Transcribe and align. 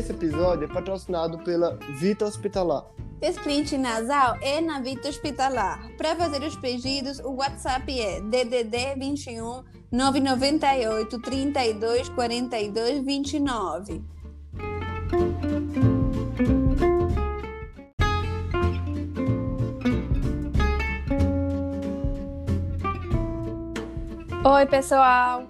Esse 0.00 0.12
episódio 0.12 0.64
é 0.64 0.66
patrocinado 0.66 1.38
pela 1.40 1.78
Vita 1.98 2.24
Hospitalar. 2.24 2.86
Split 3.20 3.72
nasal 3.72 4.34
é 4.40 4.58
na 4.58 4.80
Vita 4.80 5.10
Hospitalar. 5.10 5.90
Para 5.98 6.16
fazer 6.16 6.42
os 6.42 6.56
pedidos, 6.56 7.18
o 7.18 7.32
WhatsApp 7.32 8.00
é 8.00 8.18
DDD 8.22 8.94
21 8.98 9.62
998 9.92 11.20
32 11.20 12.08
42 12.08 13.04
29. 13.04 14.02
Oi, 24.42 24.66
pessoal! 24.66 25.49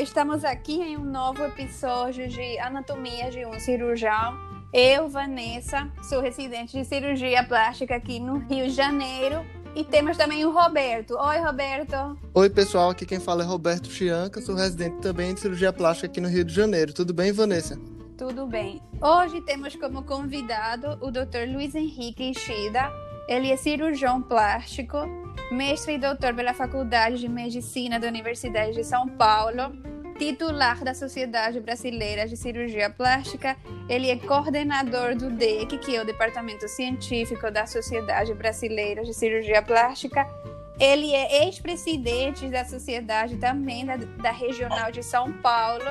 Estamos 0.00 0.46
aqui 0.46 0.80
em 0.80 0.96
um 0.96 1.04
novo 1.04 1.44
episódio 1.44 2.26
de 2.26 2.58
Anatomia 2.58 3.30
de 3.30 3.44
um 3.44 3.60
Cirurgião. 3.60 4.34
Eu, 4.72 5.10
Vanessa, 5.10 5.92
sou 6.02 6.22
residente 6.22 6.72
de 6.72 6.86
cirurgia 6.86 7.44
plástica 7.44 7.96
aqui 7.96 8.18
no 8.18 8.38
Rio 8.38 8.64
de 8.64 8.70
Janeiro. 8.70 9.44
E 9.76 9.84
temos 9.84 10.16
também 10.16 10.42
o 10.46 10.52
Roberto. 10.52 11.18
Oi, 11.18 11.38
Roberto. 11.40 12.18
Oi, 12.32 12.48
pessoal. 12.48 12.88
Aqui 12.88 13.04
quem 13.04 13.20
fala 13.20 13.42
é 13.42 13.46
Roberto 13.46 13.90
Chianca. 13.90 14.40
Sou 14.40 14.54
residente 14.54 15.02
também 15.02 15.34
de 15.34 15.40
cirurgia 15.40 15.70
plástica 15.70 16.06
aqui 16.06 16.18
no 16.18 16.28
Rio 16.28 16.46
de 16.46 16.54
Janeiro. 16.54 16.94
Tudo 16.94 17.12
bem, 17.12 17.30
Vanessa? 17.30 17.78
Tudo 18.16 18.46
bem. 18.46 18.80
Hoje 19.02 19.42
temos 19.42 19.76
como 19.76 20.02
convidado 20.04 20.96
o 21.02 21.10
Dr. 21.10 21.46
Luiz 21.52 21.74
Henrique 21.74 22.30
Ishida. 22.30 22.90
Ele 23.30 23.52
é 23.52 23.56
cirurgião 23.56 24.20
plástico, 24.20 24.98
mestre 25.52 25.94
e 25.94 25.98
doutor 25.98 26.34
pela 26.34 26.52
Faculdade 26.52 27.20
de 27.20 27.28
Medicina 27.28 28.00
da 28.00 28.08
Universidade 28.08 28.72
de 28.72 28.82
São 28.82 29.08
Paulo, 29.08 29.72
titular 30.18 30.82
da 30.82 30.92
Sociedade 30.94 31.60
Brasileira 31.60 32.26
de 32.26 32.36
Cirurgia 32.36 32.90
Plástica. 32.90 33.56
Ele 33.88 34.10
é 34.10 34.16
coordenador 34.16 35.14
do 35.14 35.30
DEC, 35.30 35.78
que 35.78 35.94
é 35.94 36.02
o 36.02 36.04
Departamento 36.04 36.66
Científico 36.66 37.52
da 37.52 37.66
Sociedade 37.66 38.34
Brasileira 38.34 39.04
de 39.04 39.14
Cirurgia 39.14 39.62
Plástica. 39.62 40.26
Ele 40.80 41.14
é 41.14 41.44
ex-presidente 41.44 42.48
da 42.48 42.64
sociedade 42.64 43.36
também 43.36 43.86
da, 43.86 43.94
da 43.96 44.32
Regional 44.32 44.90
de 44.90 45.04
São 45.04 45.32
Paulo 45.34 45.84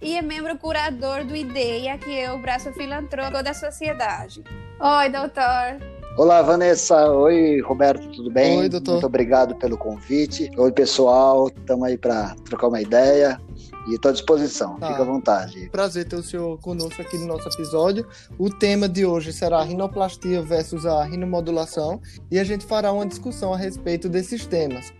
e 0.00 0.16
é 0.16 0.22
membro 0.22 0.56
curador 0.56 1.24
do 1.24 1.34
IDEIA, 1.34 1.98
que 1.98 2.16
é 2.16 2.32
o 2.32 2.38
braço 2.38 2.72
filantrópico 2.72 3.42
da 3.42 3.52
sociedade. 3.52 4.44
Oi, 4.78 5.08
doutor. 5.08 5.97
Olá, 6.18 6.42
Vanessa. 6.42 7.12
Oi, 7.12 7.60
Roberto, 7.60 8.08
tudo 8.08 8.28
bem? 8.28 8.58
Oi, 8.58 8.68
doutor. 8.68 8.94
Muito 8.94 9.06
obrigado 9.06 9.54
pelo 9.54 9.78
convite. 9.78 10.50
Oi, 10.56 10.72
pessoal. 10.72 11.46
Estamos 11.46 11.86
aí 11.86 11.96
para 11.96 12.34
trocar 12.44 12.66
uma 12.66 12.82
ideia 12.82 13.40
e 13.86 13.94
estou 13.94 14.08
à 14.08 14.12
disposição. 14.12 14.74
Tá. 14.80 14.88
Fica 14.88 15.02
à 15.02 15.04
vontade. 15.04 15.70
Prazer 15.70 16.08
ter 16.08 16.16
o 16.16 16.22
senhor 16.24 16.58
conosco 16.58 17.00
aqui 17.00 17.16
no 17.18 17.26
nosso 17.26 17.48
episódio. 17.48 18.04
O 18.36 18.50
tema 18.50 18.88
de 18.88 19.06
hoje 19.06 19.32
será 19.32 19.58
a 19.60 19.62
rinoplastia 19.62 20.42
versus 20.42 20.84
a 20.84 21.04
rinomodulação 21.04 22.00
e 22.32 22.40
a 22.40 22.42
gente 22.42 22.66
fará 22.66 22.92
uma 22.92 23.06
discussão 23.06 23.54
a 23.54 23.56
respeito 23.56 24.08
desses 24.08 24.44
temas. 24.44 24.92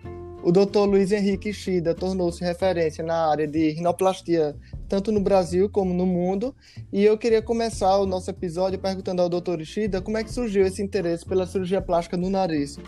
O 0.45 0.53
Dr. 0.53 0.85
Luiz 0.87 1.11
Henrique 1.11 1.53
Shida 1.53 1.97
tornou-se 1.97 2.45
referência 2.45 3.05
na 3.05 3.29
área 3.29 3.49
de 3.49 3.71
rinoplastia 3.71 4.55
tanto 4.89 5.13
no 5.13 5.21
Brasil 5.21 5.69
como 5.69 5.93
no 5.93 6.07
mundo. 6.07 6.55
E 6.93 7.05
eu 7.05 7.19
queria 7.19 7.43
começar 7.43 7.99
o 7.99 8.07
nosso 8.07 8.31
episódio 8.31 8.79
perguntando 8.79 9.23
ao 9.23 9.29
Dr. 9.29 9.61
Ishida 9.61 10.01
como 10.01 10.17
é 10.17 10.25
que 10.25 10.33
surgiu 10.33 10.67
esse 10.67 10.83
interesse 10.83 11.25
pela 11.25 11.47
cirurgia 11.47 11.83
plástica 11.83 12.17
no 12.17 12.31
nariz. 12.31 12.79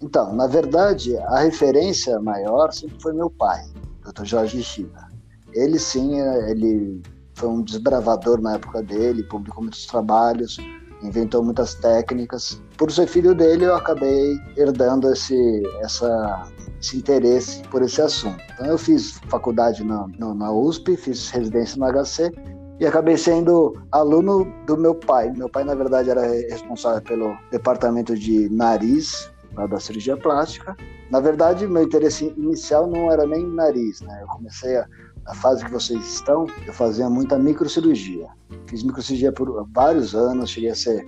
Então, 0.00 0.34
na 0.34 0.46
verdade, 0.46 1.16
a 1.16 1.40
referência 1.40 2.18
maior 2.18 2.72
sempre 2.72 3.00
foi 3.00 3.12
meu 3.12 3.30
pai, 3.30 3.64
Dr. 4.04 4.24
Jorge 4.24 4.58
Ishida. 4.58 5.08
Ele 5.52 5.78
sim, 5.78 6.18
ele 6.48 7.00
foi 7.34 7.48
um 7.48 7.62
desbravador 7.62 8.40
na 8.40 8.54
época 8.54 8.82
dele, 8.82 9.22
publicou 9.22 9.62
muitos 9.62 9.86
trabalhos, 9.86 10.56
inventou 11.02 11.44
muitas 11.44 11.74
técnicas. 11.74 12.60
Por 12.76 12.90
ser 12.90 13.06
filho 13.06 13.34
dele, 13.34 13.64
eu 13.64 13.74
acabei 13.74 14.36
herdando 14.56 15.12
esse, 15.12 15.62
essa 15.80 16.50
esse 16.82 16.96
interesse 16.96 17.62
por 17.68 17.80
esse 17.82 18.02
assunto. 18.02 18.42
Então 18.52 18.66
eu 18.66 18.76
fiz 18.76 19.20
faculdade 19.28 19.84
na, 19.84 20.06
na 20.18 20.52
USP, 20.52 20.96
fiz 20.96 21.30
residência 21.30 21.78
no 21.78 21.86
HC 21.86 22.32
e 22.80 22.86
acabei 22.86 23.16
sendo 23.16 23.80
aluno 23.92 24.52
do 24.66 24.76
meu 24.76 24.94
pai. 24.94 25.30
Meu 25.30 25.48
pai, 25.48 25.62
na 25.62 25.74
verdade, 25.74 26.10
era 26.10 26.26
responsável 26.26 27.00
pelo 27.00 27.36
departamento 27.50 28.16
de 28.16 28.48
nariz 28.48 29.30
da 29.70 29.78
cirurgia 29.78 30.16
plástica. 30.16 30.76
Na 31.10 31.20
verdade, 31.20 31.66
meu 31.68 31.84
interesse 31.84 32.34
inicial 32.36 32.86
não 32.88 33.12
era 33.12 33.26
nem 33.26 33.46
nariz, 33.46 34.00
né? 34.00 34.18
Eu 34.22 34.26
comecei 34.26 34.76
a, 34.76 34.86
a 35.26 35.34
fase 35.34 35.64
que 35.64 35.70
vocês 35.70 36.00
estão, 36.14 36.46
eu 36.66 36.72
fazia 36.72 37.08
muita 37.08 37.38
microcirurgia. 37.38 38.28
Fiz 38.66 38.82
microcirurgia 38.82 39.30
por 39.30 39.68
vários 39.72 40.14
anos, 40.14 40.50
cheguei 40.50 40.70
a 40.70 40.74
ser 40.74 41.06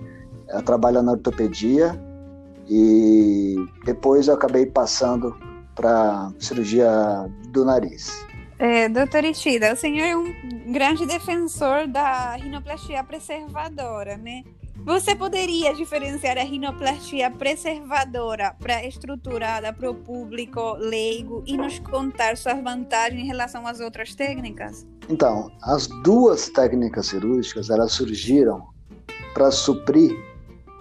a 0.51 0.61
trabalhar 0.61 1.01
na 1.01 1.13
ortopedia 1.13 1.99
e 2.69 3.55
depois 3.83 4.27
eu 4.27 4.35
acabei 4.35 4.67
passando 4.67 5.35
para 5.75 6.31
cirurgia 6.39 6.89
do 7.49 7.65
nariz. 7.65 8.25
É, 8.57 8.87
doutor 8.87 9.25
Ishida, 9.25 9.73
o 9.73 9.75
senhor 9.75 10.05
é 10.05 10.15
um 10.15 10.33
grande 10.71 11.05
defensor 11.05 11.87
da 11.87 12.35
rinoplastia 12.35 13.03
preservadora, 13.03 14.17
né? 14.17 14.43
Você 14.85 15.15
poderia 15.15 15.73
diferenciar 15.73 16.37
a 16.37 16.43
rinoplastia 16.43 17.31
preservadora 17.31 18.55
para 18.59 18.85
estruturada 18.85 19.73
para 19.73 19.89
o 19.89 19.95
público 19.95 20.75
leigo 20.77 21.43
e 21.45 21.57
nos 21.57 21.79
contar 21.79 22.37
suas 22.37 22.61
vantagens 22.63 23.23
em 23.23 23.25
relação 23.25 23.65
às 23.65 23.79
outras 23.79 24.13
técnicas? 24.13 24.85
Então, 25.09 25.51
as 25.63 25.87
duas 26.03 26.49
técnicas 26.49 27.07
cirúrgicas 27.07 27.69
elas 27.69 27.93
surgiram 27.93 28.67
para 29.33 29.49
suprir 29.49 30.15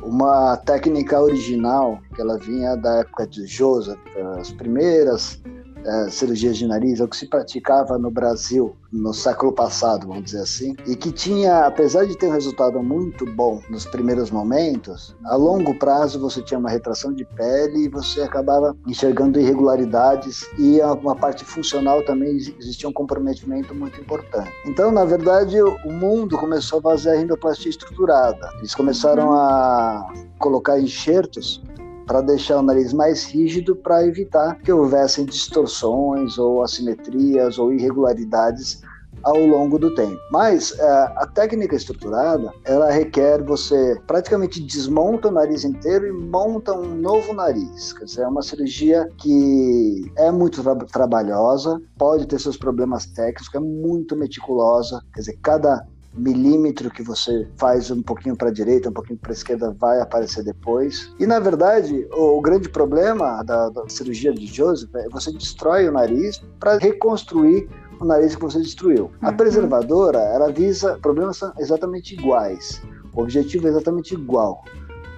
uma 0.05 0.57
técnica 0.59 1.21
original 1.21 1.99
que 2.15 2.21
ela 2.21 2.39
vinha 2.39 2.77
da 2.77 3.01
época 3.01 3.27
de 3.27 3.47
Joseph, 3.47 3.99
as 4.39 4.53
primeiras 4.53 5.41
é, 5.84 6.11
cirurgias 6.11 6.56
de 6.56 6.67
nariz, 6.67 7.00
é 7.00 7.05
o 7.05 7.09
que 7.09 7.17
se 7.17 7.28
praticava 7.28 7.99
no 7.99 8.11
Brasil 8.11 8.77
no 8.93 9.12
século 9.12 9.53
passado, 9.53 10.06
vamos 10.06 10.25
dizer 10.25 10.41
assim, 10.41 10.77
e 10.87 10.95
que 10.95 11.11
tinha, 11.11 11.67
apesar 11.67 12.06
de 12.06 12.17
ter 12.17 12.28
um 12.28 12.33
resultado 12.33 12.81
muito 12.83 13.27
bom 13.27 13.61
nos 13.69 13.84
primeiros 13.84 14.31
momentos, 14.31 15.17
a 15.25 15.34
longo 15.34 15.75
prazo 15.75 16.21
você 16.21 16.41
tinha 16.41 16.59
uma 16.59 16.71
retração 16.71 17.12
de 17.12 17.25
pele 17.25 17.84
e 17.84 17.89
você 17.89 18.23
acabava 18.23 18.77
enxergando 18.87 19.41
irregularidades 19.41 20.49
e 20.59 20.81
uma 20.81 21.17
parte 21.17 21.44
funcional 21.44 22.05
também 22.05 22.37
existia 22.37 22.89
um 22.89 22.93
comprometimento 22.93 23.75
muito 23.75 24.00
importante. 24.00 24.53
Então, 24.65 24.93
na 24.93 25.05
verdade, 25.05 25.61
o 25.61 25.93
mundo 25.93 26.39
começou 26.39 26.78
a 26.78 26.83
fazer 26.83 27.11
a 27.11 27.19
rinoplastia 27.19 27.71
estruturada. 27.71 28.49
Eles 28.59 28.75
começaram 28.75 29.28
uhum. 29.28 29.34
a 29.34 30.12
colocar 30.39 30.78
enxertos 30.78 31.62
para 32.07 32.21
deixar 32.21 32.59
o 32.59 32.63
nariz 32.63 32.93
mais 32.93 33.25
rígido 33.25 33.75
para 33.77 34.07
evitar 34.07 34.59
que 34.61 34.73
houvessem 34.73 35.25
distorções 35.25 36.39
ou 36.39 36.63
assimetrias 36.63 37.59
ou 37.59 37.73
irregularidades 37.73 38.83
ao 39.25 39.39
longo 39.39 39.79
do 39.79 39.95
tempo. 39.95 40.19
Mas 40.31 40.79
é, 40.79 40.85
a 41.17 41.27
técnica 41.27 41.75
estruturada, 41.75 42.53
ela 42.65 42.91
requer 42.91 43.43
você 43.43 43.99
praticamente 44.07 44.61
desmonta 44.61 45.29
o 45.29 45.33
nariz 45.33 45.65
inteiro 45.65 46.07
e 46.07 46.13
monta 46.13 46.73
um 46.73 46.95
novo 46.95 47.33
nariz. 47.33 47.93
Quer 47.93 48.05
dizer, 48.05 48.23
é 48.23 48.29
uma 48.29 48.43
cirurgia 48.43 49.09
que 49.19 50.13
é 50.17 50.31
muito 50.31 50.63
tra 50.63 50.75
trabalhosa, 50.75 51.81
pode 51.99 52.27
ter 52.27 52.39
seus 52.39 52.57
problemas 52.57 53.07
técnicos, 53.07 53.49
é 53.55 53.61
muito 53.61 54.15
meticulosa. 54.15 55.01
Quer 55.15 55.21
dizer, 55.21 55.39
cada 55.43 55.87
milímetro 56.17 56.91
que 56.91 57.03
você 57.03 57.49
faz 57.57 57.91
um 57.91 58.03
pouquinho 58.03 58.37
para 58.37 58.49
a 58.49 58.53
direita, 58.53 58.89
um 58.89 58.93
pouquinho 58.93 59.19
para 59.19 59.33
a 59.33 59.35
esquerda, 59.35 59.77
vai 59.79 60.00
aparecer 60.00 60.44
depois. 60.44 61.12
E 61.19 61.27
na 61.27 61.41
verdade, 61.41 62.06
o, 62.12 62.38
o 62.38 62.41
grande 62.41 62.69
problema 62.69 63.43
da, 63.43 63.69
da, 63.71 63.88
cirurgia 63.88 64.33
de 64.33 64.47
Joseph 64.47 64.94
é 64.94 65.09
você 65.09 65.33
destrói 65.33 65.88
o 65.88 65.93
nariz 65.93 66.43
para 66.61 66.79
reconstruir 66.79 67.69
o 68.00 68.05
nariz 68.05 68.35
que 68.35 68.43
você 68.43 68.61
destruiu. 68.61 69.11
A 69.23 69.31
uhum. 69.31 69.37
preservadora, 69.37 70.19
ela 70.19 70.50
visa 70.50 70.99
problemas 71.00 71.38
são 71.38 71.53
exatamente 71.59 72.15
iguais. 72.15 72.83
O 73.15 73.23
objetivo 73.23 73.67
é 73.67 73.71
exatamente 73.71 74.15
igual, 74.15 74.65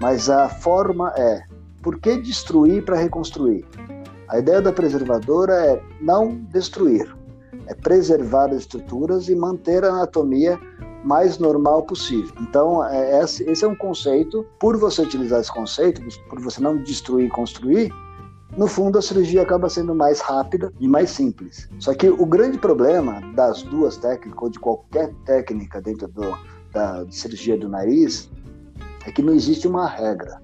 mas 0.00 0.28
a 0.28 0.48
forma 0.48 1.12
é 1.16 1.42
por 1.82 1.98
que 1.98 2.20
destruir 2.20 2.84
para 2.84 2.96
reconstruir? 2.96 3.64
A 4.28 4.38
ideia 4.38 4.60
da 4.60 4.72
preservadora 4.72 5.54
é 5.54 5.82
não 6.00 6.34
destruir, 6.50 7.14
é 7.66 7.74
preservar 7.74 8.50
as 8.50 8.58
estruturas 8.58 9.28
e 9.28 9.36
manter 9.36 9.84
a 9.84 9.88
anatomia 9.88 10.58
mais 11.06 11.38
normal 11.38 11.84
possível. 11.84 12.34
Então, 12.40 12.84
é, 12.84 13.22
esse 13.22 13.64
é 13.64 13.68
um 13.68 13.76
conceito. 13.76 14.44
Por 14.58 14.76
você 14.76 15.02
utilizar 15.02 15.40
esse 15.40 15.52
conceito, 15.52 16.02
por 16.28 16.40
você 16.40 16.60
não 16.60 16.82
destruir 16.82 17.26
e 17.26 17.30
construir, 17.30 17.92
no 18.56 18.66
fundo 18.66 18.98
a 18.98 19.02
cirurgia 19.02 19.42
acaba 19.42 19.68
sendo 19.68 19.94
mais 19.94 20.20
rápida 20.20 20.72
e 20.80 20.88
mais 20.88 21.10
simples. 21.10 21.68
Só 21.78 21.94
que 21.94 22.08
o 22.08 22.26
grande 22.26 22.58
problema 22.58 23.20
das 23.34 23.62
duas 23.62 23.96
técnicas, 23.96 24.42
ou 24.42 24.50
de 24.50 24.58
qualquer 24.58 25.12
técnica 25.24 25.80
dentro 25.80 26.08
do, 26.08 26.36
da 26.72 27.06
cirurgia 27.10 27.56
do 27.56 27.68
nariz, 27.68 28.28
é 29.06 29.12
que 29.12 29.22
não 29.22 29.32
existe 29.32 29.68
uma 29.68 29.86
regra. 29.86 30.42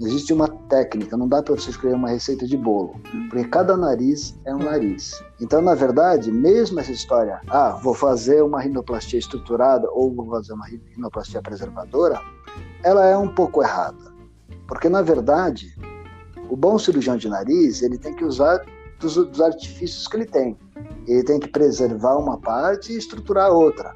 Existe 0.00 0.32
uma 0.32 0.48
técnica, 0.48 1.16
não 1.16 1.28
dá 1.28 1.42
para 1.42 1.54
você 1.54 1.70
escrever 1.70 1.94
uma 1.94 2.08
receita 2.08 2.46
de 2.46 2.56
bolo, 2.56 2.94
porque 3.28 3.44
cada 3.44 3.76
nariz 3.76 4.38
é 4.44 4.54
um 4.54 4.58
nariz. 4.58 5.22
Então, 5.40 5.60
na 5.60 5.74
verdade, 5.74 6.32
mesmo 6.32 6.80
essa 6.80 6.92
história, 6.92 7.40
ah, 7.48 7.78
vou 7.82 7.94
fazer 7.94 8.42
uma 8.42 8.60
rinoplastia 8.60 9.18
estruturada 9.18 9.88
ou 9.90 10.12
vou 10.14 10.30
fazer 10.30 10.52
uma 10.54 10.66
rinoplastia 10.66 11.42
preservadora, 11.42 12.20
ela 12.82 13.06
é 13.06 13.16
um 13.16 13.28
pouco 13.28 13.62
errada. 13.62 14.10
Porque, 14.66 14.88
na 14.88 15.02
verdade, 15.02 15.74
o 16.48 16.56
bom 16.56 16.78
cirurgião 16.78 17.16
de 17.16 17.28
nariz, 17.28 17.82
ele 17.82 17.98
tem 17.98 18.14
que 18.14 18.24
usar 18.24 18.64
dos, 18.98 19.16
dos 19.16 19.40
artifícios 19.40 20.06
que 20.06 20.16
ele 20.16 20.26
tem. 20.26 20.56
Ele 21.06 21.22
tem 21.24 21.38
que 21.38 21.48
preservar 21.48 22.16
uma 22.16 22.38
parte 22.38 22.92
e 22.92 22.96
estruturar 22.96 23.46
a 23.46 23.52
outra. 23.52 23.94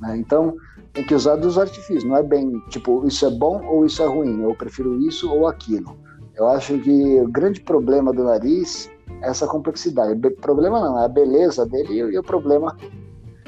Né? 0.00 0.16
Então, 0.16 0.56
tem 0.94 1.04
que 1.04 1.14
usar 1.14 1.36
dos 1.36 1.58
artifícios. 1.58 2.04
Não 2.04 2.16
é 2.16 2.22
bem 2.22 2.62
tipo, 2.70 3.06
isso 3.06 3.26
é 3.26 3.30
bom 3.30 3.62
ou 3.66 3.84
isso 3.84 4.02
é 4.02 4.06
ruim. 4.06 4.42
Eu 4.42 4.54
prefiro 4.54 4.98
isso 5.00 5.30
ou 5.30 5.46
aquilo. 5.46 5.96
Eu 6.36 6.48
acho 6.48 6.78
que 6.78 7.20
o 7.20 7.28
grande 7.28 7.60
problema 7.60 8.12
do 8.12 8.24
nariz 8.24 8.90
é 9.20 9.28
essa 9.28 9.46
complexidade. 9.46 10.18
Problema 10.40 10.80
não, 10.80 10.98
é 10.98 11.04
a 11.04 11.08
beleza 11.08 11.66
dele 11.66 11.94
e 11.94 12.18
o 12.18 12.22
problema 12.22 12.76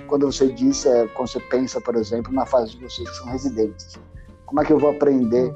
quando 0.06 0.26
você 0.26 0.52
disse, 0.52 0.88
é, 0.88 1.06
quando 1.08 1.28
você 1.28 1.40
pensa, 1.40 1.80
por 1.80 1.96
exemplo, 1.96 2.32
na 2.32 2.46
fase 2.46 2.76
de 2.76 2.84
vocês 2.84 3.08
que 3.08 3.16
são 3.16 3.26
residentes. 3.28 3.98
Como 4.44 4.60
é 4.60 4.64
que 4.64 4.72
eu 4.72 4.78
vou 4.78 4.90
aprender 4.90 5.52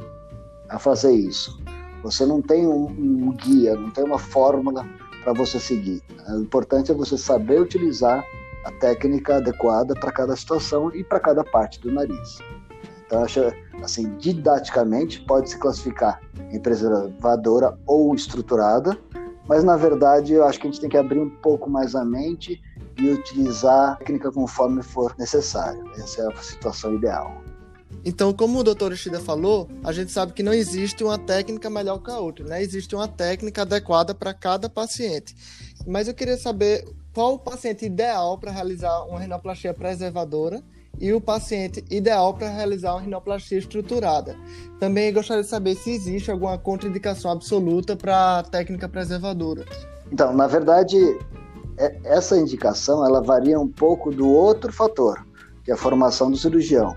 a 0.69 0.79
fazer 0.79 1.13
isso? 1.13 1.61
Você 2.03 2.27
não 2.27 2.43
tem 2.43 2.67
um, 2.67 2.87
um 2.87 3.33
guia, 3.37 3.75
não 3.75 3.91
tem 3.91 4.05
uma 4.05 4.19
fórmula 4.19 4.85
para 5.23 5.33
você 5.33 5.61
seguir. 5.61 6.03
O 6.29 6.41
importante 6.41 6.91
é 6.91 6.95
você 6.95 7.17
saber 7.17 7.61
utilizar 7.61 8.25
a 8.65 8.73
técnica 8.73 9.37
adequada 9.37 9.95
para 9.95 10.13
cada 10.13 10.37
situação 10.37 10.95
e 10.95 11.03
para 11.03 11.21
cada 11.21 11.45
parte 11.45 11.81
do 11.81 11.91
nariz. 11.91 12.39
Então, 13.07 13.25
acho 13.25 13.41
assim, 13.83 14.17
didaticamente 14.19 15.21
pode 15.23 15.51
se 15.51 15.59
classificar 15.59 16.21
em 16.53 16.61
preservadora 16.61 17.77
ou 17.87 18.15
estruturada, 18.15 18.97
mas 19.49 19.65
na 19.65 19.77
verdade 19.77 20.33
eu 20.33 20.45
acho 20.45 20.61
que 20.61 20.69
a 20.69 20.71
gente 20.71 20.81
tem 20.81 20.91
que 20.91 20.97
abrir 20.97 21.19
um 21.19 21.31
pouco 21.31 21.69
mais 21.69 21.95
a 21.95 22.05
mente 22.05 22.63
e 22.97 23.09
utilizar 23.09 23.93
a 23.93 23.97
técnica 23.97 24.31
conforme 24.31 24.83
for 24.83 25.15
necessário. 25.19 25.83
Essa 25.97 26.23
é 26.23 26.33
a 26.33 26.37
situação 26.37 26.95
ideal. 26.95 27.43
Então, 28.05 28.33
como 28.33 28.59
o 28.59 28.65
doutor 28.65 28.93
Ishida 28.93 29.21
falou, 29.21 29.69
a 29.85 29.93
gente 29.93 30.11
sabe 30.11 30.33
que 30.33 30.43
não 30.43 30.55
existe 30.55 31.05
uma 31.05 31.19
técnica 31.19 31.69
melhor 31.69 31.99
que 31.99 32.11
a 32.11 32.19
outra, 32.19 32.47
né? 32.47 32.63
Existe 32.63 32.95
uma 32.95 33.07
técnica 33.07 33.63
adequada 33.63 34.15
para 34.15 34.33
cada 34.33 34.71
paciente. 34.71 35.35
Mas 35.87 36.09
eu 36.09 36.15
queria 36.15 36.39
saber 36.39 36.85
qual 37.15 37.35
o 37.35 37.39
paciente 37.39 37.85
ideal 37.85 38.39
para 38.39 38.51
realizar 38.51 39.05
uma 39.05 39.21
rinoplastia 39.21 39.75
preservadora 39.75 40.63
e 40.99 41.13
o 41.13 41.21
paciente 41.21 41.85
ideal 41.91 42.35
para 42.35 42.49
realizar 42.49 42.93
uma 42.93 43.01
rinoplastia 43.01 43.59
estruturada. 43.59 44.37
Também 44.79 45.13
gostaria 45.13 45.43
de 45.43 45.49
saber 45.49 45.75
se 45.75 45.91
existe 45.91 46.31
alguma 46.31 46.59
contraindicação 46.59 47.31
absoluta 47.31 47.97
para 47.97 48.39
a 48.39 48.43
técnica 48.43 48.89
preservadora. 48.89 49.65
Então, 50.13 50.33
na 50.35 50.47
verdade, 50.47 50.97
é, 51.79 51.97
essa 52.05 52.37
indicação 52.37 53.05
ela 53.05 53.23
varia 53.23 53.59
um 53.59 53.69
pouco 53.69 54.11
do 54.11 54.29
outro 54.29 54.73
fator, 54.73 55.27
que 55.65 55.71
é 55.71 55.75
a 55.75 55.77
formação 55.77 56.31
do 56.31 56.37
cirurgião. 56.37 56.95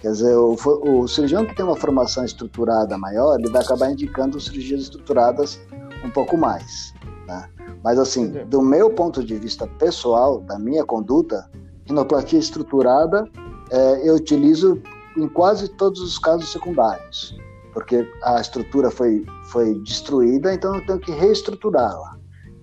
Quer 0.00 0.12
dizer, 0.12 0.36
o, 0.36 0.54
o, 0.84 1.08
cirurgião 1.08 1.46
que 1.46 1.56
tem 1.56 1.64
uma 1.64 1.76
formação 1.76 2.24
estruturada 2.24 2.98
maior, 2.98 3.38
ele 3.38 3.48
vai 3.48 3.62
acabar 3.62 3.90
indicando 3.90 4.38
cirurgias 4.38 4.82
estruturadas 4.82 5.58
um 6.04 6.10
pouco 6.10 6.36
mais. 6.36 6.92
Né? 7.26 7.48
Mas, 7.86 8.00
assim, 8.00 8.32
do 8.46 8.60
meu 8.60 8.90
ponto 8.90 9.22
de 9.22 9.36
vista 9.36 9.64
pessoal, 9.78 10.40
da 10.40 10.58
minha 10.58 10.84
conduta, 10.84 11.48
rinoplastia 11.84 12.40
estruturada 12.40 13.30
é, 13.70 14.08
eu 14.08 14.16
utilizo 14.16 14.82
em 15.16 15.28
quase 15.28 15.68
todos 15.68 16.00
os 16.00 16.18
casos 16.18 16.50
secundários, 16.50 17.38
porque 17.72 18.04
a 18.24 18.40
estrutura 18.40 18.90
foi, 18.90 19.24
foi 19.52 19.78
destruída, 19.84 20.52
então 20.52 20.74
eu 20.74 20.84
tenho 20.84 20.98
que 20.98 21.12
reestruturá-la. 21.12 22.16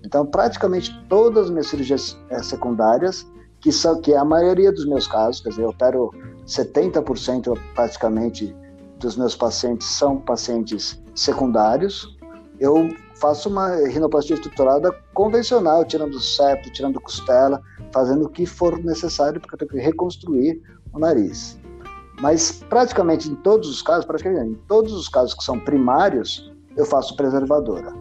Então, 0.03 0.25
praticamente 0.25 0.91
todas 1.07 1.45
as 1.45 1.49
minhas 1.49 1.67
cirurgias 1.67 2.17
é, 2.29 2.43
secundárias, 2.43 3.25
que 3.61 3.71
são 3.71 4.01
que 4.01 4.11
é 4.11 4.17
a 4.17 4.25
maioria 4.25 4.73
dos 4.73 4.85
meus 4.85 5.07
casos, 5.07 5.39
quer 5.39 5.51
dizer, 5.51 5.63
eu 5.63 5.69
opero 5.69 6.11
70% 6.45 7.57
praticamente 7.73 8.53
dos 8.99 9.15
meus 9.15 9.37
pacientes 9.37 9.87
são 9.87 10.17
pacientes 10.17 11.01
secundários. 11.15 12.17
Eu 12.59 12.89
faço 13.23 13.47
uma 13.47 13.77
rinoplastia 13.87 14.33
estruturada 14.33 14.91
convencional, 15.13 15.85
tirando 15.85 16.19
septo, 16.19 16.69
tirando 16.73 16.99
costela, 16.99 17.61
fazendo 17.93 18.25
o 18.25 18.29
que 18.29 18.45
for 18.45 18.77
necessário, 18.83 19.39
porque 19.39 19.55
eu 19.55 19.59
tenho 19.59 19.71
que 19.71 19.77
reconstruir 19.77 20.61
o 20.91 20.99
nariz. 20.99 21.57
Mas 22.19 22.61
praticamente 22.67 23.29
em 23.29 23.35
todos 23.35 23.69
os 23.69 23.81
casos, 23.81 24.03
praticamente 24.03 24.49
em 24.49 24.55
todos 24.67 24.91
os 24.91 25.07
casos 25.07 25.33
que 25.33 25.41
são 25.41 25.57
primários, 25.57 26.51
eu 26.75 26.85
faço 26.85 27.15
preservadora. 27.15 27.93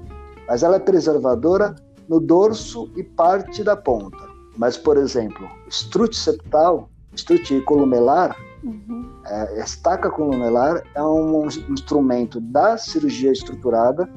Mas 0.49 0.65
ela 0.65 0.75
é 0.75 0.81
preservadora 0.81 1.77
no 2.09 2.19
dorso 2.19 2.91
e 2.97 3.05
parte 3.05 3.63
da 3.63 3.77
ponta. 3.77 4.29
Mas, 4.57 4.77
por 4.77 4.97
exemplo, 4.97 5.49
estrute 5.69 6.17
septal, 6.17 6.91
estrute 7.15 7.61
columelar, 7.61 8.37
uhum. 8.65 9.09
é, 9.25 9.61
estaca 9.61 10.11
columelar 10.11 10.83
é 10.97 11.03
um 11.03 11.47
instrumento 11.47 12.41
da 12.41 12.77
cirurgia 12.77 13.31
estruturada 13.31 14.11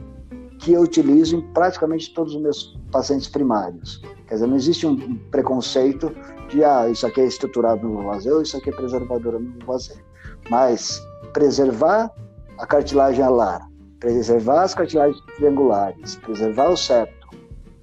que 0.60 0.74
eu 0.74 0.82
utilizo 0.82 1.38
em 1.38 1.42
praticamente 1.54 2.14
todos 2.14 2.36
os 2.36 2.42
meus 2.42 2.80
pacientes 2.92 3.28
primários. 3.28 4.02
Quer 4.28 4.36
dizer, 4.36 4.48
não 4.48 4.56
existe 4.56 4.88
um 4.88 5.18
preconceito 5.30 6.12
de, 6.50 6.64
ah, 6.64 6.90
isso 6.90 7.06
aqui 7.06 7.22
é 7.22 7.26
estruturado 7.26 7.88
no 7.88 8.04
vazio, 8.04 8.42
isso 8.42 8.58
aqui 8.58 8.70
é 8.70 8.74
preservadora 8.74 9.40
no 9.40 9.66
vazio. 9.66 10.04
Mas 10.50 11.02
preservar 11.34 12.12
a 12.58 12.66
cartilagem 12.66 13.24
alar, 13.24 13.70
preservar 14.00 14.64
as 14.64 14.74
cartilagens 14.74 15.22
triangulares, 15.36 16.16
preservar 16.16 16.70
o 16.70 16.78
septo, 16.78 17.28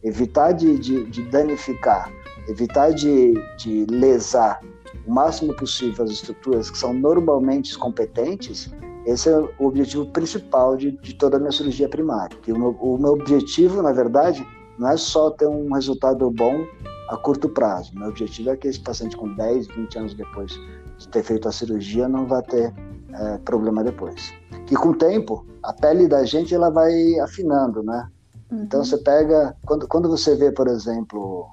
evitar 0.02 0.52
de, 0.52 0.78
de, 0.78 1.04
de 1.06 1.22
danificar, 1.24 2.10
evitar 2.48 2.92
de, 2.92 3.34
de 3.58 3.86
lesar 3.86 4.60
o 5.06 5.12
máximo 5.12 5.54
possível 5.54 6.04
as 6.04 6.10
estruturas 6.10 6.70
que 6.70 6.78
são 6.78 6.92
normalmente 6.92 7.76
competentes, 7.76 8.72
esse 9.06 9.28
é 9.28 9.37
o 9.37 9.66
objetivo 9.66 10.06
principal 10.06 10.76
de, 10.76 10.93
de 10.93 11.14
toda 11.14 11.37
a 11.37 11.40
minha 11.40 11.52
cirurgia 11.52 11.88
primária. 11.88 12.37
O, 12.49 12.58
meu, 12.58 12.70
o 12.81 12.99
meu 12.99 13.12
objetivo, 13.12 13.82
na 13.82 13.93
verdade, 13.93 14.46
não 14.78 14.90
é 14.90 14.96
só 14.96 15.31
ter 15.31 15.46
um 15.46 15.72
resultado 15.72 16.31
bom 16.31 16.64
a 17.08 17.16
curto 17.16 17.49
prazo. 17.49 17.93
Meu 17.94 18.08
objetivo 18.08 18.50
é 18.50 18.56
que 18.56 18.69
esse 18.69 18.81
paciente 18.81 19.16
com 19.16 19.34
10, 19.34 19.66
20 19.69 19.99
anos 19.99 20.14
depois 20.14 20.52
de 20.99 21.08
ter 21.08 21.22
feito 21.22 21.49
a 21.49 21.52
cirurgia 21.52 22.08
não 22.08 22.26
vai 22.26 22.43
ter 22.43 22.72
é, 23.12 23.38
problema 23.38 23.82
depois. 23.82 24.32
Que 24.66 24.75
com 24.75 24.90
o 24.90 24.94
tempo, 24.94 25.44
a 25.62 25.72
pele 25.72 26.06
da 26.06 26.24
gente 26.24 26.55
ela 26.55 26.70
vai 26.70 27.19
afinando, 27.20 27.82
né? 27.82 28.08
Uhum. 28.50 28.62
Então 28.62 28.84
você 28.84 28.96
pega, 28.98 29.56
quando, 29.67 29.86
quando 29.88 30.08
você 30.08 30.36
vê, 30.36 30.53
por 30.53 30.69
exemplo, 30.69 31.48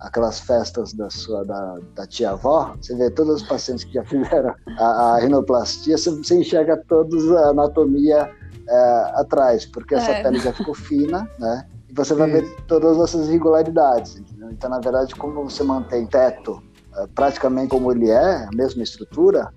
aquelas 0.00 0.40
festas 0.40 0.92
da 0.92 1.10
sua 1.10 1.44
da, 1.44 1.78
da 1.94 2.06
tia 2.06 2.30
avó, 2.30 2.74
você 2.80 2.94
vê 2.96 3.10
todos 3.10 3.42
os 3.42 3.48
pacientes 3.48 3.84
que 3.84 3.94
já 3.94 4.04
fizeram 4.04 4.54
a, 4.78 4.84
a 4.84 5.18
rinoplastia, 5.20 5.96
você, 5.96 6.10
você 6.10 6.38
enxerga 6.38 6.76
todos 6.88 7.30
a 7.32 7.50
anatomia 7.50 8.30
é, 8.68 9.10
atrás, 9.14 9.66
porque 9.66 9.94
essa 9.94 10.10
é. 10.10 10.22
pele 10.22 10.38
já 10.38 10.52
ficou 10.52 10.74
fina, 10.74 11.28
né? 11.38 11.66
E 11.88 11.92
você 11.92 12.14
vai 12.14 12.30
ver 12.30 12.48
todas 12.66 12.98
essas 12.98 13.28
irregularidades. 13.28 14.16
Entendeu? 14.16 14.50
Então, 14.50 14.70
na 14.70 14.78
verdade, 14.78 15.14
como 15.14 15.42
você 15.44 15.64
mantém 15.64 16.06
teto 16.06 16.62
é, 16.96 17.06
praticamente 17.14 17.68
como 17.68 17.90
ele 17.90 18.10
é, 18.10 18.44
a 18.44 18.50
mesma 18.54 18.82
estrutura, 18.82 19.52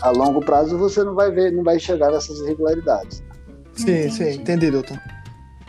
a 0.00 0.10
longo 0.10 0.40
prazo 0.40 0.78
você 0.78 1.02
não 1.02 1.14
vai 1.14 1.30
ver, 1.30 1.52
não 1.52 1.64
vai 1.64 1.76
enxergar 1.76 2.12
essas 2.12 2.38
irregularidades. 2.40 3.22
Sim, 3.72 3.90
Entendi. 3.90 4.12
sim, 4.12 4.30
entendi, 4.40 4.70
doutor. 4.70 5.00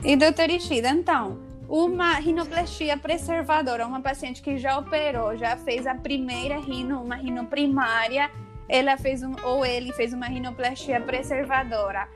E 0.04 0.16
doutor 0.16 0.50
Ishida, 0.52 0.90
então, 0.90 1.40
uma 1.68 2.14
rinoplastia 2.14 2.98
preservadora, 2.98 3.86
uma 3.86 4.02
paciente 4.02 4.42
que 4.42 4.58
já 4.58 4.78
operou, 4.78 5.36
já 5.36 5.58
fez 5.58 5.88
a 5.88 5.96
primeira 5.96 6.60
rino, 6.60 7.02
uma 7.02 7.16
rino 7.16 7.46
primária, 7.48 8.30
ela 8.68 8.98
fez 8.98 9.24
um, 9.24 9.36
ou 9.44 9.66
ele 9.66 9.92
fez 9.94 10.14
uma 10.14 10.28
rinoplastia 10.28 11.00
preservadora. 11.02 12.08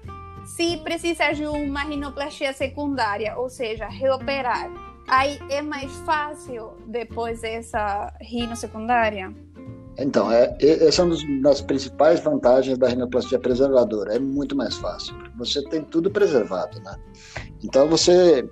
Se 0.46 0.78
precisar 0.78 1.34
de 1.34 1.46
uma 1.46 1.82
rinoplastia 1.82 2.54
secundária, 2.54 3.38
ou 3.38 3.50
seja, 3.50 3.88
reoperar, 3.88 4.72
aí 5.08 5.40
é 5.50 5.62
mais 5.62 5.92
fácil 5.98 6.74
depois 6.88 7.42
dessa 7.42 8.14
rino 8.22 8.56
secundária? 8.56 9.34
Então, 9.98 10.32
é, 10.32 10.56
essa 10.62 11.02
é 11.02 11.06
uma 11.06 11.42
das 11.42 11.60
principais 11.60 12.22
vantagens 12.22 12.78
da 12.78 12.88
rinoplastia 12.88 13.38
preservadora. 13.38 14.16
É 14.16 14.20
muito 14.20 14.56
mais 14.56 14.78
fácil. 14.78 15.14
Você 15.38 15.62
tem 15.66 15.84
tudo 15.84 16.10
preservado, 16.10 16.80
né? 16.82 16.96
Então, 17.62 17.88
você 17.88 18.50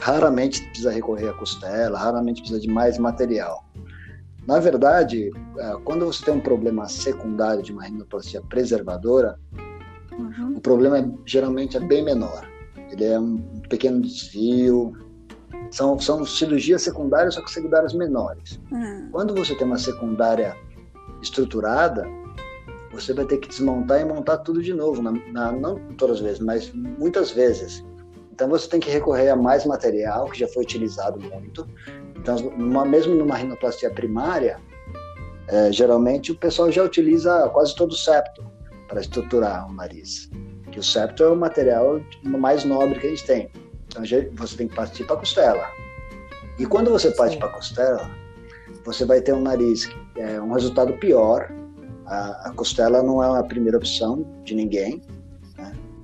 raramente 0.00 0.62
precisa 0.66 0.90
recorrer 0.90 1.28
à 1.28 1.32
costela, 1.32 1.98
raramente 1.98 2.40
precisa 2.40 2.60
de 2.60 2.68
mais 2.68 2.98
material. 2.98 3.64
Na 4.46 4.58
verdade, 4.58 5.30
é, 5.58 5.76
quando 5.84 6.06
você 6.06 6.24
tem 6.24 6.34
um 6.34 6.40
problema 6.40 6.88
secundário 6.88 7.62
de 7.62 7.72
uma 7.72 7.84
rinoplastia 7.84 8.40
preservadora, 8.42 9.38
uhum. 10.12 10.56
o 10.56 10.60
problema 10.60 10.98
é, 10.98 11.08
geralmente 11.24 11.76
é 11.76 11.80
bem 11.80 12.04
menor. 12.04 12.48
Ele 12.90 13.04
é 13.04 13.18
um 13.18 13.38
pequeno 13.68 14.00
desvio, 14.00 14.92
são, 15.70 15.98
são 15.98 16.24
cirurgias 16.24 16.82
secundárias, 16.82 17.34
só 17.34 17.42
que 17.42 17.50
secundárias 17.50 17.94
menores. 17.94 18.60
Uhum. 18.72 19.08
Quando 19.12 19.34
você 19.34 19.54
tem 19.54 19.66
uma 19.66 19.78
secundária 19.78 20.56
estruturada, 21.22 22.06
você 22.92 23.12
vai 23.12 23.24
ter 23.24 23.38
que 23.38 23.48
desmontar 23.48 24.00
e 24.00 24.04
montar 24.04 24.38
tudo 24.38 24.62
de 24.62 24.74
novo, 24.74 25.00
na, 25.02 25.12
na, 25.32 25.52
não 25.52 25.78
todas 25.96 26.16
as 26.16 26.22
vezes, 26.22 26.40
mas 26.40 26.72
muitas 26.72 27.30
vezes. 27.30 27.84
Então 28.40 28.48
você 28.48 28.66
tem 28.66 28.80
que 28.80 28.88
recorrer 28.88 29.28
a 29.28 29.36
mais 29.36 29.66
material 29.66 30.24
que 30.24 30.38
já 30.38 30.48
foi 30.48 30.62
utilizado 30.62 31.20
muito. 31.20 31.68
Então, 32.16 32.36
numa, 32.56 32.86
mesmo 32.86 33.14
numa 33.14 33.34
rinoplastia 33.34 33.90
primária, 33.90 34.58
é, 35.46 35.70
geralmente 35.70 36.32
o 36.32 36.34
pessoal 36.34 36.72
já 36.72 36.82
utiliza 36.82 37.50
quase 37.50 37.74
todo 37.76 37.92
o 37.92 37.94
septo 37.94 38.42
para 38.88 38.98
estruturar 38.98 39.68
o 39.68 39.74
nariz. 39.74 40.30
Que 40.72 40.80
o 40.80 40.82
septo 40.82 41.22
é 41.22 41.28
o 41.28 41.36
material 41.36 42.00
mais 42.24 42.64
nobre 42.64 42.98
que 42.98 43.08
a 43.08 43.10
gente 43.10 43.26
tem. 43.26 43.50
Então 43.86 44.02
você 44.32 44.56
tem 44.56 44.68
que 44.68 44.74
partir 44.74 45.04
para 45.04 45.16
a 45.16 45.18
costela. 45.18 45.66
E 46.58 46.64
quando 46.64 46.90
você 46.90 47.10
parte 47.10 47.36
para 47.36 47.48
a 47.48 47.52
costela, 47.52 48.10
você 48.86 49.04
vai 49.04 49.20
ter 49.20 49.34
um 49.34 49.42
nariz, 49.42 49.86
é, 50.16 50.40
um 50.40 50.54
resultado 50.54 50.94
pior. 50.94 51.52
A, 52.06 52.48
a, 52.48 52.52
costela 52.54 53.02
não 53.02 53.22
é 53.22 53.38
a 53.38 53.42
primeira 53.42 53.76
opção 53.76 54.24
de 54.44 54.54
ninguém. 54.54 55.02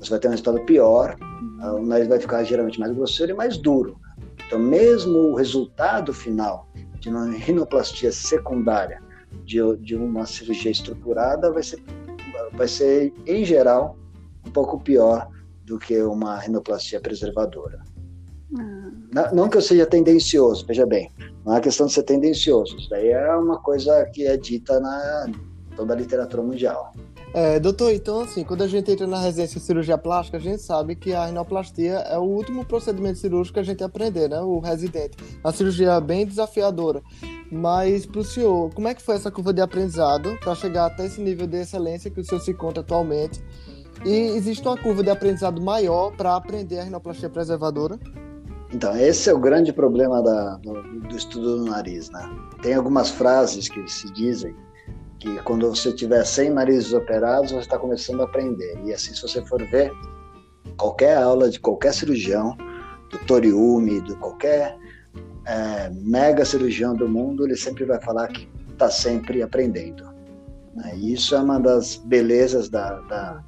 Você 0.00 0.10
vai 0.10 0.18
ter 0.18 0.28
um 0.28 0.30
resultado 0.30 0.60
pior. 0.64 1.16
O 1.62 1.86
nariz 1.86 2.08
vai 2.08 2.20
ficar 2.20 2.44
geralmente 2.44 2.78
mais 2.78 2.92
grosseiro 2.92 3.32
e 3.32 3.34
mais 3.34 3.56
duro. 3.58 3.98
Então, 4.46 4.58
mesmo 4.58 5.18
o 5.30 5.34
resultado 5.34 6.12
final 6.12 6.68
de 7.00 7.08
uma 7.08 7.30
rinoplastia 7.34 8.12
secundária 8.12 9.02
de, 9.44 9.58
de 9.78 9.96
uma 9.96 10.26
cirurgia 10.26 10.70
estruturada 10.70 11.52
vai 11.52 11.62
ser, 11.62 11.82
vai 12.52 12.68
ser, 12.68 13.12
em 13.26 13.44
geral, 13.44 13.96
um 14.46 14.50
pouco 14.50 14.80
pior 14.80 15.28
do 15.64 15.78
que 15.78 16.00
uma 16.02 16.38
rinoplastia 16.38 17.00
preservadora. 17.00 17.82
Ah. 18.58 18.90
Não, 19.12 19.34
não, 19.34 19.48
que 19.48 19.56
eu 19.56 19.62
seja 19.62 19.86
tendencioso, 19.86 20.64
veja 20.66 20.86
bem, 20.86 21.10
não 21.44 21.56
é 21.56 21.60
questão 21.60 21.86
de 21.86 21.92
ser 21.92 22.02
tendencioso, 22.04 22.76
isso 22.76 22.88
daí 22.90 23.08
é 23.08 23.34
uma 23.34 23.60
coisa 23.60 24.04
que 24.12 24.26
é 24.26 24.36
dita 24.36 24.78
na 24.78 25.26
toda 25.74 25.92
a 25.92 25.96
literatura 25.96 26.42
mundial. 26.42 26.92
É, 27.34 27.60
doutor, 27.60 27.92
então 27.92 28.20
assim, 28.20 28.44
quando 28.44 28.62
a 28.62 28.66
gente 28.66 28.90
entra 28.90 29.06
na 29.06 29.20
residência 29.20 29.60
de 29.60 29.66
cirurgia 29.66 29.98
plástica, 29.98 30.38
a 30.38 30.40
gente 30.40 30.62
sabe 30.62 30.96
que 30.96 31.12
a 31.12 31.26
rinoplastia 31.26 31.94
é 31.98 32.16
o 32.16 32.22
último 32.22 32.64
procedimento 32.64 33.18
cirúrgico 33.18 33.54
que 33.54 33.60
a 33.60 33.64
gente 33.64 33.84
aprender, 33.84 34.28
né? 34.28 34.40
O 34.40 34.58
residente. 34.58 35.16
A 35.44 35.52
cirurgia 35.52 35.92
é 35.92 36.00
bem 36.00 36.24
desafiadora. 36.24 37.02
Mas 37.50 38.06
para 38.06 38.20
o 38.20 38.24
senhor, 38.24 38.72
como 38.74 38.88
é 38.88 38.94
que 38.94 39.02
foi 39.02 39.16
essa 39.16 39.30
curva 39.30 39.52
de 39.52 39.60
aprendizado 39.60 40.36
para 40.40 40.54
chegar 40.54 40.86
até 40.86 41.06
esse 41.06 41.20
nível 41.20 41.46
de 41.46 41.58
excelência 41.58 42.10
que 42.10 42.20
o 42.20 42.24
senhor 42.24 42.40
se 42.40 42.54
conta 42.54 42.80
atualmente? 42.80 43.42
E 44.04 44.10
existe 44.10 44.66
uma 44.66 44.76
curva 44.76 45.02
de 45.02 45.10
aprendizado 45.10 45.60
maior 45.60 46.12
para 46.12 46.36
aprender 46.36 46.78
a 46.78 46.84
rinoplastia 46.84 47.30
preservadora? 47.30 47.98
Então, 48.72 48.96
esse 48.96 49.30
é 49.30 49.34
o 49.34 49.38
grande 49.38 49.72
problema 49.72 50.22
da, 50.22 50.56
do, 50.56 50.82
do, 50.82 51.16
estudo 51.16 51.58
do 51.58 51.64
nariz, 51.64 52.10
né? 52.10 52.28
Tem 52.62 52.74
algumas 52.74 53.10
frases 53.10 53.68
que 53.68 53.86
se 53.88 54.12
dizem 54.12 54.54
que 55.26 55.42
quando 55.42 55.68
você 55.68 55.92
tiver 55.92 56.24
100 56.24 56.50
narizes 56.50 56.92
operados, 56.92 57.50
você 57.50 57.58
está 57.58 57.76
começando 57.76 58.20
a 58.20 58.24
aprender. 58.24 58.78
E 58.84 58.92
assim, 58.92 59.12
se 59.12 59.22
você 59.22 59.44
for 59.44 59.60
ver 59.66 59.92
qualquer 60.76 61.16
aula 61.16 61.50
de 61.50 61.58
qualquer 61.58 61.92
cirurgião, 61.92 62.56
do 63.10 63.18
Toriumi, 63.26 64.00
de 64.02 64.14
qualquer 64.16 64.76
é, 65.44 65.90
mega 65.90 66.44
cirurgião 66.44 66.94
do 66.94 67.08
mundo, 67.08 67.44
ele 67.44 67.56
sempre 67.56 67.84
vai 67.84 68.00
falar 68.00 68.28
que 68.28 68.48
está 68.70 68.88
sempre 68.88 69.42
aprendendo. 69.42 70.04
Né? 70.74 70.96
E 70.96 71.12
isso 71.12 71.34
é 71.34 71.40
uma 71.40 71.58
das 71.58 71.96
belezas 71.96 72.68
da, 72.68 73.00
da, 73.02 73.44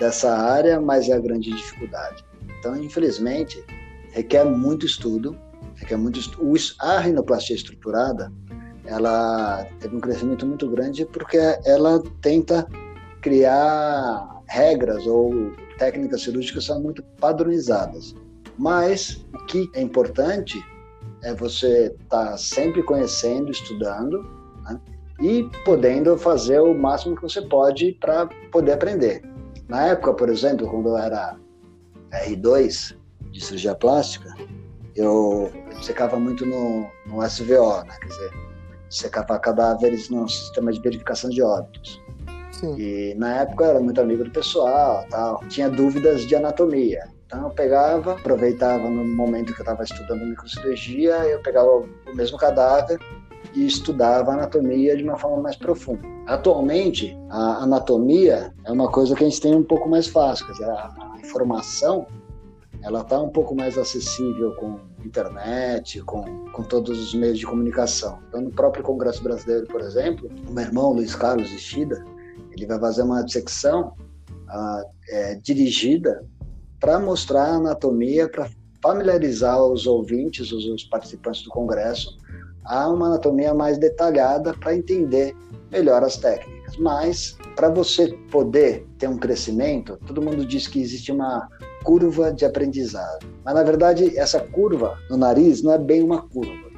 dessa 0.00 0.36
área, 0.36 0.80
mas 0.80 1.08
é 1.08 1.12
a 1.12 1.20
grande 1.20 1.50
dificuldade. 1.50 2.24
Então, 2.58 2.76
infelizmente, 2.76 3.62
requer 4.10 4.44
muito 4.44 4.84
estudo, 4.84 5.38
requer 5.76 5.96
muito 5.96 6.18
estudo. 6.18 6.54
A 6.80 6.98
rinoplastia 6.98 7.54
estruturada, 7.54 8.32
ela 8.88 9.66
teve 9.80 9.94
um 9.94 10.00
crescimento 10.00 10.46
muito 10.46 10.68
grande 10.68 11.04
porque 11.04 11.36
ela 11.64 12.02
tenta 12.22 12.66
criar 13.20 14.40
regras 14.46 15.06
ou 15.06 15.52
técnicas 15.78 16.22
cirúrgicas 16.22 16.64
são 16.64 16.80
muito 16.80 17.02
padronizadas. 17.20 18.14
Mas 18.58 19.24
o 19.34 19.44
que 19.46 19.70
é 19.74 19.82
importante 19.82 20.58
é 21.22 21.34
você 21.34 21.94
estar 22.02 22.30
tá 22.30 22.38
sempre 22.38 22.82
conhecendo, 22.82 23.50
estudando 23.50 24.22
né? 24.64 24.80
e 25.20 25.44
podendo 25.64 26.16
fazer 26.16 26.60
o 26.60 26.72
máximo 26.74 27.14
que 27.14 27.22
você 27.22 27.42
pode 27.42 27.92
para 28.00 28.26
poder 28.50 28.72
aprender. 28.72 29.22
Na 29.68 29.88
época, 29.88 30.14
por 30.14 30.30
exemplo, 30.30 30.66
quando 30.66 30.88
eu 30.88 30.96
era 30.96 31.36
R2 32.10 32.96
de 33.30 33.44
cirurgia 33.44 33.74
plástica, 33.74 34.34
eu 34.96 35.52
secava 35.82 36.18
muito 36.18 36.46
no, 36.46 36.86
no 37.06 37.22
SVO, 37.28 37.84
né? 37.84 37.94
quer 38.00 38.08
dizer, 38.08 38.47
secava 38.90 39.38
cadáveres 39.38 40.08
no 40.08 40.28
sistema 40.28 40.72
de 40.72 40.80
verificação 40.80 41.30
de 41.30 41.42
óbitos. 41.42 42.00
Sim. 42.52 42.76
E 42.76 43.14
na 43.14 43.42
época 43.42 43.64
eu 43.64 43.70
era 43.70 43.80
muito 43.80 44.00
amigo 44.00 44.24
do 44.24 44.30
pessoal, 44.30 45.04
tal, 45.10 45.40
tinha 45.48 45.68
dúvidas 45.68 46.22
de 46.22 46.34
anatomia. 46.34 47.08
Então 47.26 47.42
eu 47.42 47.50
pegava, 47.50 48.12
aproveitava 48.12 48.88
no 48.88 49.04
momento 49.04 49.52
que 49.54 49.60
eu 49.60 49.64
estava 49.64 49.84
estudando 49.84 50.24
microcirurgia, 50.24 51.14
eu 51.26 51.42
pegava 51.42 51.68
o 51.68 51.88
mesmo 52.14 52.38
cadáver 52.38 52.98
e 53.54 53.66
estudava 53.66 54.32
anatomia 54.32 54.96
de 54.96 55.04
uma 55.04 55.18
forma 55.18 55.42
mais 55.42 55.56
profunda. 55.56 56.00
Atualmente, 56.26 57.18
a 57.30 57.62
anatomia 57.62 58.52
é 58.64 58.72
uma 58.72 58.90
coisa 58.90 59.14
que 59.14 59.24
a 59.24 59.28
gente 59.28 59.40
tem 59.40 59.54
um 59.54 59.62
pouco 59.62 59.88
mais 59.88 60.08
fácil, 60.08 60.46
quer 60.46 60.52
dizer, 60.52 60.70
a 60.70 61.18
informação 61.20 62.06
ela 62.82 63.00
está 63.00 63.20
um 63.20 63.28
pouco 63.28 63.54
mais 63.54 63.76
acessível 63.76 64.54
com 64.54 64.78
internet, 65.04 66.02
com, 66.02 66.50
com 66.50 66.62
todos 66.62 66.98
os 66.98 67.14
meios 67.14 67.38
de 67.38 67.46
comunicação. 67.46 68.18
Então, 68.28 68.40
no 68.40 68.50
próprio 68.50 68.82
Congresso 68.82 69.22
Brasileiro, 69.22 69.66
por 69.66 69.80
exemplo, 69.80 70.30
o 70.48 70.52
meu 70.52 70.64
irmão 70.64 70.92
Luiz 70.92 71.14
Carlos 71.14 71.50
Ishida, 71.52 72.04
ele 72.52 72.66
vai 72.66 72.78
fazer 72.78 73.02
uma 73.02 73.22
dissecção 73.22 73.94
uh, 74.48 74.90
é, 75.08 75.34
dirigida 75.36 76.24
para 76.80 76.98
mostrar 76.98 77.44
a 77.44 77.54
anatomia, 77.56 78.28
para 78.28 78.48
familiarizar 78.82 79.60
os 79.62 79.86
ouvintes, 79.86 80.52
os, 80.52 80.64
os 80.64 80.84
participantes 80.84 81.42
do 81.42 81.50
Congresso, 81.50 82.16
a 82.64 82.88
uma 82.88 83.06
anatomia 83.06 83.54
mais 83.54 83.78
detalhada 83.78 84.52
para 84.54 84.76
entender 84.76 85.34
melhor 85.70 86.02
as 86.02 86.16
técnicas. 86.16 86.57
Mas, 86.76 87.36
para 87.56 87.68
você 87.68 88.08
poder 88.30 88.86
ter 88.98 89.08
um 89.08 89.16
crescimento, 89.16 89.98
todo 90.06 90.22
mundo 90.22 90.44
diz 90.44 90.66
que 90.66 90.80
existe 90.80 91.12
uma 91.12 91.48
curva 91.84 92.32
de 92.32 92.44
aprendizado. 92.44 93.26
Mas, 93.44 93.54
na 93.54 93.62
verdade, 93.62 94.18
essa 94.18 94.40
curva 94.40 94.98
no 95.10 95.16
nariz 95.16 95.62
não 95.62 95.72
é 95.72 95.78
bem 95.78 96.02
uma 96.02 96.22
curva. 96.22 96.68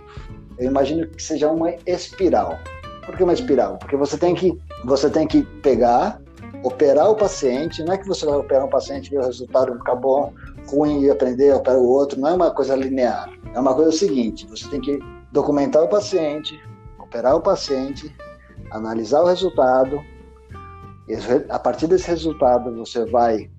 Eu 0.59 0.66
imagino 0.66 1.06
que 1.09 1.23
seja 1.23 1.50
uma 1.50 1.75
espiral. 1.87 2.59
Por 3.04 3.16
que 3.16 3.23
uma 3.23 3.32
espiral? 3.32 3.78
Porque 3.78 3.97
você 3.97 4.16
tem 4.18 4.35
que, 4.35 4.56
você 4.85 5.09
tem 5.09 5.26
que 5.26 5.42
pegar, 5.62 6.20
operar 6.62 7.11
o 7.11 7.16
paciente. 7.16 7.82
Não 7.82 7.94
é 7.94 7.99
que 7.99 8.06
você 8.06 8.26
vai 8.26 8.37
operar 8.37 8.66
um 8.66 8.70
paciente, 8.70 9.11
ver 9.11 9.20
o 9.20 9.25
resultado, 9.25 9.73
ficar 9.78 9.94
bom, 9.94 10.32
ruim 10.68 11.04
e 11.04 11.11
aprender, 11.11 11.54
operar 11.54 11.80
o 11.80 11.88
outro. 11.88 12.20
Não 12.20 12.28
é 12.28 12.35
uma 12.35 12.50
coisa 12.50 12.76
linear. 12.76 13.30
É 13.54 13.59
uma 13.59 13.75
coisa 13.75 13.90
seguinte: 13.90 14.47
você 14.47 14.68
tem 14.68 14.80
que 14.80 14.99
documentar 15.32 15.82
o 15.82 15.88
paciente, 15.88 16.61
operar 16.99 17.37
o 17.37 17.40
paciente, 17.40 18.14
analisar 18.70 19.22
o 19.22 19.26
resultado. 19.26 20.00
A 21.48 21.58
partir 21.58 21.86
desse 21.86 22.08
resultado, 22.08 22.74
você 22.76 23.04
vai 23.06 23.50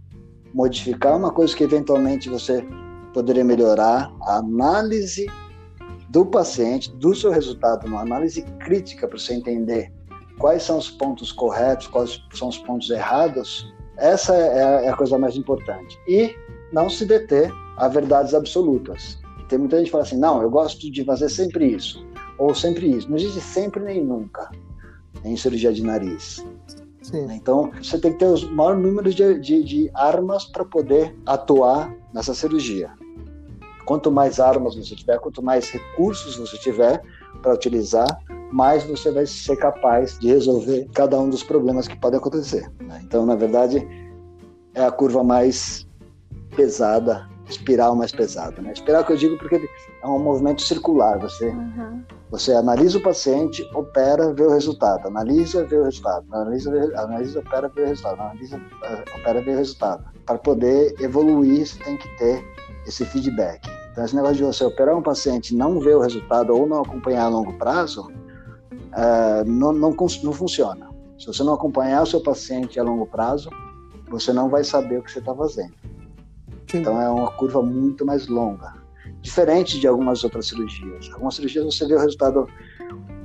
modificar 0.54 1.18
uma 1.18 1.32
coisa 1.32 1.56
que 1.56 1.64
eventualmente 1.64 2.30
você 2.30 2.66
poderia 3.14 3.44
melhorar. 3.44 4.12
A 4.22 4.38
análise 4.38 5.28
do 6.10 6.26
paciente, 6.26 6.92
do 6.96 7.14
seu 7.14 7.32
resultado, 7.32 7.88
uma 7.88 8.02
análise 8.02 8.42
crítica 8.60 9.08
para 9.08 9.18
você 9.18 9.34
entender 9.34 9.92
quais 10.40 10.64
são 10.64 10.78
os 10.78 10.90
pontos 10.90 11.32
corretos, 11.32 11.88
quais 11.88 12.22
são 12.34 12.48
os 12.48 12.58
pontos 12.58 12.90
errados. 12.90 13.72
Essa 13.98 14.34
é 14.36 14.90
a 14.90 14.96
coisa 14.96 15.18
mais 15.18 15.36
importante. 15.36 16.00
E 16.08 16.34
não 16.72 16.90
se 16.90 17.06
deter 17.06 17.52
a 17.78 17.88
verdades 17.88 18.34
absolutas. 18.34 19.20
Tem 19.50 19.60
muita 19.60 19.78
gente 19.78 19.88
que 19.88 19.92
fala 19.92 20.04
assim: 20.04 20.18
não, 20.18 20.42
eu 20.42 20.50
gosto 20.50 20.90
de 20.90 21.04
fazer 21.04 21.28
sempre 21.28 21.68
isso, 21.68 22.06
ou 22.38 22.56
sempre 22.56 22.90
isso. 22.90 23.10
Não 23.10 23.18
existe 23.18 23.42
sempre 23.42 23.84
nem 23.84 24.02
nunca 24.04 24.50
em 25.24 25.36
cirurgia 25.36 25.74
de 25.74 25.84
nariz. 25.84 26.46
Sim. 27.02 27.28
Então, 27.32 27.72
você 27.82 28.00
tem 28.00 28.14
que 28.14 28.20
ter 28.20 28.26
os 28.26 28.44
maior 28.44 28.76
número 28.76 29.12
de, 29.14 29.40
de, 29.40 29.64
de 29.64 29.92
armas 29.94 30.46
para 30.46 30.64
poder 30.64 31.16
atuar 31.26 31.94
nessa 32.14 32.34
cirurgia. 32.34 32.92
Quanto 33.86 34.12
mais 34.12 34.40
armas 34.40 34.76
você 34.76 34.96
tiver, 34.96 35.20
quanto 35.20 35.42
mais 35.42 35.70
recursos 35.70 36.36
você 36.36 36.58
tiver 36.58 37.02
para 37.42 37.54
utilizar, 37.54 38.08
mais 38.52 38.84
você 38.84 39.12
vai 39.12 39.26
ser 39.26 39.56
capaz 39.58 40.20
de 40.20 40.28
resolver 40.28 40.88
cada 40.94 41.20
um 41.20 41.30
dos 41.30 41.42
problemas 41.42 41.88
que 41.88 42.00
podem 42.00 42.20
acontecer. 42.20 42.70
Né? 42.80 43.02
Então, 43.04 43.26
na 43.26 43.36
verdade, 43.36 43.86
é 44.76 44.84
a 44.84 44.92
curva 44.92 45.24
mais 45.24 45.88
pesada 46.56 47.31
espiral 47.52 47.96
mais 47.96 48.12
pesada. 48.12 48.62
Né? 48.62 48.74
Espiral 48.74 49.04
que 49.04 49.14
eu 49.14 49.18
digo 49.18 49.38
porque 49.38 49.70
é 50.02 50.08
um 50.08 50.20
movimento 50.20 50.62
circular. 50.62 51.20
Você, 51.20 51.50
uhum. 51.50 52.04
você 52.30 52.54
analisa 52.54 52.98
o 52.98 53.04
paciente, 53.04 53.64
opera, 53.74 54.34
vê 54.34 54.44
o 54.44 54.50
resultado. 54.50 55.08
Analisa, 55.08 55.64
vê 55.66 55.78
o 55.78 55.84
resultado. 55.84 56.26
Analisa, 56.32 56.72
vê, 56.72 56.96
analisa 56.96 57.40
opera, 57.40 57.70
vê 57.70 57.82
o 57.84 57.88
resultado. 57.88 58.22
Analisa, 58.22 58.62
eh, 58.84 59.04
opera, 59.20 59.42
vê 59.42 59.52
o 59.52 59.58
resultado. 59.58 60.04
Para 60.26 60.38
poder 60.38 60.96
evoluir, 61.00 61.66
você 61.66 61.84
tem 61.84 61.98
que 61.98 62.08
ter 62.18 62.44
esse 62.88 63.06
feedback. 63.06 63.62
Então, 63.92 64.06
esse 64.06 64.16
negócio 64.16 64.38
de 64.38 64.44
você 64.44 64.64
operar 64.64 64.98
um 64.98 65.02
paciente 65.02 65.56
não 65.56 65.80
ver 65.80 65.98
o 65.98 66.00
resultado 66.00 66.56
ou 66.56 66.66
não 66.66 66.82
acompanhar 66.82 67.26
a 67.26 67.28
longo 67.28 67.54
prazo, 67.58 68.10
uh, 68.10 69.46
não, 69.46 69.74
não, 69.74 69.92
não 69.92 70.34
funciona. 70.34 70.90
Se 71.20 71.28
você 71.28 71.44
não 71.44 71.54
acompanhar 71.54 72.02
o 72.02 72.06
seu 72.06 72.22
paciente 72.22 72.80
a 72.80 72.84
longo 72.84 73.06
prazo, 73.06 73.50
você 74.10 74.34
não 74.34 74.50
vai 74.50 74.64
saber 74.64 75.00
o 75.00 75.04
que 75.04 75.12
você 75.12 75.20
está 75.20 75.36
fazendo. 75.36 75.74
Então 76.78 77.02
é 77.02 77.10
uma 77.10 77.32
curva 77.32 77.62
muito 77.62 78.06
mais 78.06 78.28
longa. 78.28 78.74
Diferente 79.22 79.80
de 79.80 79.88
algumas 79.88 80.24
outras 80.24 80.48
cirurgias. 80.48 81.10
Algumas 81.14 81.36
cirurgias 81.36 81.66
você 81.66 81.86
vê 81.88 81.96
o 81.96 82.00
resultado 82.00 82.48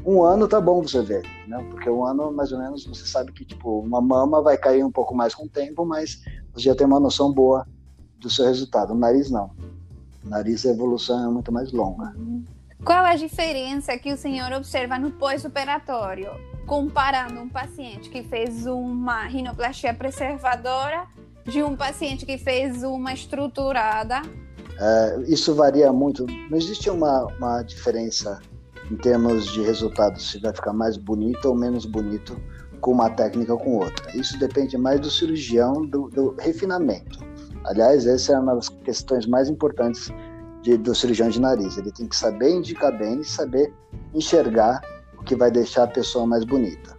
um 0.07 0.23
ano 0.23 0.47
tá 0.47 0.61
bom 0.61 0.83
você 0.83 1.03
ver, 1.03 1.27
né? 1.49 1.59
Porque 1.69 1.91
um 1.91 2.05
ano, 2.05 2.31
mais 2.31 2.53
ou 2.53 2.59
menos, 2.61 2.87
você 2.87 3.05
sabe 3.05 3.33
que, 3.33 3.45
tipo, 3.45 3.81
uma 3.81 4.01
mama 4.01 4.41
vai 4.41 4.57
cair 4.57 4.85
um 4.85 4.91
pouco 4.91 5.13
mais 5.13 5.35
com 5.35 5.47
o 5.47 5.49
tempo, 5.49 5.85
mas 5.85 6.23
você 6.55 6.67
já 6.67 6.77
tem 6.77 6.87
uma 6.87 7.01
noção 7.01 7.33
boa 7.33 7.67
do 8.21 8.31
seu 8.31 8.47
resultado. 8.47 8.93
O 8.93 8.97
nariz, 8.97 9.31
não. 9.33 9.51
O 10.25 10.29
nariz, 10.29 10.65
a 10.65 10.71
evolução 10.71 11.29
é 11.29 11.33
muito 11.33 11.51
mais 11.51 11.73
longa. 11.73 12.15
Qual 12.85 13.05
a 13.05 13.17
diferença 13.17 13.99
que 13.99 14.13
o 14.13 14.17
senhor 14.17 14.53
observa 14.53 14.97
no 14.97 15.11
pós-operatório, 15.11 16.31
comparando 16.67 17.41
um 17.41 17.49
paciente 17.49 18.09
que 18.09 18.23
fez 18.23 18.65
uma 18.65 19.25
rinoplastia 19.25 19.93
preservadora 19.93 21.09
de 21.47 21.63
um 21.63 21.77
paciente 21.77 22.27
que 22.27 22.37
fez 22.37 22.83
uma 22.83 23.13
estruturada? 23.13 24.23
É, 24.79 25.21
isso 25.27 25.55
varia 25.55 25.93
muito. 25.93 26.27
Não 26.51 26.59
existe 26.59 26.91
uma, 26.91 27.25
uma 27.39 27.63
diferença 27.63 28.41
em 28.91 28.97
termos 28.97 29.47
de 29.47 29.63
resultado, 29.63 30.21
se 30.21 30.39
vai 30.39 30.55
ficar 30.55 30.73
mais 30.73 30.97
bonito 30.97 31.47
ou 31.47 31.55
menos 31.55 31.85
bonito 31.85 32.37
com 32.81 32.93
uma 32.93 33.11
técnica 33.11 33.53
ou 33.53 33.59
com 33.59 33.77
outra. 33.79 34.17
Isso 34.17 34.39
depende 34.39 34.77
mais 34.77 35.01
do 35.01 35.11
cirurgião, 35.11 35.85
do, 35.87 36.09
do 36.11 36.37
refinamento. 36.39 37.19
Aliás, 37.65 38.07
essa 38.07 38.35
é 38.35 38.39
uma 38.39 38.55
das 38.55 38.69
questões 38.69 39.27
mais 39.27 39.49
importantes 39.49 40.09
de, 40.63 40.77
do 40.77 40.95
cirurgião 40.95 41.29
de 41.29 41.41
nariz. 41.41 41.77
Ele 41.77 41.91
tem 41.91 42.07
que 42.07 42.15
saber 42.15 42.51
indicar 42.51 42.97
bem 42.97 43.21
e 43.21 43.25
saber 43.25 43.73
enxergar 44.15 44.81
o 45.19 45.25
que 45.25 45.35
vai 45.35 45.51
deixar 45.51 45.85
a 45.85 45.89
pessoa 45.89 46.27
mais 46.27 46.45
bonita. 46.45 46.97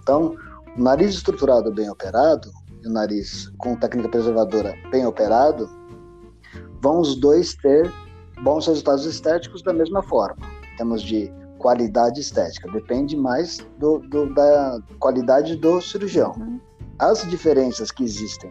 Então, 0.00 0.34
o 0.76 0.82
nariz 0.82 1.14
estruturado 1.14 1.70
bem 1.72 1.90
operado 1.90 2.50
e 2.82 2.88
o 2.88 2.92
nariz 2.92 3.50
com 3.58 3.76
técnica 3.76 4.08
preservadora 4.08 4.74
bem 4.90 5.06
operado, 5.06 5.68
vão 6.80 7.00
os 7.00 7.14
dois 7.16 7.54
ter 7.54 7.92
bons 8.42 8.66
resultados 8.66 9.04
estéticos 9.04 9.62
da 9.62 9.72
mesma 9.72 10.02
forma 10.02 10.60
termos 10.80 11.02
de 11.02 11.30
qualidade 11.58 12.20
estética, 12.20 12.70
depende 12.72 13.14
mais 13.14 13.58
do, 13.78 13.98
do, 13.98 14.32
da 14.32 14.80
qualidade 14.98 15.56
do 15.56 15.78
cirurgião. 15.82 16.32
Uhum. 16.38 16.58
As 16.98 17.20
diferenças 17.28 17.90
que 17.90 18.02
existem 18.02 18.50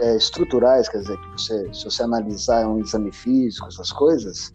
é, 0.00 0.16
estruturais, 0.16 0.88
quer 0.88 0.98
dizer, 0.98 1.18
que 1.18 1.32
você, 1.32 1.74
se 1.74 1.84
você 1.84 2.02
analisar 2.02 2.66
um 2.66 2.78
exame 2.78 3.12
físico, 3.12 3.66
essas 3.66 3.90
coisas, 3.92 4.54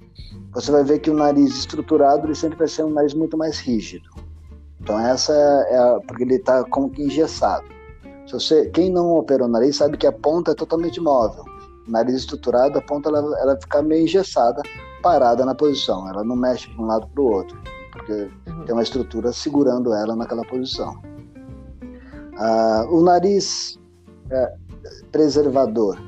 você 0.52 0.72
vai 0.72 0.84
ver 0.84 1.00
que 1.00 1.10
o 1.10 1.16
nariz 1.16 1.56
estruturado 1.56 2.28
ele 2.28 2.36
sempre 2.36 2.58
vai 2.58 2.68
ser 2.68 2.84
um 2.84 2.92
nariz 2.92 3.14
muito 3.16 3.36
mais 3.36 3.60
rígido. 3.60 4.08
Então 4.80 5.00
essa 5.00 5.34
é 5.34 5.78
a, 5.78 6.00
porque 6.08 6.24
ele 6.24 6.36
está 6.36 6.64
como 6.64 6.92
que 6.92 7.02
engessado. 7.02 7.66
Se 8.28 8.34
você, 8.34 8.70
quem 8.70 8.90
não 8.90 9.12
operou 9.12 9.48
o 9.48 9.52
nariz 9.52 9.78
sabe 9.78 9.98
que 9.98 10.08
a 10.08 10.12
ponta 10.12 10.52
é 10.52 10.56
totalmente 10.56 11.00
móvel. 11.00 11.46
O 11.88 11.92
nariz 11.92 12.16
estruturado, 12.16 12.78
a 12.80 12.82
ponta 12.82 13.10
ela, 13.10 13.40
ela 13.40 13.58
fica 13.62 13.82
meio 13.82 14.04
engessada 14.04 14.62
parada 15.04 15.46
na 15.46 15.54
posição, 15.54 16.10
ela 16.10 16.24
não 16.24 16.36
mexe 16.36 16.68
para 16.72 16.84
um 16.84 16.88
lado 16.88 17.08
para 17.08 17.22
o 17.22 17.32
outro, 17.32 17.56
porque 17.92 18.28
uhum. 18.48 18.66
tem 18.66 18.74
uma 18.74 18.82
estrutura 18.82 19.32
segurando 19.32 19.94
ela 19.94 20.16
naquela 20.16 20.44
posição. 20.46 21.00
Ah, 22.38 22.88
o 22.90 23.04
nariz 23.04 23.80
é, 24.32 24.54
preservador, 25.12 26.02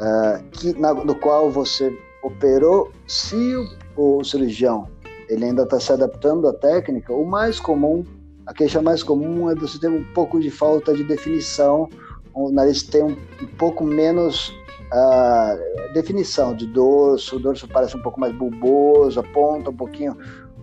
é, 0.00 0.44
que, 0.52 0.78
na, 0.78 0.94
no 0.94 1.16
qual 1.16 1.50
você 1.50 1.92
operou, 2.22 2.92
se 3.08 3.56
o, 3.96 4.20
o 4.20 4.24
cirurgião 4.24 4.88
ele 5.28 5.46
ainda 5.46 5.62
está 5.62 5.80
se 5.80 5.92
adaptando 5.92 6.46
à 6.48 6.52
técnica, 6.52 7.12
o 7.12 7.24
mais 7.24 7.58
comum, 7.58 8.04
a 8.46 8.52
queixa 8.52 8.82
mais 8.82 9.02
comum 9.02 9.50
é 9.50 9.54
você 9.54 9.78
ter 9.78 9.88
um 9.88 10.04
pouco 10.12 10.40
de 10.40 10.50
falta 10.50 10.94
de 10.94 11.04
definição, 11.04 11.88
o 12.34 12.50
nariz 12.50 12.82
tem 12.82 13.02
um, 13.02 13.16
um 13.42 13.46
pouco 13.58 13.84
menos 13.84 14.52
a 14.92 15.56
definição 15.92 16.54
de 16.54 16.66
dorso, 16.66 17.36
o 17.36 17.38
dorso 17.38 17.66
parece 17.68 17.96
um 17.96 18.02
pouco 18.02 18.20
mais 18.20 18.34
bulboso, 18.34 19.18
a 19.18 19.22
ponta 19.22 19.70
um 19.70 19.76
pouquinho 19.76 20.16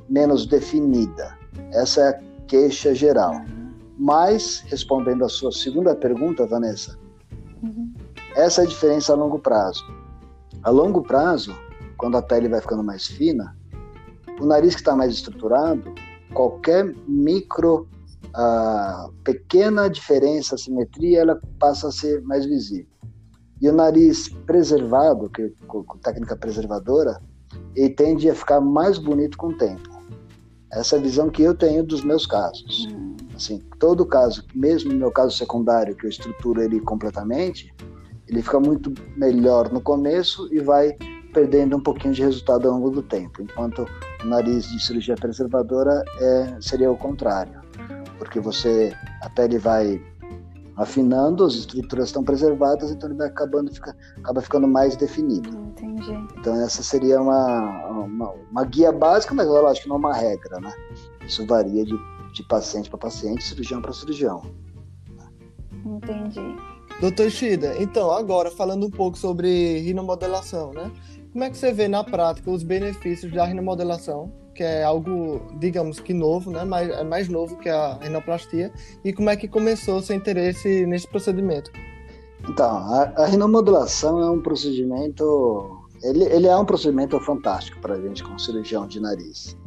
menos 0.09 0.45
definida. 0.45 1.37
Essa 1.71 2.01
é 2.01 2.09
a 2.09 2.19
queixa 2.47 2.93
geral. 2.93 3.33
Mas, 3.97 4.63
respondendo 4.67 5.23
a 5.23 5.29
sua 5.29 5.51
segunda 5.51 5.95
pergunta, 5.95 6.45
Vanessa, 6.45 6.97
uhum. 7.61 7.93
essa 8.35 8.61
é 8.61 8.65
a 8.65 8.67
diferença 8.67 9.13
a 9.13 9.15
longo 9.15 9.39
prazo. 9.39 9.83
A 10.63 10.69
longo 10.69 11.01
prazo, 11.01 11.55
quando 11.97 12.17
a 12.17 12.21
pele 12.21 12.47
vai 12.47 12.61
ficando 12.61 12.83
mais 12.83 13.07
fina, 13.07 13.55
o 14.39 14.45
nariz 14.45 14.75
que 14.75 14.81
está 14.81 14.95
mais 14.95 15.13
estruturado, 15.13 15.93
qualquer 16.33 16.93
micro, 17.07 17.87
uh, 18.27 19.11
pequena 19.23 19.89
diferença, 19.89 20.57
simetria, 20.57 21.21
ela 21.21 21.39
passa 21.59 21.87
a 21.87 21.91
ser 21.91 22.21
mais 22.23 22.45
visível. 22.45 22.91
E 23.61 23.69
o 23.69 23.73
nariz 23.73 24.29
preservado, 24.45 25.29
que 25.29 25.49
com 25.67 25.83
técnica 25.99 26.35
preservadora, 26.35 27.21
ele 27.75 27.89
tende 27.89 28.29
a 28.29 28.35
ficar 28.35 28.59
mais 28.59 28.97
bonito 28.97 29.37
com 29.37 29.47
o 29.47 29.57
tempo. 29.57 29.89
Essa 30.73 30.95
é 30.95 30.99
a 30.99 31.01
visão 31.01 31.29
que 31.29 31.43
eu 31.43 31.53
tenho 31.53 31.83
dos 31.83 32.03
meus 32.03 32.25
casos. 32.25 32.87
Hum. 32.89 33.15
Assim, 33.35 33.59
todo 33.79 34.05
caso, 34.05 34.45
mesmo 34.55 34.91
no 34.91 34.99
meu 34.99 35.11
caso 35.11 35.35
secundário, 35.35 35.95
que 35.95 36.05
eu 36.05 36.09
estruturo 36.09 36.61
ele 36.61 36.79
completamente, 36.79 37.73
ele 38.27 38.41
fica 38.41 38.59
muito 38.59 38.93
melhor 39.17 39.71
no 39.71 39.81
começo 39.81 40.47
e 40.53 40.59
vai 40.59 40.95
perdendo 41.33 41.77
um 41.77 41.79
pouquinho 41.79 42.13
de 42.13 42.21
resultado 42.21 42.67
ao 42.67 42.75
longo 42.75 42.89
do 42.89 43.03
tempo, 43.03 43.41
enquanto 43.41 43.85
nariz 44.23 44.69
de 44.69 44.79
cirurgia 44.83 45.15
preservadora 45.15 46.03
é, 46.19 46.57
seria 46.61 46.91
o 46.91 46.97
contrário, 46.97 47.59
porque 48.17 48.39
você 48.39 48.93
a 49.21 49.29
pele 49.29 49.57
vai 49.57 50.01
afinando, 50.77 51.45
as 51.45 51.53
estruturas 51.53 52.07
estão 52.07 52.23
preservadas, 52.23 52.91
então 52.91 53.09
ele 53.09 53.17
vai 53.17 53.27
acabando, 53.27 53.73
fica, 53.73 53.95
acaba 54.17 54.41
ficando 54.41 54.67
mais 54.67 54.95
definido. 54.95 55.49
Entendi. 55.49 56.11
Então 56.37 56.55
essa 56.61 56.81
seria 56.81 57.21
uma, 57.21 57.87
uma, 57.87 58.33
uma 58.51 58.65
guia 58.65 58.91
básica, 58.91 59.33
mas 59.33 59.47
eu 59.47 59.67
acho 59.67 59.83
que 59.83 59.89
não 59.89 59.97
é 59.97 59.99
uma 59.99 60.15
regra, 60.15 60.59
né? 60.59 60.73
Isso 61.25 61.45
varia 61.45 61.85
de, 61.85 61.95
de 62.33 62.43
paciente 62.43 62.89
para 62.89 62.99
paciente, 62.99 63.43
cirurgião 63.43 63.81
para 63.81 63.93
cirurgião. 63.93 64.41
Entendi. 65.85 66.55
Doutor 66.99 67.31
Shida, 67.31 67.75
então, 67.81 68.11
agora 68.11 68.51
falando 68.51 68.85
um 68.85 68.91
pouco 68.91 69.17
sobre 69.17 69.79
rinomodelação, 69.79 70.71
né? 70.71 70.91
Como 71.31 71.43
é 71.43 71.49
que 71.49 71.57
você 71.57 71.71
vê 71.71 71.87
na 71.87 72.03
prática 72.03 72.51
os 72.51 72.63
benefícios 72.63 73.31
da 73.31 73.45
rinomodelação 73.45 74.31
que 74.53 74.63
é 74.63 74.83
algo, 74.83 75.41
digamos 75.59 75.99
que 75.99 76.13
novo, 76.13 76.51
né? 76.51 76.63
Mas 76.63 76.89
é 76.89 77.03
mais 77.03 77.27
novo 77.29 77.57
que 77.57 77.69
a 77.69 77.97
rinoplastia. 78.01 78.71
E 79.03 79.13
como 79.13 79.29
é 79.29 79.35
que 79.35 79.47
começou 79.47 79.97
o 79.97 80.01
seu 80.01 80.15
interesse 80.15 80.85
nesse 80.85 81.07
procedimento? 81.07 81.71
Então, 82.47 82.65
a, 82.65 83.13
a 83.17 83.25
rinomodulação 83.25 84.21
é 84.21 84.29
um 84.29 84.41
procedimento. 84.41 85.79
Ele, 86.03 86.25
ele 86.25 86.47
é 86.47 86.55
um 86.55 86.65
procedimento 86.65 87.19
fantástico 87.21 87.79
para 87.79 87.95
a 87.95 88.01
gente, 88.01 88.23
como 88.23 88.39
cirurgião 88.39 88.87
de 88.87 88.99
nariz. 88.99 89.57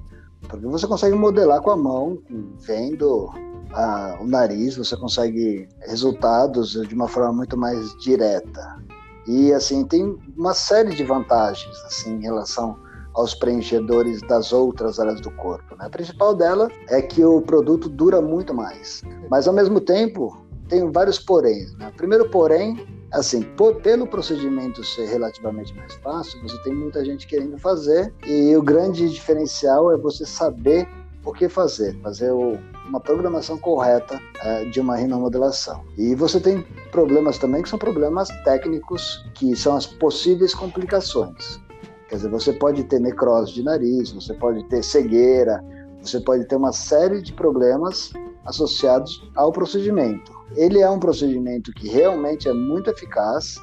Porque 0.49 0.67
você 0.67 0.87
consegue 0.87 1.17
modelar 1.17 1.63
com 1.63 1.71
a 1.71 1.77
mão, 1.77 2.19
vendo 2.61 3.31
a, 3.73 4.19
o 4.21 4.27
nariz, 4.27 4.77
você 4.77 4.97
consegue 4.97 5.69
resultados 5.89 6.73
de 6.73 6.95
uma 6.95 7.09
forma 7.09 7.33
muito 7.33 7.57
mais 7.57 7.97
direta. 7.97 8.83
E, 9.27 9.53
assim, 9.53 9.85
tem 9.85 10.19
uma 10.37 10.55
série 10.55 10.95
de 10.95 11.05
vantagens, 11.05 11.77
assim, 11.87 12.17
em 12.17 12.23
relação 12.23 12.77
aos 13.15 13.35
preenchedores 13.35 14.21
das 14.23 14.53
outras 14.53 14.99
áreas 14.99 15.21
do 15.21 15.31
corpo. 15.33 15.77
Né? 15.77 15.87
A 15.87 15.91
principal 15.91 16.35
dela 16.35 16.69
é 16.89 17.01
que 17.01 17.25
o 17.25 17.41
produto 17.41 17.89
dura 17.89 18.21
muito 18.21 18.53
mais, 18.53 19.03
mas 19.31 19.47
ao 19.47 19.55
mesmo 19.55 19.81
tempo 19.81 20.37
tem 20.69 20.91
vários 20.91 21.19
porém. 21.19 21.67
Né? 21.79 21.93
Primeiro 21.97 22.29
porém, 22.29 22.87
assim, 23.13 23.43
por, 23.43 23.77
pelo 23.77 24.07
procedimento 24.07 24.83
ser 24.83 25.07
relativamente 25.07 25.75
mais 25.77 25.95
fácil, 25.95 26.41
você 26.43 26.61
tem 26.63 26.75
muita 26.75 27.05
gente 27.05 27.27
querendo 27.27 27.57
fazer 27.59 28.13
e 28.27 28.57
o 28.57 28.63
grande 28.63 29.09
diferencial 29.09 29.93
é 29.93 29.97
você 29.97 30.27
saber 30.27 30.89
o 31.25 31.33
que 31.33 31.49
fazer, 31.49 31.99
fazer 32.03 32.31
o, 32.33 32.59
uma 32.87 33.01
programação 33.01 33.59
correta 33.59 34.21
é, 34.43 34.65
de 34.67 34.81
uma 34.81 34.97
rinomodelação. 34.97 35.85
E 35.97 36.15
você 36.15 36.39
tem 36.39 36.63
problemas 36.91 37.39
também 37.39 37.63
que 37.63 37.69
são 37.69 37.79
problemas 37.79 38.29
técnicos, 38.45 39.25
que 39.35 39.57
são 39.57 39.77
as 39.77 39.87
possíveis 39.87 40.55
complicações. 40.55 41.61
Quer 42.09 42.17
dizer, 42.17 42.31
você 42.31 42.53
pode 42.53 42.85
ter 42.85 43.01
necrose 43.01 43.55
de 43.55 43.63
nariz, 43.63 44.13
você 44.13 44.35
pode 44.35 44.63
ter 44.69 44.83
cegueira, 44.83 45.65
você 46.01 46.21
pode 46.21 46.45
ter 46.45 46.57
uma 46.57 46.73
série 46.73 47.23
de 47.23 47.33
problemas 47.33 48.13
associados 48.45 49.27
ao 49.35 49.51
procedimento. 49.51 50.33
Ele 50.55 50.81
é 50.81 50.91
um 50.91 51.01
procedimento 51.01 51.73
que 51.73 51.89
realmente 51.89 52.49
é 52.49 52.53
muito 52.53 52.91
eficaz. 52.91 53.57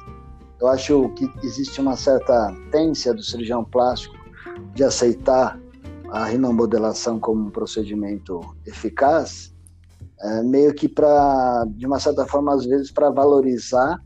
Eu 0.60 0.66
acho 0.66 1.08
que 1.10 1.30
existe 1.44 1.80
uma 1.80 1.96
certa 1.96 2.52
tendência 2.72 3.14
do 3.14 3.22
cirurgião 3.22 3.64
plástico 3.64 4.16
de 4.74 4.82
aceitar 4.82 5.58
a 6.12 6.26
rinomodelação 6.26 7.18
como 7.18 7.46
um 7.46 7.50
procedimento 7.50 8.38
eficaz, 8.66 9.54
é, 10.20 10.42
meio 10.42 10.74
que 10.74 10.86
para, 10.86 11.64
de 11.70 11.86
uma 11.86 11.98
certa 11.98 12.26
forma, 12.26 12.54
às 12.54 12.66
vezes, 12.66 12.90
para 12.90 13.08
valorizar 13.08 13.98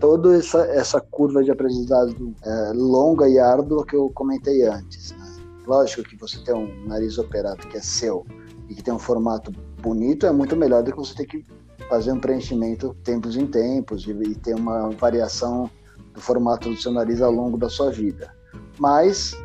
toda 0.00 0.36
essa, 0.36 0.66
essa 0.66 1.00
curva 1.00 1.44
de 1.44 1.52
aprendizado 1.52 2.34
é, 2.42 2.72
longa 2.74 3.28
e 3.28 3.38
árdua 3.38 3.86
que 3.86 3.94
eu 3.94 4.10
comentei 4.10 4.66
antes. 4.66 5.12
Né? 5.12 5.24
Lógico 5.64 6.02
que 6.02 6.16
você 6.16 6.42
tem 6.42 6.56
um 6.56 6.88
nariz 6.88 7.18
operado 7.18 7.68
que 7.68 7.76
é 7.76 7.80
seu 7.80 8.26
e 8.68 8.74
que 8.74 8.82
tem 8.82 8.92
um 8.92 8.98
formato 8.98 9.52
bonito 9.80 10.26
é 10.26 10.32
muito 10.32 10.56
melhor 10.56 10.82
do 10.82 10.90
que 10.90 10.98
você 10.98 11.14
ter 11.14 11.26
que 11.26 11.46
fazer 11.88 12.10
um 12.10 12.18
preenchimento 12.18 12.96
tempos 13.04 13.36
em 13.36 13.46
tempos 13.46 14.08
e 14.08 14.34
ter 14.34 14.56
uma 14.56 14.90
variação 14.90 15.70
do 16.12 16.20
formato 16.20 16.68
do 16.68 16.76
seu 16.76 16.90
nariz 16.90 17.22
ao 17.22 17.30
longo 17.30 17.56
da 17.56 17.68
sua 17.68 17.92
vida. 17.92 18.34
Mas 18.76 19.36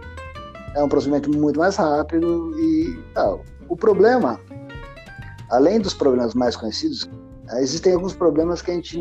é 0.76 0.84
um 0.84 0.90
procedimento 0.90 1.30
muito 1.32 1.60
mais 1.60 1.76
rápido 1.76 2.58
e 2.60 2.98
tal. 3.14 3.44
O 3.68 3.76
problema, 3.76 4.40
além 5.50 5.80
dos 5.80 5.94
problemas 5.94 6.34
mais 6.34 6.56
conhecidos, 6.56 7.10
existem 7.54 7.94
alguns 7.94 8.14
problemas 8.14 8.62
que 8.62 8.72
a 8.72 8.74
gente 8.76 9.00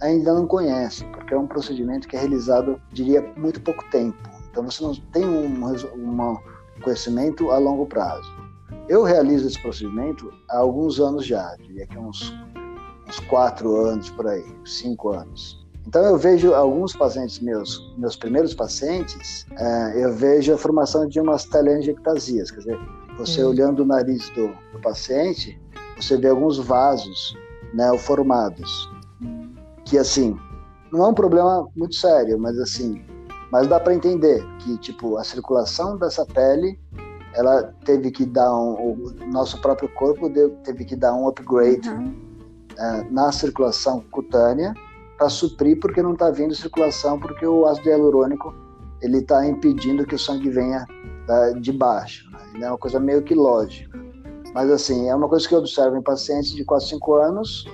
ainda 0.00 0.34
não 0.34 0.46
conhece, 0.46 1.04
porque 1.06 1.32
é 1.32 1.38
um 1.38 1.46
procedimento 1.46 2.08
que 2.08 2.16
é 2.16 2.20
realizado, 2.20 2.80
diria, 2.92 3.22
muito 3.36 3.60
pouco 3.60 3.84
tempo. 3.90 4.18
Então 4.50 4.64
você 4.64 4.82
não 4.82 4.94
tem 5.12 5.24
um, 5.24 5.46
um 5.46 6.36
conhecimento 6.82 7.50
a 7.50 7.58
longo 7.58 7.86
prazo. 7.86 8.30
Eu 8.88 9.04
realizo 9.04 9.46
esse 9.46 9.60
procedimento 9.62 10.32
há 10.50 10.58
alguns 10.58 10.98
anos 10.98 11.24
já, 11.24 11.54
diria 11.56 11.86
que 11.86 11.96
uns, 11.96 12.34
uns 13.08 13.20
quatro 13.20 13.76
anos 13.76 14.10
por 14.10 14.26
aí, 14.26 14.44
cinco 14.64 15.10
anos. 15.10 15.61
Então 15.86 16.04
eu 16.04 16.16
vejo 16.16 16.54
alguns 16.54 16.94
pacientes 16.94 17.40
meus, 17.40 17.92
meus 17.98 18.16
primeiros 18.16 18.54
pacientes, 18.54 19.46
é, 19.56 20.04
eu 20.04 20.12
vejo 20.14 20.54
a 20.54 20.58
formação 20.58 21.06
de 21.06 21.20
umas 21.20 21.44
telangiectasias, 21.44 22.50
quer 22.50 22.58
dizer, 22.58 22.78
você 23.18 23.44
hum. 23.44 23.48
olhando 23.48 23.82
o 23.82 23.86
nariz 23.86 24.30
do, 24.30 24.48
do, 24.72 24.80
paciente, 24.80 25.60
você 25.96 26.16
vê 26.16 26.28
alguns 26.28 26.58
vasos 26.58 27.36
né, 27.74 27.96
formados, 27.98 28.90
que 29.84 29.98
assim, 29.98 30.38
não 30.92 31.04
é 31.04 31.08
um 31.08 31.14
problema 31.14 31.68
muito 31.76 31.96
sério, 31.96 32.38
mas 32.38 32.58
assim, 32.58 33.04
mas 33.50 33.66
dá 33.66 33.80
para 33.80 33.94
entender 33.94 34.42
que 34.60 34.78
tipo 34.78 35.16
a 35.16 35.24
circulação 35.24 35.98
dessa 35.98 36.24
pele, 36.24 36.78
ela 37.34 37.74
teve 37.84 38.10
que 38.10 38.24
dar 38.24 38.54
um, 38.54 38.74
o 38.92 39.14
nosso 39.32 39.60
próprio 39.60 39.88
corpo 39.88 40.28
deu, 40.28 40.50
teve 40.64 40.84
que 40.84 40.94
dar 40.94 41.14
um 41.14 41.26
upgrade 41.28 41.88
uhum. 41.88 42.14
na 43.10 43.32
circulação 43.32 44.04
cutânea 44.10 44.74
para 45.22 45.28
suprir 45.28 45.78
porque 45.78 46.02
não 46.02 46.14
está 46.14 46.30
vindo 46.30 46.52
circulação 46.52 47.16
porque 47.16 47.46
o 47.46 47.64
ácido 47.64 47.88
hialurônico 47.88 48.52
ele 49.00 49.18
está 49.18 49.46
impedindo 49.46 50.04
que 50.04 50.16
o 50.16 50.18
sangue 50.18 50.50
venha 50.50 50.84
da, 51.28 51.52
de 51.52 51.70
baixo. 51.70 52.28
Né? 52.54 52.66
É 52.66 52.68
uma 52.68 52.78
coisa 52.78 52.98
meio 52.98 53.22
que 53.22 53.32
lógica. 53.32 53.96
Mas 54.52 54.68
assim, 54.68 55.08
é 55.08 55.14
uma 55.14 55.28
coisa 55.28 55.46
que 55.46 55.54
eu 55.54 55.60
observo 55.60 55.96
em 55.96 56.02
pacientes 56.02 56.50
de 56.50 56.64
4, 56.64 56.88
5 56.88 57.14
anos. 57.14 57.64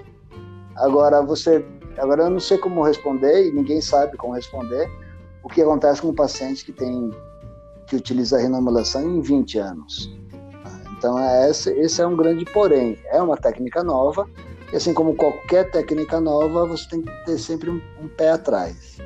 Agora 0.76 1.22
você, 1.22 1.64
agora 1.96 2.24
eu 2.24 2.30
não 2.30 2.38
sei 2.38 2.58
como 2.58 2.82
responder 2.82 3.48
e 3.48 3.52
ninguém 3.52 3.80
sabe 3.80 4.14
como 4.18 4.34
responder. 4.34 4.86
O 5.42 5.48
que 5.48 5.62
acontece 5.62 6.02
com 6.02 6.08
um 6.08 6.14
paciente 6.14 6.66
que 6.66 6.72
tem 6.72 7.10
que 7.86 7.96
utiliza 7.96 8.36
a 8.36 8.40
renomulação 8.40 9.00
em 9.02 9.22
20 9.22 9.58
anos? 9.58 10.14
Então 10.98 11.18
esse, 11.48 11.70
esse 11.70 12.02
é 12.02 12.06
um 12.06 12.14
grande 12.14 12.44
porém. 12.44 12.98
É 13.06 13.22
uma 13.22 13.38
técnica 13.38 13.82
nova, 13.82 14.28
e 14.72 14.76
assim 14.76 14.92
como 14.92 15.14
qualquer 15.14 15.70
técnica 15.70 16.20
nova, 16.20 16.66
você 16.66 16.88
tem 16.88 17.02
que 17.02 17.24
ter 17.24 17.38
sempre 17.38 17.70
um, 17.70 17.80
um 18.02 18.08
pé 18.08 18.30
atrás. 18.30 18.98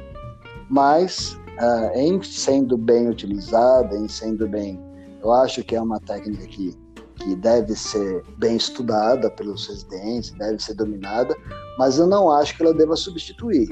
Mas, 0.69 1.39
uh, 1.61 1.97
em 1.97 2.21
sendo 2.23 2.77
bem 2.77 3.09
utilizada, 3.09 3.97
em 3.97 4.09
sendo 4.09 4.49
bem. 4.49 4.81
Eu 5.23 5.33
acho 5.33 5.63
que 5.63 5.77
é 5.77 5.81
uma 5.81 6.01
técnica 6.01 6.47
que, 6.47 6.77
que 7.17 7.37
deve 7.37 7.77
ser 7.77 8.25
bem 8.39 8.57
estudada 8.57 9.31
pelos 9.31 9.69
residentes, 9.69 10.33
deve 10.33 10.61
ser 10.61 10.75
dominada, 10.75 11.37
mas 11.79 11.99
eu 11.99 12.07
não 12.07 12.31
acho 12.31 12.57
que 12.57 12.63
ela 12.63 12.75
deva 12.75 12.97
substituir, 12.97 13.69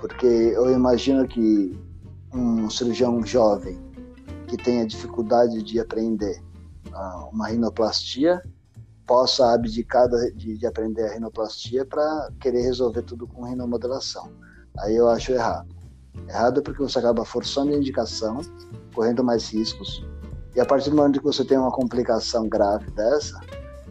porque 0.00 0.26
eu 0.26 0.72
imagino 0.72 1.26
que 1.28 1.78
um 2.34 2.68
cirurgião 2.68 3.24
jovem 3.24 3.78
que 4.48 4.56
tenha 4.56 4.86
dificuldade 4.86 5.62
de 5.62 5.78
aprender 5.78 6.42
uh, 6.88 7.28
uma 7.32 7.46
rinoplastia 7.46 8.42
possa 9.08 9.54
abdicar 9.54 10.06
de, 10.08 10.58
de 10.58 10.66
aprender 10.66 11.02
a 11.04 11.14
rinoplastia 11.14 11.84
para 11.84 12.30
querer 12.38 12.60
resolver 12.60 13.02
tudo 13.02 13.26
com 13.26 13.44
rinomodelação. 13.44 14.30
Aí 14.80 14.94
eu 14.94 15.08
acho 15.08 15.32
errado. 15.32 15.74
Errado 16.28 16.62
porque 16.62 16.82
você 16.82 16.98
acaba 16.98 17.24
forçando 17.24 17.72
a 17.72 17.76
indicação, 17.76 18.40
correndo 18.94 19.24
mais 19.24 19.48
riscos, 19.48 20.04
e 20.54 20.60
a 20.60 20.66
partir 20.66 20.90
do 20.90 20.96
momento 20.96 21.20
que 21.20 21.24
você 21.24 21.44
tem 21.44 21.56
uma 21.56 21.70
complicação 21.70 22.48
grave 22.48 22.90
dessa, 22.90 23.40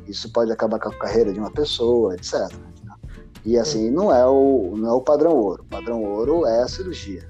isso 0.06 0.32
pode 0.32 0.52
acabar 0.52 0.80
com 0.80 0.90
a 0.90 0.98
carreira 0.98 1.34
de 1.34 1.40
uma 1.40 1.52
pessoa, 1.52 2.14
etc. 2.16 2.52
E 3.46 3.58
assim, 3.58 3.90
não 3.90 4.14
é 4.14 4.26
o, 4.28 4.76
não 4.76 4.90
é 4.90 4.94
o 4.94 5.02
padrão 5.02 5.34
ouro. 5.34 5.64
O 5.64 5.66
padrão 5.66 6.04
ouro 6.04 6.46
é 6.46 6.62
a 6.62 6.68
cirurgia. 6.68 7.28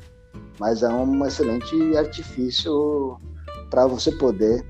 Mas 0.59 0.81
é 0.81 0.89
um 0.89 1.25
excelente 1.25 1.75
artifício 1.95 3.17
para 3.69 3.85
você 3.85 4.11
poder 4.11 4.65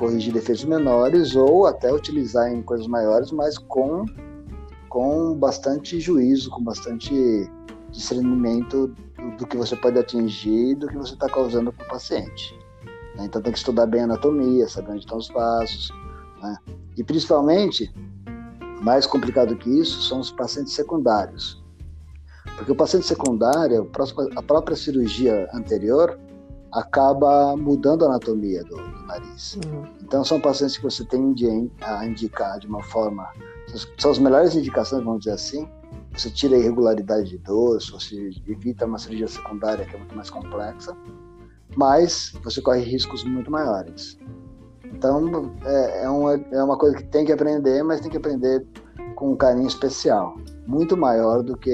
corrigir 0.00 0.32
defeitos 0.32 0.64
menores 0.64 1.36
ou 1.36 1.66
até 1.66 1.92
utilizar 1.92 2.50
em 2.50 2.62
coisas 2.62 2.86
maiores, 2.86 3.30
mas 3.30 3.58
com, 3.58 4.06
com 4.88 5.34
bastante 5.34 6.00
juízo, 6.00 6.48
com 6.48 6.64
bastante 6.64 7.12
discernimento 7.90 8.86
do, 8.86 9.36
do 9.36 9.46
que 9.46 9.58
você 9.58 9.76
pode 9.76 9.98
atingir 9.98 10.70
e 10.70 10.74
do 10.74 10.88
que 10.88 10.96
você 10.96 11.12
está 11.12 11.28
causando 11.28 11.70
para 11.70 11.84
o 11.84 11.88
paciente. 11.90 12.58
Né? 13.14 13.26
Então 13.26 13.42
tem 13.42 13.52
que 13.52 13.58
estudar 13.58 13.84
bem 13.84 14.00
a 14.00 14.04
anatomia, 14.04 14.66
saber 14.66 14.92
onde 14.92 15.00
estão 15.00 15.18
os 15.18 15.28
passos. 15.28 15.90
Né? 16.42 16.56
E 16.96 17.04
principalmente, 17.04 17.92
mais 18.82 19.04
complicado 19.06 19.54
que 19.54 19.68
isso, 19.68 20.00
são 20.00 20.20
os 20.20 20.30
pacientes 20.30 20.72
secundários. 20.72 21.62
Porque 22.56 22.72
o 22.72 22.76
paciente 22.76 23.06
secundário, 23.06 23.90
a 24.34 24.42
própria 24.42 24.76
cirurgia 24.76 25.46
anterior, 25.52 26.18
acaba 26.72 27.56
mudando 27.56 28.04
a 28.04 28.08
anatomia 28.08 28.62
do, 28.64 28.76
do 28.76 29.06
nariz. 29.06 29.56
Uhum. 29.56 29.84
Então, 30.02 30.24
são 30.24 30.40
pacientes 30.40 30.76
que 30.76 30.82
você 30.82 31.04
tem 31.04 31.70
a 31.80 32.06
indicar 32.06 32.58
de 32.58 32.66
uma 32.66 32.82
forma. 32.82 33.28
São 33.98 34.10
as 34.10 34.18
melhores 34.18 34.54
indicações, 34.54 35.04
vamos 35.04 35.20
dizer 35.20 35.32
assim. 35.32 35.68
Você 36.12 36.30
tira 36.30 36.56
a 36.56 36.58
irregularidade 36.58 37.30
de 37.30 37.38
dorso, 37.38 37.98
você 37.98 38.30
evita 38.46 38.84
uma 38.84 38.98
cirurgia 38.98 39.28
secundária 39.28 39.84
que 39.84 39.94
é 39.94 39.98
muito 39.98 40.14
mais 40.14 40.28
complexa, 40.28 40.96
mas 41.76 42.32
você 42.42 42.60
corre 42.60 42.82
riscos 42.82 43.22
muito 43.22 43.50
maiores. 43.50 44.18
Então, 44.92 45.52
é, 45.64 46.04
é, 46.04 46.08
uma, 46.08 46.34
é 46.34 46.64
uma 46.64 46.76
coisa 46.76 46.96
que 46.96 47.04
tem 47.04 47.24
que 47.24 47.32
aprender, 47.32 47.82
mas 47.84 48.00
tem 48.00 48.10
que 48.10 48.16
aprender 48.16 48.66
com 49.14 49.32
um 49.32 49.36
carinho 49.36 49.68
especial, 49.68 50.36
muito 50.66 50.96
maior 50.96 51.42
do 51.42 51.56
que 51.56 51.72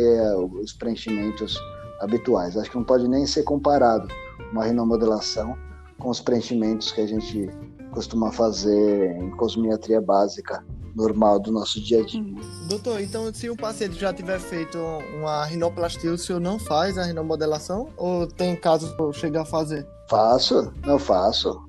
os 0.61 0.75
preenchimentos 0.75 1.59
habituais. 2.01 2.57
Acho 2.57 2.71
que 2.71 2.77
não 2.77 2.85
pode 2.85 3.09
nem 3.09 3.27
ser 3.27 3.43
comparado 3.43 4.07
uma 4.53 4.65
rinomodelação 4.65 5.57
com 5.99 6.11
os 6.11 6.21
preenchimentos 6.21 6.93
que 6.93 7.01
a 7.01 7.07
gente 7.07 7.49
costuma 7.93 8.31
fazer 8.31 9.17
em 9.17 9.31
cosmiatria 9.31 10.01
básica 10.01 10.65
normal 10.95 11.39
do 11.39 11.53
nosso 11.53 11.81
dia 11.81 12.01
a 12.01 12.05
dia. 12.05 12.23
Doutor, 12.69 13.01
então 13.01 13.33
se 13.33 13.51
o 13.51 13.57
paciente 13.57 13.97
já 13.97 14.13
tiver 14.13 14.41
feito 14.41 14.79
uma 15.19 15.45
rinoplastia, 15.45 16.13
o 16.13 16.19
senhor 16.19 16.41
não 16.41 16.59
faz 16.59 16.97
a 16.97 17.05
rinomodelação? 17.05 17.91
Ou 17.97 18.27
tem 18.27 18.57
casos 18.57 18.93
que 18.93 19.13
chega 19.13 19.43
a 19.43 19.45
fazer? 19.45 19.87
Faço, 20.09 20.73
não 20.87 20.99
faço. 20.99 21.63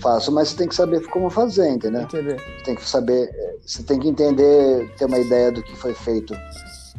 Faço, 0.00 0.32
mas 0.32 0.48
você 0.48 0.56
tem 0.56 0.68
que 0.68 0.74
saber 0.74 1.06
como 1.08 1.30
fazer, 1.30 1.68
entendeu? 1.68 2.02
Entender. 2.02 2.40
Você 2.40 2.64
tem 2.64 2.74
que 2.74 2.88
saber, 2.88 3.30
você 3.64 3.82
tem 3.82 3.98
que 4.00 4.08
entender, 4.08 4.90
ter 4.96 5.04
uma 5.04 5.18
ideia 5.18 5.52
do 5.52 5.62
que 5.62 5.76
foi 5.76 5.94
feito 5.94 6.34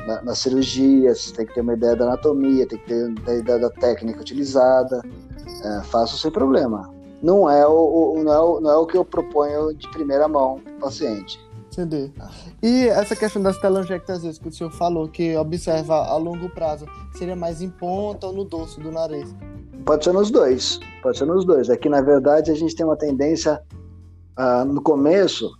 na, 0.07 0.21
na, 0.21 0.35
cirurgia, 0.35 1.13
você 1.13 1.33
tem 1.33 1.45
que 1.45 1.53
ter 1.53 1.61
uma 1.61 1.73
ideia 1.73 1.95
da 1.95 2.05
anatomia, 2.05 2.67
tem 2.67 2.79
que 2.79 2.87
ter 2.87 3.05
uma 3.05 3.33
ideia 3.33 3.59
da 3.59 3.69
técnica 3.69 4.21
utilizada. 4.21 5.01
É, 5.63 5.81
faço 5.83 6.17
sem 6.17 6.31
problema. 6.31 6.93
Não 7.21 7.49
é 7.49 7.65
o, 7.65 8.15
o, 8.17 8.23
não, 8.23 8.33
é 8.33 8.39
o, 8.39 8.59
não 8.59 8.71
é 8.71 8.77
o 8.77 8.85
que 8.85 8.97
eu 8.97 9.05
proponho 9.05 9.73
de 9.73 9.89
primeira 9.89 10.27
mão 10.27 10.59
para 10.59 10.73
o 10.73 10.79
paciente. 10.79 11.39
Entendi. 11.71 12.11
E 12.61 12.87
essa 12.87 13.15
questão 13.15 13.41
das 13.41 13.57
telangiectasias 13.57 14.37
que 14.37 14.47
o 14.47 14.51
senhor 14.51 14.71
falou, 14.71 15.07
que 15.07 15.35
observa 15.37 15.95
a 15.95 16.15
longo 16.17 16.49
prazo, 16.49 16.85
seria 17.13 17.35
mais 17.35 17.61
em 17.61 17.69
ponta 17.69 18.27
ou 18.27 18.33
no 18.33 18.43
dorso 18.43 18.79
do 18.79 18.91
nariz? 18.91 19.33
Pode 19.85 20.03
ser 20.03 20.13
nos 20.13 20.29
dois. 20.29 20.79
Pode 21.01 21.17
ser 21.17 21.25
nos 21.25 21.45
dois. 21.45 21.69
Aqui, 21.69 21.89
na 21.89 22.01
verdade, 22.01 22.51
a 22.51 22.55
gente 22.55 22.75
tem 22.75 22.85
uma 22.85 22.95
tendência 22.95 23.61
uh, 24.37 24.65
no 24.65 24.81
começo, 24.81 25.51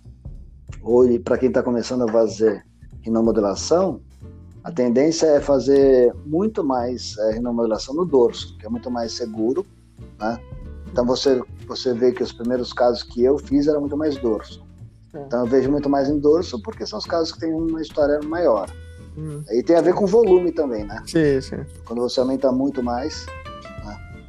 ou 0.82 1.04
para 1.20 1.36
quem 1.36 1.48
está 1.48 1.62
começando 1.62 2.08
a 2.08 2.12
fazer 2.12 2.64
rinomodelação, 3.02 4.00
a 4.64 4.72
tendência 4.72 5.26
é 5.26 5.40
fazer 5.40 6.12
muito 6.24 6.64
mais 6.64 7.16
é, 7.18 7.38
no 7.38 8.04
dorso, 8.06 8.56
que 8.56 8.64
é 8.64 8.68
muito 8.68 8.90
mais 8.90 9.12
seguro, 9.12 9.64
né? 10.18 10.40
Então 10.90 11.04
você 11.04 11.42
você 11.66 11.92
vê 11.92 12.12
que 12.12 12.22
os 12.22 12.32
primeiros 12.32 12.72
casos 12.72 13.02
que 13.02 13.22
eu 13.22 13.38
fiz 13.38 13.66
era 13.66 13.78
muito 13.78 13.96
mais 13.96 14.16
dorso. 14.16 14.64
É. 15.12 15.20
Então 15.20 15.40
eu 15.40 15.46
vejo 15.46 15.70
muito 15.70 15.88
mais 15.88 16.08
em 16.08 16.18
dorso 16.18 16.60
porque 16.62 16.86
são 16.86 16.98
os 16.98 17.04
casos 17.04 17.32
que 17.32 17.40
têm 17.40 17.52
uma 17.52 17.82
história 17.82 18.20
maior. 18.22 18.70
Hum. 19.16 19.42
E 19.50 19.62
tem 19.62 19.76
a 19.76 19.80
ver 19.80 19.94
com 19.94 20.06
volume 20.06 20.50
também, 20.50 20.84
né? 20.84 21.02
Sim, 21.06 21.40
sim. 21.40 21.64
Quando 21.84 22.00
você 22.00 22.20
aumenta 22.20 22.50
muito 22.50 22.82
mais. 22.82 23.26
Né? 23.84 24.24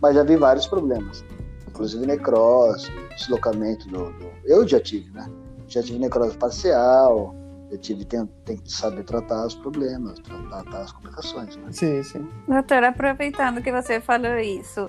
Mas 0.00 0.14
já 0.14 0.22
vi 0.22 0.36
vários 0.36 0.66
problemas. 0.66 1.24
Inclusive 1.68 2.06
necrose, 2.06 2.90
deslocamento 3.16 3.86
do, 3.88 4.10
do, 4.12 4.26
Eu 4.44 4.66
já 4.66 4.80
tive, 4.80 5.10
né? 5.10 5.30
Já 5.68 5.82
tive 5.82 5.98
necrose 5.98 6.36
parcial, 6.36 7.34
eu 7.70 7.78
tive 7.78 8.04
tem, 8.04 8.26
tem 8.44 8.56
que 8.56 8.72
saber 8.72 9.04
tratar 9.04 9.46
os 9.46 9.54
problemas, 9.54 10.18
tratar 10.18 10.80
as 10.80 10.92
complicações. 10.92 11.56
Né? 11.56 11.68
Sim, 11.70 12.02
sim. 12.02 12.28
Doutor, 12.46 12.84
aproveitando 12.84 13.62
que 13.62 13.70
você 13.70 14.00
falou 14.00 14.38
isso, 14.38 14.88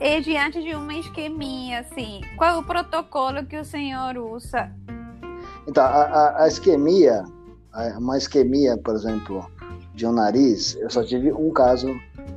e 0.00 0.20
diante 0.20 0.62
de 0.62 0.74
uma 0.74 0.94
isquemia, 0.94 1.80
assim, 1.80 2.20
qual 2.36 2.56
é 2.56 2.58
o 2.58 2.62
protocolo 2.62 3.46
que 3.46 3.56
o 3.56 3.64
senhor 3.64 4.16
usa? 4.16 4.70
Então, 5.66 5.84
a, 5.84 5.88
a, 5.88 6.44
a 6.44 6.48
isquemia, 6.48 7.24
uma 7.98 8.18
isquemia, 8.18 8.76
por 8.76 8.94
exemplo, 8.94 9.48
de 9.94 10.06
um 10.06 10.12
nariz, 10.12 10.76
eu 10.76 10.90
só 10.90 11.02
tive 11.04 11.32
um 11.32 11.50
caso 11.52 11.88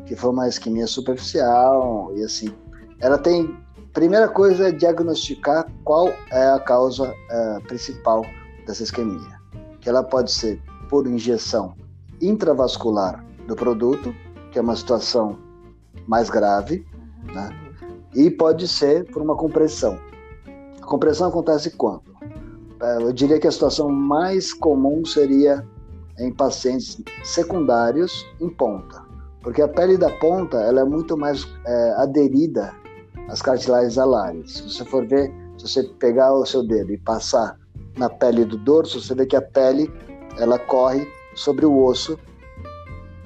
que 0.06 0.16
foi 0.16 0.30
uma 0.30 0.48
isquemia 0.48 0.88
superficial 0.88 2.12
e 2.16 2.24
assim, 2.24 2.54
ela 3.00 3.18
tem 3.18 3.58
primeira 3.94 4.28
coisa 4.28 4.70
é 4.70 4.72
diagnosticar 4.72 5.66
qual 5.84 6.14
é 6.32 6.50
a 6.50 6.60
causa 6.60 7.14
é, 7.30 7.60
principal 7.62 8.24
dessa 8.66 8.84
isquemia, 8.84 9.37
que 9.88 9.90
ela 9.90 10.04
pode 10.04 10.34
ser 10.34 10.62
por 10.90 11.08
injeção 11.08 11.74
intravascular 12.22 13.24
do 13.48 13.56
produto, 13.56 14.14
que 14.52 14.60
é 14.60 14.62
uma 14.62 14.76
situação 14.76 15.40
mais 16.06 16.30
grave, 16.30 16.86
né? 17.34 17.50
e 18.14 18.30
pode 18.30 18.68
ser 18.68 19.10
por 19.10 19.22
uma 19.22 19.38
compressão. 19.38 19.98
A 20.82 20.86
compressão 20.86 21.30
acontece 21.30 21.72
quando? 21.72 22.04
É, 22.82 22.98
eu 22.98 23.14
diria 23.14 23.40
que 23.40 23.48
a 23.48 23.52
situação 23.52 23.90
mais 23.90 24.54
comum 24.54 25.06
seria 25.06 25.66
em 26.20 26.34
pacientes 26.34 27.02
secundários 27.24 28.26
em 28.42 28.50
ponta, 28.50 29.02
porque 29.42 29.62
a 29.62 29.70
pele 29.70 29.98
da 29.98 30.10
ponta 30.20 30.58
ela 30.58 30.82
é 30.82 30.84
muito 30.84 31.16
mais 31.16 31.48
é, 31.66 31.92
aderida 31.92 32.76
às 33.30 33.42
cartilagens 33.42 33.98
alares. 33.98 34.52
Se 34.52 34.64
você 34.64 34.84
for 34.84 35.08
ver, 35.08 35.34
se 35.58 35.66
você 35.66 35.84
pegar 35.98 36.34
o 36.34 36.46
seu 36.46 36.62
dedo 36.68 36.92
e 36.92 36.98
passar 36.98 37.58
na 37.98 38.10
pele 38.10 38.46
do 38.46 38.58
dorso, 38.58 39.02
você 39.02 39.14
vê 39.16 39.26
que 39.26 39.36
a 39.36 39.42
pele 39.42 39.92
ela 40.38 40.60
corre 40.60 41.08
sobre 41.36 41.66
o 41.66 41.84
osso, 41.84 42.18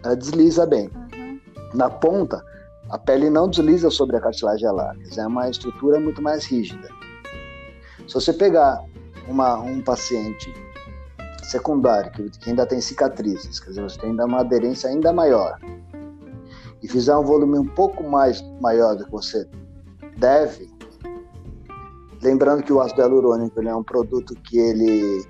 ela 0.03 0.15
desliza 0.15 0.65
bem. 0.65 0.89
Uhum. 1.13 1.39
Na 1.73 1.89
ponta, 1.89 2.43
a 2.89 2.97
pele 2.97 3.29
não 3.29 3.49
desliza 3.49 3.89
sobre 3.89 4.17
a 4.17 4.21
cartilagem 4.21 4.67
alar, 4.67 4.95
é 5.17 5.27
uma 5.27 5.49
estrutura 5.49 5.99
muito 5.99 6.21
mais 6.21 6.45
rígida. 6.45 6.89
Se 8.07 8.13
você 8.13 8.33
pegar 8.33 8.83
uma, 9.27 9.57
um 9.57 9.81
paciente 9.81 10.53
secundário 11.43 12.11
que, 12.11 12.29
que 12.29 12.49
ainda 12.49 12.65
tem 12.65 12.79
cicatrizes, 12.79 13.59
quer 13.59 13.69
dizer, 13.69 13.81
você 13.81 13.99
tem 13.99 14.11
ainda 14.11 14.25
uma 14.25 14.39
aderência 14.39 14.89
ainda 14.89 15.11
maior, 15.11 15.57
e 16.81 16.87
fizer 16.87 17.15
um 17.15 17.23
volume 17.23 17.59
um 17.59 17.67
pouco 17.67 18.03
mais 18.03 18.41
maior 18.59 18.95
do 18.95 19.05
que 19.05 19.11
você 19.11 19.47
deve, 20.17 20.70
lembrando 22.21 22.63
que 22.63 22.73
o 22.73 22.79
ácido 22.79 23.01
hialurônico 23.01 23.61
é 23.61 23.75
um 23.75 23.83
produto 23.83 24.33
que 24.35 24.57
ele 24.57 25.25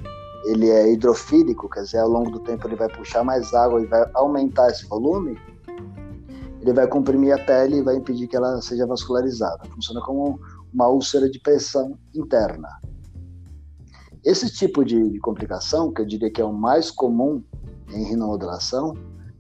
ele 0.46 0.70
é 0.70 0.92
hidrofílico, 0.92 1.70
quer 1.70 1.84
dizer, 1.84 2.00
ao 2.00 2.10
longo 2.10 2.32
do 2.32 2.40
tempo 2.40 2.68
ele 2.68 2.76
vai 2.76 2.90
puxar 2.90 3.24
mais 3.24 3.54
água 3.54 3.80
e 3.80 3.86
vai 3.86 4.10
aumentar 4.16 4.72
esse 4.72 4.88
volume, 4.88 5.38
ele 6.60 6.74
vai 6.74 6.88
comprimir 6.88 7.34
a 7.34 7.44
pele 7.44 7.78
e 7.78 7.82
vai 7.82 7.96
impedir 7.96 8.28
que 8.28 8.36
ela 8.36 8.62
seja 8.62 8.86
vascularizada. 8.88 9.66
Funciona 9.70 10.02
como 10.02 10.40
uma 10.74 10.88
úlcera 10.88 11.30
de 11.30 11.40
pressão 11.40 11.98
interna. 12.16 12.70
Esse 14.24 14.52
tipo 14.52 14.86
de, 14.86 15.20
complicação, 15.20 15.92
que 15.92 16.02
eu 16.02 16.06
diria 16.06 16.32
que 16.32 16.42
é 16.42 16.46
o 16.46 16.54
mais 16.54 16.92
comum 16.92 17.44
em 17.90 18.04
rinomodulação, 18.04 18.96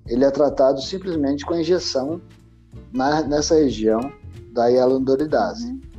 ele 0.08 0.26
é 0.26 0.32
tratado 0.32 0.82
simplesmente 0.82 1.46
com 1.46 1.54
a 1.54 1.62
injeção 1.62 2.20
na, 2.92 3.22
nessa 3.22 3.56
região 3.56 4.12
da 4.52 4.68
hialuronidase. 4.68 5.68
Uhum. 5.68 5.90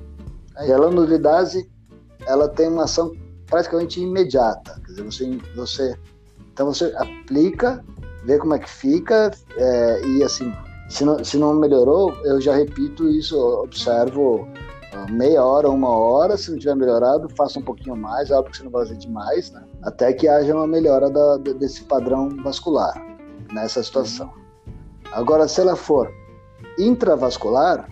A 0.57 0.65
hialuronidase 0.65 1.71
ela 2.27 2.49
tem 2.49 2.69
uma 2.69 2.85
ação 2.85 3.13
praticamente 3.47 4.01
imediata. 4.01 4.81
Quer 4.87 4.93
dizer, 4.93 5.05
você, 5.05 5.39
você, 5.55 5.99
então 6.53 6.67
você 6.67 6.93
aplica, 6.97 7.85
vê 8.25 8.39
como 8.39 8.55
é 8.55 8.59
que 8.59 8.71
fica 8.71 9.31
é, 9.57 10.07
e 10.07 10.23
assim, 10.23 10.53
se 10.89 11.05
não, 11.05 11.23
se 11.25 11.37
não 11.37 11.55
melhorou, 11.55 12.13
eu 12.25 12.41
já 12.41 12.55
repito 12.55 13.09
isso, 13.09 13.37
observo 13.39 14.47
meia 15.11 15.45
hora, 15.45 15.69
uma 15.69 15.89
hora, 15.89 16.37
se 16.37 16.51
não 16.51 16.59
tiver 16.59 16.77
melhorado, 16.77 17.29
faça 17.37 17.59
um 17.59 17.63
pouquinho 17.63 17.97
mais, 17.97 18.31
é 18.31 18.35
óbvio 18.35 18.53
que 18.53 18.59
você 18.59 18.65
não 18.65 18.71
vai 18.71 18.85
fazer 18.85 18.99
demais, 18.99 19.51
né? 19.51 19.65
Até 19.83 20.13
que 20.13 20.29
haja 20.29 20.55
uma 20.55 20.67
melhora 20.67 21.11
da, 21.11 21.37
desse 21.39 21.85
padrão 21.85 22.29
vascular 22.43 22.95
nessa 23.53 23.83
situação. 23.83 24.33
Agora, 25.13 25.49
se 25.49 25.61
ela 25.61 25.77
for 25.77 26.13
intravascular, 26.79 27.89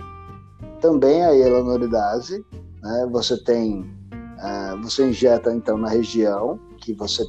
também 0.80 1.24
a 1.24 1.30
hialuronidase, 1.30 2.44
né? 2.82 3.08
Você 3.12 3.42
tem, 3.44 3.82
uh, 4.12 4.82
você 4.82 5.08
injeta 5.08 5.52
então 5.52 5.76
na 5.76 5.88
região 5.88 6.58
que 6.78 6.92
você 6.94 7.24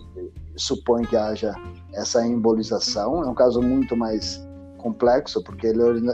supõe 0.56 1.06
que 1.06 1.16
haja 1.16 1.54
essa 1.94 2.26
embolização. 2.26 3.24
É 3.24 3.28
um 3.28 3.36
caso 3.36 3.62
muito 3.62 3.96
mais 3.96 4.46
complexo, 4.78 5.44
porque 5.44 5.68
a 5.68 5.72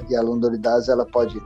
hialuronidase 0.09 0.91
ela 0.91 1.05
pode 1.05 1.41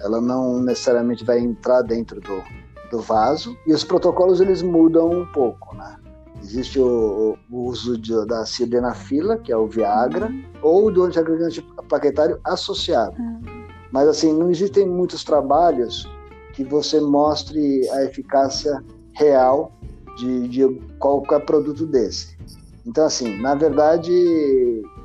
ela 0.00 0.20
não 0.20 0.60
necessariamente 0.60 1.24
vai 1.24 1.40
entrar 1.40 1.82
dentro 1.82 2.20
do, 2.20 2.42
do 2.90 3.00
vaso 3.00 3.56
e 3.66 3.72
os 3.72 3.82
protocolos 3.82 4.40
eles 4.40 4.62
mudam 4.62 5.10
um 5.10 5.26
pouco, 5.26 5.74
né? 5.74 5.96
Existe 6.40 6.78
o, 6.78 7.36
o 7.50 7.64
uso 7.64 7.98
de, 7.98 8.14
da 8.26 8.46
sildenafila, 8.46 9.38
que 9.38 9.50
é 9.50 9.56
o 9.56 9.66
Viagra, 9.66 10.30
ou 10.62 10.90
do 10.90 11.02
antiagregante 11.02 11.60
plaquetário 11.88 12.38
associado. 12.44 13.16
Uhum. 13.18 13.57
Mas 13.92 14.08
assim, 14.08 14.32
não 14.32 14.50
existem 14.50 14.86
muitos 14.86 15.24
trabalhos 15.24 16.08
que 16.52 16.64
você 16.64 17.00
mostre 17.00 17.88
a 17.90 18.04
eficácia 18.04 18.82
real 19.12 19.72
de, 20.16 20.48
de 20.48 20.80
qualquer 20.98 21.44
produto 21.44 21.86
desse. 21.86 22.36
Então, 22.84 23.04
assim, 23.04 23.40
na 23.40 23.54
verdade, 23.54 24.12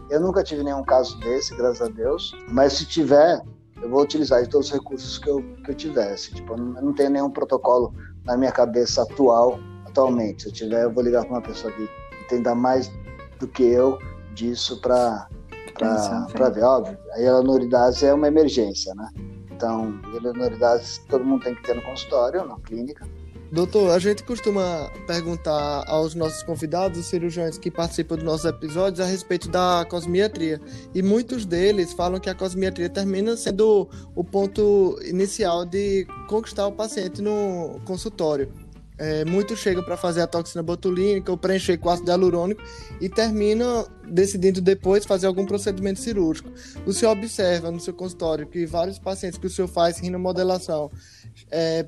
eu 0.09 0.19
nunca 0.19 0.43
tive 0.43 0.63
nenhum 0.63 0.83
caso 0.83 1.19
desse, 1.19 1.55
graças 1.55 1.81
a 1.81 1.91
Deus, 1.91 2.35
mas 2.49 2.73
se 2.73 2.85
tiver, 2.85 3.41
eu 3.81 3.89
vou 3.89 4.01
utilizar 4.01 4.41
de 4.41 4.49
todos 4.49 4.67
os 4.67 4.73
recursos 4.73 5.17
que 5.19 5.29
eu, 5.29 5.43
que 5.63 5.71
eu 5.71 5.75
tivesse. 5.75 6.33
Tipo, 6.33 6.53
eu 6.53 6.57
não 6.57 6.93
tenho 6.93 7.09
nenhum 7.09 7.29
protocolo 7.29 7.93
na 8.23 8.37
minha 8.37 8.51
cabeça 8.51 9.03
atual, 9.03 9.59
atualmente. 9.85 10.43
Se 10.43 10.49
eu 10.49 10.53
tiver, 10.53 10.83
eu 10.83 10.91
vou 10.93 11.03
ligar 11.03 11.25
para 11.25 11.33
uma 11.33 11.41
pessoa 11.41 11.71
que 11.73 11.89
entenda 12.23 12.55
mais 12.55 12.91
do 13.39 13.47
que 13.47 13.63
eu 13.63 13.99
disso 14.33 14.79
para 14.81 15.27
para 15.73 16.49
ver, 16.49 16.63
óbvio. 16.63 16.97
A 17.13 17.19
hialuronidase 17.19 18.05
é 18.05 18.13
uma 18.13 18.27
emergência, 18.27 18.93
né? 18.95 19.09
Então, 19.51 19.99
hialuronidase 20.13 21.01
todo 21.07 21.23
mundo 21.23 21.43
tem 21.43 21.55
que 21.55 21.63
ter 21.63 21.75
no 21.75 21.81
consultório, 21.81 22.45
na 22.45 22.59
clínica. 22.59 23.07
Doutor, 23.53 23.91
a 23.91 23.99
gente 23.99 24.23
costuma 24.23 24.89
perguntar 25.05 25.83
aos 25.87 26.15
nossos 26.15 26.41
convidados, 26.41 26.97
os 26.97 27.05
cirurgiões 27.05 27.55
que 27.55 27.69
participam 27.69 28.15
dos 28.15 28.23
nossos 28.23 28.45
episódios, 28.45 28.99
a 28.99 29.05
respeito 29.05 29.47
da 29.47 29.85
cosmiatria. 29.87 30.59
E 30.91 31.03
muitos 31.03 31.45
deles 31.45 31.93
falam 31.93 32.19
que 32.19 32.31
a 32.31 32.33
cosmiatria 32.33 32.89
termina 32.89 33.37
sendo 33.37 33.87
o 34.15 34.23
ponto 34.23 34.97
inicial 35.05 35.65
de 35.65 36.07
conquistar 36.27 36.65
o 36.65 36.71
paciente 36.71 37.21
no 37.21 37.79
consultório. 37.85 38.51
É, 39.03 39.25
muitos 39.25 39.59
chegam 39.59 39.83
para 39.83 39.97
fazer 39.97 40.21
a 40.21 40.27
toxina 40.27 40.63
botulínica 40.63 41.29
ou 41.29 41.37
preencher 41.37 41.77
com 41.77 41.89
ácido 41.89 42.09
hialurônico 42.09 42.63
e 43.01 43.09
terminam 43.09 43.85
decidindo 44.07 44.61
depois 44.61 45.05
fazer 45.05 45.27
algum 45.27 45.45
procedimento 45.45 45.99
cirúrgico. 45.99 46.49
O 46.85 46.93
senhor 46.93 47.11
observa 47.11 47.69
no 47.69 47.81
seu 47.81 47.93
consultório 47.93 48.47
que 48.47 48.65
vários 48.65 48.97
pacientes 48.97 49.37
que 49.37 49.45
o 49.45 49.49
senhor 49.49 49.67
faz 49.67 49.97
rinomodelação 49.99 50.89
é, 51.51 51.85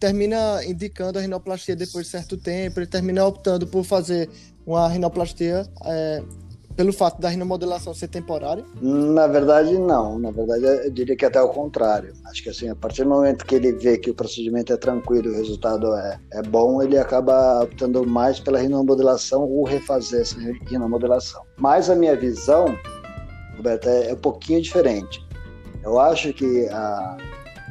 termina 0.00 0.64
indicando 0.64 1.20
a 1.20 1.22
rinoplastia 1.22 1.76
depois 1.76 2.06
de 2.06 2.10
certo 2.10 2.36
tempo, 2.36 2.80
ele 2.80 2.86
termina 2.88 3.24
optando 3.24 3.64
por 3.64 3.84
fazer 3.84 4.28
uma 4.66 4.88
rinoplastia 4.88 5.64
é, 5.84 6.24
pelo 6.78 6.92
fato 6.92 7.20
da 7.20 7.28
rinomodelação 7.28 7.92
ser 7.92 8.06
temporária? 8.06 8.64
Na 8.80 9.26
verdade, 9.26 9.76
não. 9.76 10.16
Na 10.16 10.30
verdade, 10.30 10.62
eu 10.62 10.90
diria 10.92 11.16
que 11.16 11.24
até 11.24 11.42
o 11.42 11.48
contrário. 11.48 12.14
Acho 12.26 12.40
que 12.40 12.50
assim, 12.50 12.70
a 12.70 12.76
partir 12.76 13.02
do 13.02 13.10
momento 13.10 13.44
que 13.44 13.56
ele 13.56 13.72
vê 13.72 13.98
que 13.98 14.12
o 14.12 14.14
procedimento 14.14 14.72
é 14.72 14.76
tranquilo, 14.76 15.28
o 15.28 15.34
resultado 15.34 15.92
é, 15.96 16.20
é 16.34 16.42
bom, 16.42 16.80
ele 16.80 16.96
acaba 16.96 17.64
optando 17.64 18.06
mais 18.06 18.38
pela 18.38 18.60
rinomodelação 18.60 19.42
ou 19.42 19.64
refazer 19.64 20.20
essa 20.20 20.38
rinomodelação. 20.68 21.42
Mas 21.56 21.90
a 21.90 21.96
minha 21.96 22.14
visão, 22.14 22.66
Roberto, 23.56 23.88
é, 23.88 24.10
é 24.10 24.14
um 24.14 24.18
pouquinho 24.18 24.62
diferente. 24.62 25.20
Eu 25.82 25.98
acho 25.98 26.32
que 26.32 26.68
a 26.68 27.16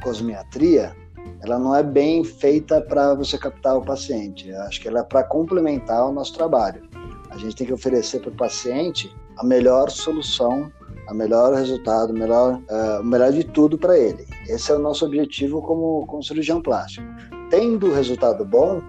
cosmiatria 0.02 0.94
ela 1.42 1.58
não 1.58 1.74
é 1.74 1.82
bem 1.82 2.22
feita 2.24 2.78
para 2.82 3.14
você 3.14 3.38
captar 3.38 3.74
o 3.74 3.82
paciente. 3.82 4.50
Eu 4.50 4.60
acho 4.64 4.82
que 4.82 4.88
ela 4.88 5.00
é 5.00 5.02
para 5.02 5.24
complementar 5.24 6.06
o 6.06 6.12
nosso 6.12 6.34
trabalho. 6.34 6.82
A 7.30 7.36
gente 7.38 7.56
tem 7.56 7.66
que 7.66 7.72
oferecer 7.72 8.20
para 8.20 8.30
o 8.30 8.34
paciente 8.34 9.14
a 9.36 9.44
melhor 9.44 9.90
solução, 9.90 10.72
a 11.06 11.14
melhor 11.14 11.54
resultado, 11.54 12.10
o 12.10 12.14
melhor, 12.14 12.60
uh, 12.70 13.00
o 13.00 13.04
melhor 13.04 13.32
de 13.32 13.44
tudo 13.44 13.78
para 13.78 13.98
ele. 13.98 14.26
Esse 14.48 14.72
é 14.72 14.74
o 14.74 14.78
nosso 14.78 15.04
objetivo 15.04 15.62
como, 15.62 16.06
como 16.06 16.22
cirurgião 16.22 16.60
plástico. 16.60 17.06
Tendo 17.50 17.92
resultado 17.92 18.44
bom, 18.44 18.80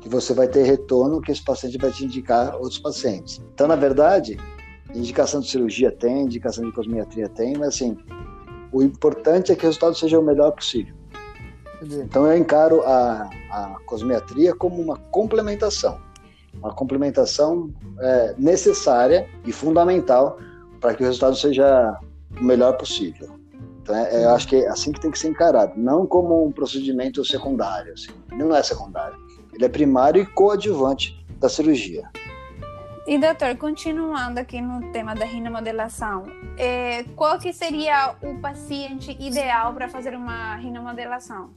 que 0.00 0.08
você 0.08 0.32
vai 0.32 0.48
ter 0.48 0.62
retorno, 0.62 1.20
que 1.20 1.30
esse 1.30 1.44
paciente 1.44 1.76
vai 1.78 1.92
te 1.92 2.04
indicar 2.04 2.54
outros 2.56 2.78
pacientes. 2.78 3.40
Então, 3.54 3.68
na 3.68 3.76
verdade, 3.76 4.38
indicação 4.94 5.40
de 5.40 5.50
cirurgia 5.50 5.92
tem, 5.92 6.22
indicação 6.22 6.64
de 6.64 6.72
cosmiatria 6.72 7.28
tem, 7.28 7.56
mas 7.56 7.68
assim, 7.68 7.96
o 8.72 8.82
importante 8.82 9.52
é 9.52 9.54
que 9.54 9.62
o 9.62 9.66
resultado 9.66 9.94
seja 9.94 10.18
o 10.18 10.22
melhor 10.22 10.52
possível. 10.52 10.94
Então 11.82 12.26
eu 12.26 12.36
encaro 12.36 12.82
a, 12.82 13.30
a 13.50 13.76
cosmetria 13.86 14.54
como 14.54 14.80
uma 14.82 14.96
complementação, 14.96 15.98
uma 16.54 16.72
complementação 16.72 17.70
é, 17.98 18.34
necessária 18.38 19.28
e 19.46 19.52
fundamental 19.52 20.38
para 20.80 20.94
que 20.94 21.02
o 21.02 21.06
resultado 21.06 21.36
seja 21.36 21.98
o 22.38 22.44
melhor 22.44 22.76
possível. 22.76 23.38
Então 23.82 23.94
é, 23.94 24.24
eu 24.24 24.30
acho 24.30 24.48
que 24.48 24.56
é 24.56 24.68
assim 24.68 24.92
que 24.92 25.00
tem 25.00 25.10
que 25.10 25.18
ser 25.18 25.28
encarado, 25.28 25.72
não 25.76 26.06
como 26.06 26.44
um 26.44 26.52
procedimento 26.52 27.24
secundário. 27.24 27.92
Assim. 27.92 28.10
Ele 28.30 28.44
não 28.44 28.54
é 28.54 28.62
secundário, 28.62 29.18
ele 29.52 29.64
é 29.64 29.68
primário 29.68 30.22
e 30.22 30.26
coadjuvante 30.26 31.24
da 31.38 31.48
cirurgia. 31.48 32.08
E 33.06 33.18
doutor, 33.18 33.56
continuando 33.56 34.38
aqui 34.38 34.60
no 34.60 34.92
tema 34.92 35.14
da 35.14 35.24
rinomodelação, 35.24 36.24
é, 36.56 37.02
qual 37.16 37.38
que 37.38 37.52
seria 37.52 38.14
o 38.22 38.38
paciente 38.40 39.16
ideal 39.18 39.72
para 39.74 39.88
fazer 39.88 40.14
uma 40.14 40.54
rinomodelação? 40.56 41.50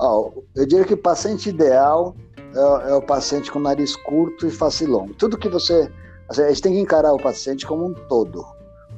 Eu 0.00 0.66
diria 0.66 0.84
que 0.84 0.94
o 0.94 0.98
paciente 0.98 1.48
ideal 1.48 2.14
é, 2.54 2.90
é, 2.90 2.94
o 2.94 3.02
paciente 3.02 3.50
com 3.50 3.58
nariz 3.58 3.96
curto 3.96 4.46
e 4.46 4.50
face 4.50 4.84
longa. 4.84 5.14
Tudo 5.14 5.38
que 5.38 5.48
você. 5.48 5.90
Assim, 6.28 6.42
a 6.42 6.48
gente 6.48 6.62
tem 6.62 6.72
que 6.74 6.80
encarar 6.80 7.12
o 7.12 7.22
paciente 7.22 7.66
como 7.66 7.86
um 7.86 7.94
todo. 8.08 8.44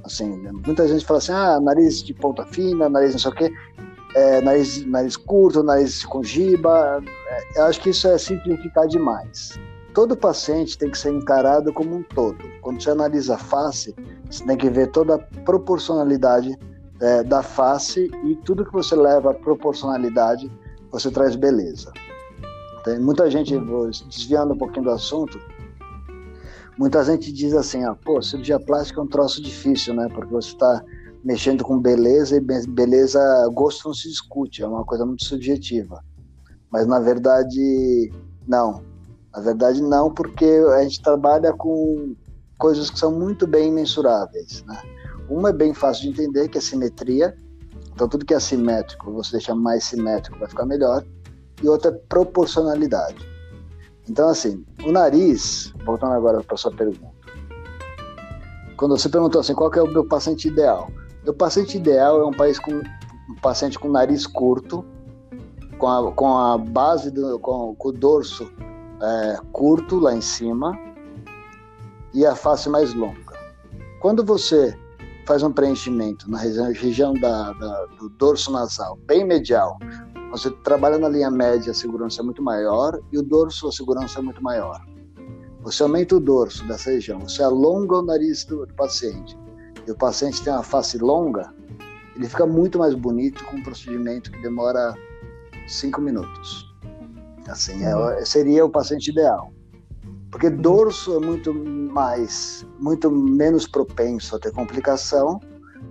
Assim, 0.04 0.28
muita 0.66 0.86
gente 0.86 1.04
fala 1.04 1.18
assim, 1.18 1.32
ah, 1.32 1.58
nariz 1.60 2.02
de 2.02 2.12
ponta 2.12 2.44
fina, 2.44 2.88
nariz 2.88 3.12
não 3.12 3.18
sei 3.18 3.30
o 3.30 3.34
quê, 3.34 3.52
é, 4.14 4.40
nariz, 4.42 4.84
nariz 4.86 5.16
curto, 5.16 5.62
nariz 5.62 6.04
com 6.04 6.22
giba. 6.22 7.02
É, 7.28 7.60
eu 7.60 7.64
acho 7.64 7.80
que 7.80 7.90
isso 7.90 8.06
é 8.08 8.18
simplificar 8.18 8.86
demais. 8.86 9.58
Todo 9.94 10.16
paciente 10.16 10.76
tem 10.76 10.90
que 10.90 10.98
ser 10.98 11.12
encarado 11.12 11.72
como 11.72 11.96
um 11.96 12.02
todo. 12.02 12.38
Quando 12.60 12.82
você 12.82 12.90
analisa 12.90 13.36
a 13.36 13.38
face, 13.38 13.94
você 14.28 14.44
tem 14.44 14.56
que 14.56 14.68
ver 14.68 14.90
toda 14.90 15.14
a 15.14 15.18
proporcionalidade 15.18 16.58
é, 17.00 17.22
da 17.22 17.42
face 17.42 18.10
e 18.24 18.36
tudo 18.44 18.64
que 18.64 18.72
você 18.72 18.96
leva 18.96 19.30
à 19.30 19.34
proporcionalidade, 19.34 20.50
você 20.94 21.10
traz 21.10 21.34
beleza. 21.34 21.92
Tem 22.84 23.00
muita 23.00 23.28
gente, 23.28 23.52
desviando 24.08 24.54
um 24.54 24.58
pouquinho 24.58 24.84
do 24.84 24.90
assunto, 24.92 25.40
muita 26.78 27.02
gente 27.02 27.32
diz 27.32 27.52
assim, 27.52 27.82
ah, 27.84 27.96
pô, 27.96 28.22
cirurgia 28.22 28.60
plástica 28.60 29.00
é 29.00 29.02
um 29.02 29.08
troço 29.08 29.42
difícil, 29.42 29.92
né? 29.94 30.08
Porque 30.14 30.32
você 30.32 30.50
está 30.50 30.84
mexendo 31.24 31.64
com 31.64 31.80
beleza 31.80 32.36
e 32.36 32.40
beleza, 32.40 33.20
gosto 33.52 33.88
não 33.88 33.94
se 33.94 34.08
discute, 34.08 34.62
é 34.62 34.66
uma 34.68 34.84
coisa 34.84 35.04
muito 35.04 35.24
subjetiva. 35.24 36.00
Mas 36.70 36.86
na 36.86 37.00
verdade, 37.00 38.12
não. 38.46 38.80
Na 39.34 39.40
verdade, 39.40 39.82
não, 39.82 40.14
porque 40.14 40.44
a 40.76 40.82
gente 40.84 41.02
trabalha 41.02 41.52
com 41.52 42.14
coisas 42.56 42.88
que 42.88 42.98
são 43.00 43.10
muito 43.10 43.48
bem 43.48 43.72
mensuráveis, 43.72 44.62
né? 44.64 44.80
Uma 45.28 45.48
é 45.48 45.52
bem 45.52 45.74
fácil 45.74 46.04
de 46.04 46.10
entender, 46.10 46.48
que 46.48 46.58
é 46.58 46.60
simetria. 46.60 47.36
Então, 47.94 48.08
tudo 48.08 48.24
que 48.24 48.34
é 48.34 48.40
simétrico, 48.40 49.12
você 49.12 49.32
deixa 49.32 49.54
mais 49.54 49.84
simétrico, 49.84 50.38
vai 50.38 50.48
ficar 50.48 50.66
melhor. 50.66 51.04
E 51.62 51.68
outra 51.68 51.92
é 51.92 51.94
proporcionalidade. 52.08 53.24
Então, 54.08 54.28
assim, 54.28 54.64
o 54.84 54.90
nariz, 54.90 55.72
voltando 55.84 56.12
agora 56.12 56.42
para 56.42 56.56
sua 56.56 56.72
pergunta, 56.72 57.14
quando 58.76 58.98
você 58.98 59.08
perguntou 59.08 59.40
assim, 59.40 59.54
qual 59.54 59.72
é 59.72 59.82
o 59.82 59.86
meu 59.86 60.04
paciente 60.04 60.48
ideal? 60.48 60.90
Meu 61.22 61.32
paciente 61.32 61.76
ideal 61.76 62.20
é 62.20 62.26
um, 62.26 62.32
país 62.32 62.58
com, 62.58 62.72
um 62.72 63.34
paciente 63.40 63.78
com 63.78 63.88
nariz 63.88 64.26
curto, 64.26 64.84
com 65.78 65.88
a, 65.88 66.12
com 66.12 66.36
a 66.36 66.58
base, 66.58 67.10
do, 67.10 67.38
com, 67.38 67.74
com 67.76 67.88
o 67.88 67.92
dorso 67.92 68.50
é, 69.00 69.38
curto 69.52 69.98
lá 69.98 70.14
em 70.14 70.20
cima 70.20 70.78
e 72.12 72.26
a 72.26 72.34
face 72.34 72.68
mais 72.68 72.92
longa. 72.92 73.34
Quando 74.00 74.24
você 74.24 74.76
faz 75.26 75.42
um 75.42 75.52
preenchimento 75.52 76.30
na 76.30 76.38
região, 76.38 77.14
da, 77.14 77.52
da, 77.52 77.86
do 77.98 78.08
dorso 78.10 78.52
nasal, 78.52 78.98
bem 79.06 79.24
medial, 79.24 79.78
você 80.30 80.50
trabalha 80.50 80.98
na 80.98 81.08
linha 81.08 81.30
média, 81.30 81.70
a 81.70 81.74
segurança 81.74 82.20
é 82.20 82.24
muito 82.24 82.42
maior, 82.42 83.00
e 83.12 83.18
o 83.18 83.22
dorso, 83.22 83.68
a 83.68 83.72
segurança 83.72 84.18
é 84.18 84.22
muito 84.22 84.42
maior. 84.42 84.84
Você 85.60 85.82
aumenta 85.82 86.16
o 86.16 86.20
dorso 86.20 86.66
dessa 86.66 86.90
região, 86.90 87.20
você 87.20 87.42
alonga 87.42 87.98
o 87.98 88.02
nariz 88.02 88.44
do, 88.44 88.66
do 88.66 88.74
paciente, 88.74 89.38
e 89.86 89.90
o 89.90 89.96
paciente 89.96 90.42
tem 90.42 90.52
uma 90.52 90.62
face 90.62 90.98
longa, 90.98 91.54
ele 92.16 92.28
fica 92.28 92.46
muito 92.46 92.78
mais 92.78 92.94
bonito 92.94 93.44
com 93.44 93.56
um 93.56 93.62
procedimento 93.62 94.30
que 94.30 94.42
demora 94.42 94.94
cinco 95.68 96.00
minutos. 96.00 96.68
Assim, 97.48 97.84
é, 97.84 98.24
seria 98.24 98.64
o 98.64 98.70
paciente 98.70 99.12
ideal. 99.12 99.53
Porque 100.34 100.50
dorso 100.50 101.14
é 101.14 101.20
muito 101.24 101.54
mais, 101.54 102.66
muito 102.80 103.08
menos 103.08 103.68
propenso 103.68 104.34
a 104.34 104.38
ter 104.40 104.50
complicação, 104.50 105.38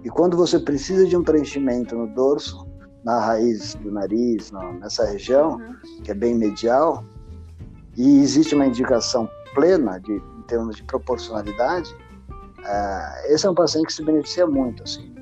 e 0.03 0.09
quando 0.09 0.35
você 0.35 0.59
precisa 0.59 1.07
de 1.07 1.15
um 1.15 1.23
preenchimento 1.23 1.95
no 1.95 2.07
dorso, 2.07 2.67
na 3.05 3.21
raiz 3.21 3.73
do 3.75 3.89
nariz, 3.89 4.51
nessa 4.81 5.05
região, 5.05 5.57
que 6.03 6.11
é 6.11 6.13
bem 6.13 6.35
medial, 6.35 7.05
e 7.95 8.19
existe 8.19 8.53
uma 8.53 8.65
indicação 8.65 9.29
plena 9.55 9.97
de, 10.01 10.11
em 10.11 10.41
termos 10.45 10.75
de 10.75 10.83
proporcionalidade, 10.83 11.95
uh, 12.59 13.33
esse 13.33 13.47
é 13.47 13.49
um 13.49 13.55
paciente 13.55 13.85
que 13.85 13.93
se 13.93 14.03
beneficia 14.03 14.45
muito. 14.45 14.83
Assim. 14.83 15.15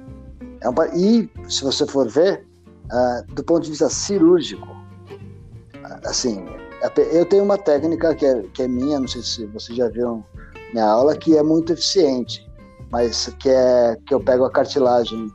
É 0.62 0.68
um, 0.68 0.74
e, 0.96 1.30
se 1.48 1.64
você 1.64 1.86
for 1.86 2.10
ver, 2.10 2.48
uh, 2.86 3.34
do 3.36 3.44
ponto 3.44 3.62
de 3.62 3.70
vista 3.70 3.88
cirúrgico, 3.88 4.66
uh, 4.66 6.08
assim, 6.08 6.44
eu 7.12 7.26
tenho 7.26 7.44
uma 7.44 7.58
técnica 7.58 8.16
que 8.16 8.26
é, 8.26 8.44
que 8.54 8.64
é 8.64 8.68
minha, 8.68 9.00
não 9.00 9.08
sei 9.08 9.22
se 9.22 9.46
você 9.48 9.74
já 9.74 9.88
viu 9.88 10.24
minha 10.74 10.86
aula, 10.86 11.16
que 11.16 11.38
é 11.38 11.44
muito 11.44 11.74
eficiente, 11.74 12.48
mas 12.92 13.28
que 13.40 13.50
é 13.50 13.98
que 14.06 14.14
eu 14.14 14.20
pego 14.20 14.46
a 14.46 14.52
cartilagem 14.52 15.32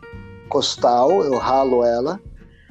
costal, 0.48 1.10
eu 1.24 1.36
ralo 1.38 1.84
ela, 1.84 2.20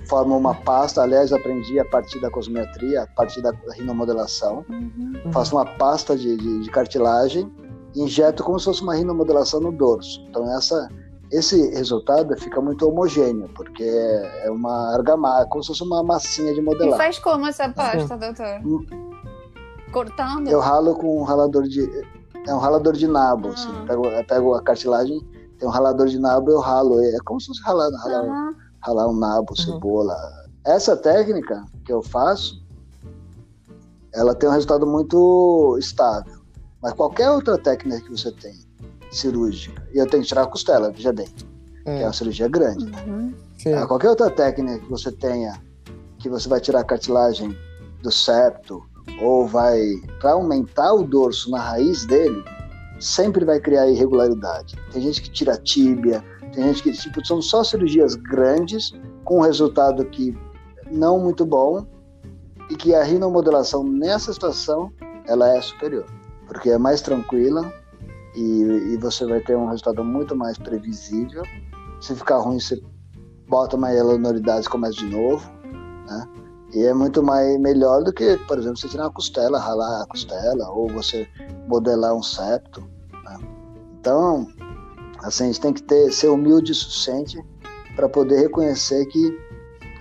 forma 0.08 0.36
uma 0.36 0.54
pasta. 0.54 1.02
Aliás, 1.02 1.34
aprendi 1.34 1.80
a 1.80 1.86
partir 1.86 2.20
da 2.20 2.30
cosmetria, 2.30 3.04
a 3.04 3.08
partir 3.08 3.42
da 3.42 3.52
rinomodelação. 3.74 4.66
Uhum. 4.70 5.32
Faço 5.32 5.56
uma 5.56 5.66
pasta 5.66 6.16
de, 6.16 6.36
de, 6.38 6.62
de, 6.62 6.70
cartilagem 6.70 7.52
injeto 7.96 8.44
como 8.44 8.60
se 8.60 8.66
fosse 8.66 8.82
uma 8.82 8.96
rinomodelação 8.96 9.60
no 9.60 9.72
dorso. 9.72 10.26
Então, 10.30 10.54
essa, 10.58 10.90
esse 11.36 11.70
resultado 11.72 12.36
fica 12.38 12.62
muito 12.62 12.88
homogêneo, 12.88 13.50
porque 13.56 13.84
é 13.84 14.50
uma 14.50 14.94
argamassa, 14.94 15.48
como 15.48 15.64
se 15.64 15.70
fosse 15.70 15.84
uma 15.84 16.04
massinha 16.04 16.54
de 16.54 16.62
modelar. 16.62 16.96
E 16.96 16.98
faz 16.98 17.20
como 17.20 17.48
essa 17.48 17.70
pasta, 17.70 18.18
doutor? 18.18 18.62
Hum. 18.64 18.86
Cortando? 19.92 20.48
Eu 20.48 20.60
ralo 20.60 20.96
com 20.96 21.22
um 21.22 21.24
ralador 21.24 21.64
de. 21.64 21.90
É 22.48 22.54
um 22.54 22.60
ralador 22.60 22.94
de 22.94 23.08
nabo. 23.08 23.50
Assim. 23.50 23.70
Ah. 23.70 23.86
Pego, 23.88 24.04
pego 24.28 24.54
a 24.54 24.62
cartilagem, 24.62 25.20
tem 25.58 25.68
um 25.68 25.72
ralador 25.72 26.08
de 26.08 26.20
nabo, 26.20 26.52
eu 26.52 26.60
ralo. 26.60 27.00
É 27.02 27.18
como 27.24 27.40
se 27.40 27.48
fosse 27.48 27.62
ralando. 27.64 27.96
Uhum 27.96 28.66
ralar 28.86 29.10
um 29.10 29.18
nabo, 29.18 29.48
uhum. 29.50 29.56
cebola. 29.56 30.16
Essa 30.64 30.96
técnica 30.96 31.66
que 31.84 31.92
eu 31.92 32.02
faço, 32.02 32.64
ela 34.14 34.36
tem 34.36 34.48
um 34.48 34.52
resultado 34.52 34.86
muito 34.86 35.76
estável. 35.80 36.42
Mas 36.82 36.94
qualquer 36.94 37.32
outra 37.32 37.58
técnica 37.58 38.02
que 38.02 38.12
você 38.12 38.32
tem, 38.32 38.54
cirúrgica, 39.18 39.88
e 39.94 39.98
eu 39.98 40.08
tenho 40.08 40.24
que 40.24 40.30
tirar 40.30 40.44
a 40.44 40.48
costela, 40.48 40.92
veja 40.92 41.14
bem, 41.14 41.28
que 41.84 41.90
é 41.90 42.06
uma 42.06 42.14
cirurgia 42.14 42.48
grande, 42.48 42.86
né? 42.86 43.04
Uhum. 43.08 43.34
Ah, 43.76 43.88
qualquer 43.88 44.10
outra 44.10 44.30
técnica 44.30 44.80
que 44.80 44.90
você 44.90 45.12
tenha, 45.12 45.62
que 46.20 46.30
você 46.30 46.48
vai 46.50 46.60
tirar 46.60 46.82
a 46.82 46.84
cartilagem 46.84 47.58
do 48.02 48.12
septo, 48.12 48.84
ou 49.22 49.48
vai 49.48 49.80
para 50.20 50.32
aumentar 50.32 50.94
o 50.94 51.04
dorso 51.04 51.50
na 51.50 51.60
raiz 51.60 52.06
dele, 52.06 52.44
sempre 53.00 53.46
vai 53.46 53.60
criar 53.60 53.88
irregularidade. 53.88 54.76
Tem 54.92 55.02
gente 55.02 55.22
que 55.22 55.30
tira 55.30 55.54
a 55.54 55.58
tíbia, 55.58 56.24
tem 56.54 56.64
gente 56.64 56.84
que 56.84 56.92
tipo, 56.92 57.26
são 57.26 57.42
só 57.42 57.64
cirurgias 57.64 58.16
grandes, 58.16 58.92
com 59.24 59.40
um 59.40 59.42
resultado 59.42 60.06
que 60.06 60.38
não 60.92 61.20
muito 61.20 61.46
bom, 61.46 61.86
e 62.70 62.76
que 62.76 62.94
a 62.96 63.04
rinomodelação 63.04 63.84
nessa 63.84 64.34
situação 64.34 64.92
ela 65.28 65.56
é 65.56 65.62
superior, 65.62 66.06
porque 66.48 66.70
é 66.70 66.78
mais 66.78 67.02
tranquila 67.02 67.72
e, 68.36 68.94
e 68.94 68.98
você 68.98 69.26
vai 69.26 69.40
ter 69.40 69.56
um 69.56 69.68
resultado 69.68 70.04
muito 70.04 70.36
mais 70.36 70.58
previsível. 70.58 71.44
Se 72.02 72.16
ficar 72.16 72.38
ruim, 72.38 72.60
você 72.60 72.82
bota 73.48 73.76
uma 73.76 73.92
hialuronidase 73.92 74.68
e 74.68 74.70
começa 74.70 74.98
de 74.98 75.06
novo, 75.06 75.50
né? 76.08 76.28
E 76.74 76.84
é 76.84 76.94
muito 76.94 77.24
mais 77.24 77.58
melhor 77.60 78.04
do 78.04 78.12
que, 78.12 78.38
por 78.48 78.58
exemplo, 78.60 78.78
você 78.78 78.90
tirar 78.90 79.04
uma 79.06 79.14
costela, 79.14 79.60
ralar 79.60 80.04
a 80.04 80.08
costela, 80.08 80.70
ou 80.72 80.90
você 80.90 81.26
modelar 81.68 82.14
um 82.14 82.22
septo. 82.22 82.82
Né? 83.24 83.38
Então, 84.00 84.46
Assim, 85.26 85.46
a 85.46 85.48
gente 85.48 85.62
tem 85.62 85.74
que 85.74 85.82
ter, 85.82 86.12
ser 86.12 86.28
humilde 86.28 86.72
o 86.72 86.76
suficiente 86.76 87.44
para 87.96 88.08
poder 88.08 88.42
reconhecer 88.42 89.06
que 89.08 89.36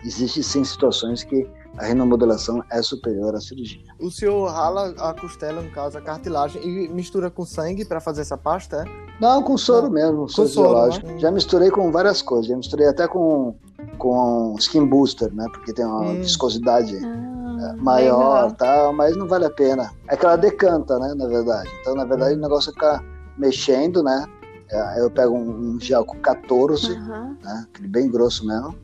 existe 0.05 0.43
sim 0.43 0.63
situações 0.63 1.25
que 1.25 1.49
a 1.77 1.85
renomodelação 1.85 2.63
é 2.71 2.81
superior 2.83 3.35
à 3.35 3.41
cirurgia. 3.41 3.83
O 4.01 4.11
senhor 4.11 4.49
rala 4.49 4.95
a 4.99 5.13
costela, 5.13 5.61
no 5.61 5.71
caso, 5.71 5.99
a 5.99 6.01
cartilagem, 6.01 6.63
e 6.63 6.89
mistura 6.89 7.31
com 7.31 7.45
sangue 7.45 7.85
para 7.85 8.01
fazer 8.01 8.21
essa 8.21 8.37
pasta, 8.37 8.85
é? 8.85 9.05
Não, 9.21 9.43
com 9.43 9.57
soro 9.57 9.87
Não. 9.87 9.93
mesmo, 9.93 10.27
com 10.27 10.47
soro 10.47 10.89
né? 10.89 11.19
Já 11.19 11.31
misturei 11.31 11.71
com 11.71 11.91
várias 11.91 12.23
coisas, 12.23 12.47
já 12.47 12.57
misturei 12.57 12.87
até 12.87 13.09
com, 13.09 13.55
com 13.99 14.55
skin 14.59 14.87
booster, 14.87 15.33
né? 15.35 15.47
Porque 15.53 15.73
tem 15.73 15.85
uma 15.85 16.03
hum. 16.03 16.17
viscosidade 16.17 16.97
ah, 17.05 17.73
é, 17.73 17.77
maior, 17.81 18.53
tal, 18.53 18.93
mas 18.93 19.17
não 19.17 19.27
vale 19.27 19.47
a 19.47 19.51
pena. 19.51 19.91
É 20.09 20.17
que 20.17 20.25
ela 20.25 20.37
decanta, 20.37 20.99
né? 20.99 21.15
Na 21.17 21.27
verdade. 21.27 21.69
Então, 21.81 21.95
na 21.95 22.05
verdade, 22.05 22.35
hum. 22.35 22.39
o 22.39 22.43
negócio 22.43 22.71
é 22.71 22.73
ficar 22.73 23.05
mexendo, 23.37 24.03
né? 24.03 24.27
É, 24.71 25.01
eu 25.01 25.11
pego 25.11 25.37
um, 25.37 25.79
gel 25.81 26.05
com 26.05 26.19
14, 26.21 26.93
uhum. 26.93 27.37
né, 27.43 27.67
aquele 27.71 27.89
bem 27.89 28.11
grosso 28.11 28.47
mesmo, 28.47 28.75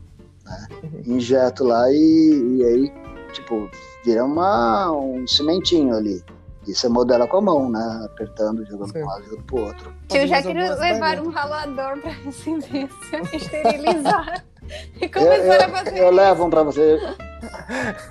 né, 0.51 0.67
injeto 1.05 1.63
lá 1.63 1.91
e, 1.91 2.57
e, 2.57 2.63
aí, 2.63 2.93
tipo, 3.33 3.69
vira 4.05 4.23
uma, 4.25 4.91
um 4.91 5.25
cimentinho 5.27 5.95
ali. 5.95 6.23
E 6.67 6.75
você 6.75 6.87
modela 6.87 7.27
com 7.27 7.37
a 7.37 7.41
mão, 7.41 7.69
né? 7.71 8.01
Apertando, 8.05 8.63
jogando 8.67 8.93
para 8.93 9.01
um 9.01 9.05
lado, 9.07 9.23
jogando 9.23 9.43
pro 9.45 9.61
outro. 9.61 9.93
Eu 10.13 10.27
já 10.27 10.43
queria 10.43 10.75
levar 10.75 11.19
um 11.19 11.29
ralador 11.29 11.99
para 11.99 12.11
residência, 12.11 12.89
esterilizar. 13.33 14.45
e 15.01 15.09
começar 15.09 15.37
eu, 15.37 15.53
eu, 15.53 15.61
a 15.63 15.69
fazer. 15.69 15.97
Eu 15.97 16.11
levo 16.11 16.45
um 16.45 16.49
para 16.51 16.61
você. 16.61 16.99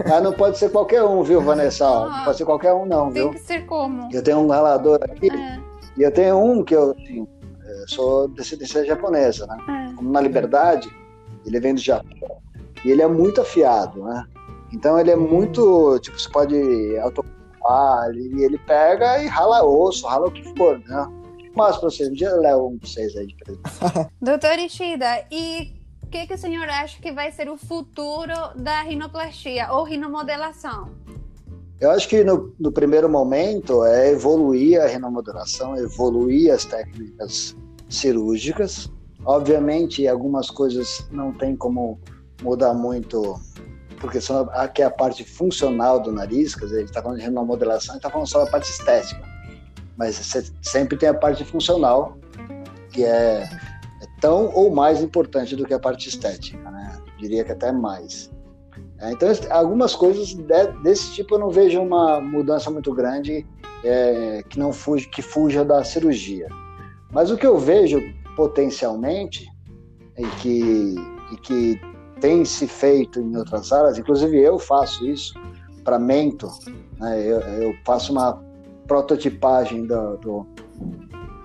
Mas 0.08 0.22
não 0.22 0.32
pode 0.32 0.58
ser 0.58 0.70
qualquer 0.70 1.04
um, 1.04 1.22
viu, 1.22 1.40
Vanessa? 1.40 1.86
Ah, 1.86 2.08
não 2.08 2.24
pode 2.24 2.38
ser 2.38 2.44
qualquer 2.44 2.72
um, 2.72 2.84
não, 2.84 3.12
Tem 3.12 3.22
viu? 3.22 3.30
que 3.30 3.38
ser 3.38 3.64
como? 3.66 4.08
Eu 4.12 4.22
tenho 4.22 4.38
um 4.38 4.48
ralador 4.48 4.98
aqui, 5.04 5.30
É, 5.30 5.60
e 5.96 6.02
eu 6.02 6.10
tenho 6.10 6.36
um 6.36 6.64
que 6.64 6.74
eu, 6.74 6.90
assim, 6.90 7.26
eu 7.64 7.88
sou 7.88 8.28
descendência 8.28 8.84
japonesa, 8.84 9.46
né? 9.46 9.56
é. 9.90 9.94
Como 9.94 10.10
na 10.10 10.20
Liberdade, 10.20 10.90
ele 11.44 11.60
vem 11.60 11.74
do 11.74 11.80
Japão. 11.80 12.38
E 12.84 12.90
ele 12.90 13.02
é 13.02 13.08
muito 13.08 13.40
afiado, 13.40 14.02
né? 14.02 14.24
Então 14.72 14.98
ele 14.98 15.10
é 15.10 15.16
muito, 15.16 15.98
tipo, 16.00 16.18
você 16.18 16.28
pode 16.28 16.98
autocupar, 16.98 18.10
ele, 18.10 18.44
ele 18.44 18.58
pega 18.58 19.22
e 19.22 19.26
rala 19.26 19.64
osso, 19.64 20.06
rala 20.06 20.28
o 20.28 20.30
que 20.30 20.44
for, 20.56 20.78
né? 20.78 21.06
Mas 21.54 21.76
pra 21.76 21.90
vocês, 21.90 22.08
um 22.08 22.12
dia 22.12 22.28
eu 22.28 22.40
levo 22.40 22.68
um 22.68 22.78
pra 22.78 22.88
vocês 22.88 23.16
aí 23.16 23.26
de 23.26 23.34
presente. 23.36 23.62
Doutor 24.22 24.58
Ishida, 24.58 25.26
e 25.30 25.72
o 26.02 26.06
que, 26.06 26.26
que 26.26 26.34
o 26.34 26.38
senhor 26.38 26.68
acha 26.68 27.00
que 27.00 27.12
vai 27.12 27.32
ser 27.32 27.48
o 27.48 27.56
futuro 27.56 28.34
da 28.56 28.82
rinoplastia 28.82 29.72
ou 29.72 29.84
rinomodelação? 29.84 30.90
Eu 31.80 31.90
acho 31.90 32.08
que 32.08 32.22
no, 32.22 32.54
no 32.58 32.70
primeiro 32.70 33.08
momento 33.08 33.84
é 33.84 34.10
evoluir 34.10 34.80
a 34.80 34.86
renomodelação, 34.86 35.76
evoluir 35.76 36.52
as 36.52 36.64
técnicas 36.64 37.56
cirúrgicas. 37.88 38.90
Obviamente, 39.24 40.06
algumas 40.08 40.50
coisas 40.50 41.06
não 41.10 41.32
tem 41.32 41.54
como 41.54 42.00
mudar 42.42 42.72
muito, 42.72 43.38
porque 44.00 44.20
só 44.20 44.48
aqui 44.52 44.82
é 44.82 44.86
a 44.86 44.90
parte 44.90 45.24
funcional 45.24 46.00
do 46.00 46.10
nariz, 46.10 46.54
quer 46.54 46.64
dizer, 46.64 46.76
ele 46.78 46.84
está 46.84 47.02
falando 47.02 47.18
de 47.18 47.24
renomodelação, 47.24 47.94
ele 47.94 47.98
está 47.98 48.10
falando 48.10 48.26
só 48.26 48.44
da 48.44 48.50
parte 48.50 48.70
estética. 48.70 49.22
Mas 49.96 50.16
você 50.16 50.50
sempre 50.62 50.96
tem 50.96 51.10
a 51.10 51.14
parte 51.14 51.44
funcional, 51.44 52.16
que 52.90 53.04
é, 53.04 53.42
é 53.42 54.06
tão 54.20 54.50
ou 54.54 54.74
mais 54.74 55.02
importante 55.02 55.54
do 55.54 55.66
que 55.66 55.74
a 55.74 55.78
parte 55.78 56.08
estética, 56.08 56.70
né? 56.70 56.98
Eu 57.06 57.18
diria 57.18 57.44
que 57.44 57.52
até 57.52 57.70
mais. 57.70 58.30
É, 58.98 59.12
então, 59.12 59.28
algumas 59.50 59.94
coisas 59.94 60.28
de, 60.28 60.66
desse 60.82 61.12
tipo 61.12 61.34
eu 61.34 61.38
não 61.38 61.50
vejo 61.50 61.80
uma 61.80 62.20
mudança 62.20 62.70
muito 62.70 62.92
grande 62.94 63.46
é, 63.84 64.42
que 64.48 64.58
não 64.58 64.72
fuja, 64.72 65.06
que 65.08 65.22
fuja 65.22 65.64
da 65.64 65.84
cirurgia. 65.84 66.48
Mas 67.10 67.30
o 67.30 67.36
que 67.36 67.46
eu 67.46 67.58
vejo 67.58 68.00
potencialmente 68.36 69.46
e 70.18 70.26
que, 70.40 70.94
e 71.32 71.36
que 71.36 71.80
tem 72.20 72.44
se 72.44 72.66
feito 72.66 73.20
em 73.20 73.36
outras 73.36 73.72
áreas, 73.72 73.98
inclusive 73.98 74.38
eu 74.38 74.58
faço 74.58 75.06
isso 75.06 75.34
para 75.84 75.98
mento, 75.98 76.48
né, 76.98 77.20
eu, 77.20 77.40
eu, 77.40 77.74
faço 77.84 78.12
uma 78.12 78.42
prototipagem 78.86 79.86
do 79.86 80.46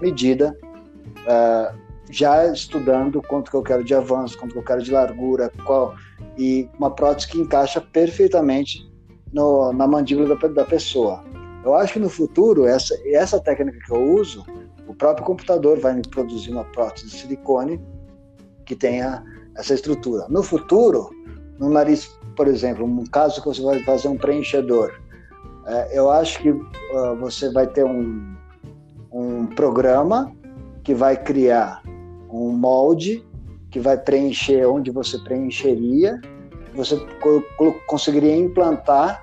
medida, 0.02 0.58
uh, 1.22 1.78
já 2.10 2.46
estudando 2.52 3.22
quanto 3.22 3.50
que 3.50 3.58
eu 3.58 3.64
quero 3.64 3.84
de 3.84 3.94
avanço, 3.94 4.38
quanto 4.38 4.54
que 4.54 4.60
eu 4.60 4.64
quero 4.64 4.84
de 4.84 4.92
largura, 4.92 5.52
qual 5.66 5.96
e 6.38 6.70
uma 6.78 6.92
prótese 6.92 7.28
que 7.28 7.40
encaixa 7.40 7.82
perfeitamente 7.82 8.90
no, 9.34 9.72
na 9.74 9.88
mandíbula 9.88 10.36
da, 10.36 10.48
da, 10.48 10.66
pessoa. 10.66 11.24
Eu 11.64 11.74
acho 11.74 11.94
que 11.94 12.00
no 12.00 12.10
futuro, 12.10 12.66
essa, 12.66 12.96
essa 13.08 13.40
técnica 13.40 13.80
que 13.86 13.92
eu 13.92 14.14
uso, 14.14 14.46
o 14.88 14.94
próprio 14.94 15.26
computador 15.26 15.80
vai 15.80 16.02
produzir 16.10 16.52
uma 16.52 16.64
prótese 16.66 17.08
de 17.08 17.14
silicone 17.14 17.82
que 18.66 18.76
tenha 18.76 19.24
essa 19.56 19.74
estrutura. 19.74 20.26
No 20.30 20.44
futuro, 20.44 21.10
no 21.60 21.70
nariz, 21.70 22.08
por 22.36 22.48
exemplo, 22.48 22.86
um 22.86 23.06
caso 23.06 23.42
que 23.42 23.48
você 23.48 23.62
vai 23.62 23.80
fazer 23.84 24.08
um 24.08 24.18
preenchedor, 24.18 24.92
é, 25.66 25.98
eu 25.98 26.10
acho 26.10 26.40
que 26.40 26.50
uh, 26.52 27.16
você 27.20 27.52
vai 27.52 27.66
ter 27.68 27.84
um, 27.84 28.36
um 29.12 29.48
programa 29.48 30.32
que 30.84 30.94
vai 30.94 31.22
criar 31.22 31.82
um 32.30 32.52
molde 32.52 33.26
que 33.76 33.80
vai 33.80 33.98
preencher 33.98 34.66
onde 34.66 34.90
você 34.90 35.18
preencheria, 35.20 36.22
você 36.74 36.98
conseguiria 37.88 38.34
implantar, 38.34 39.22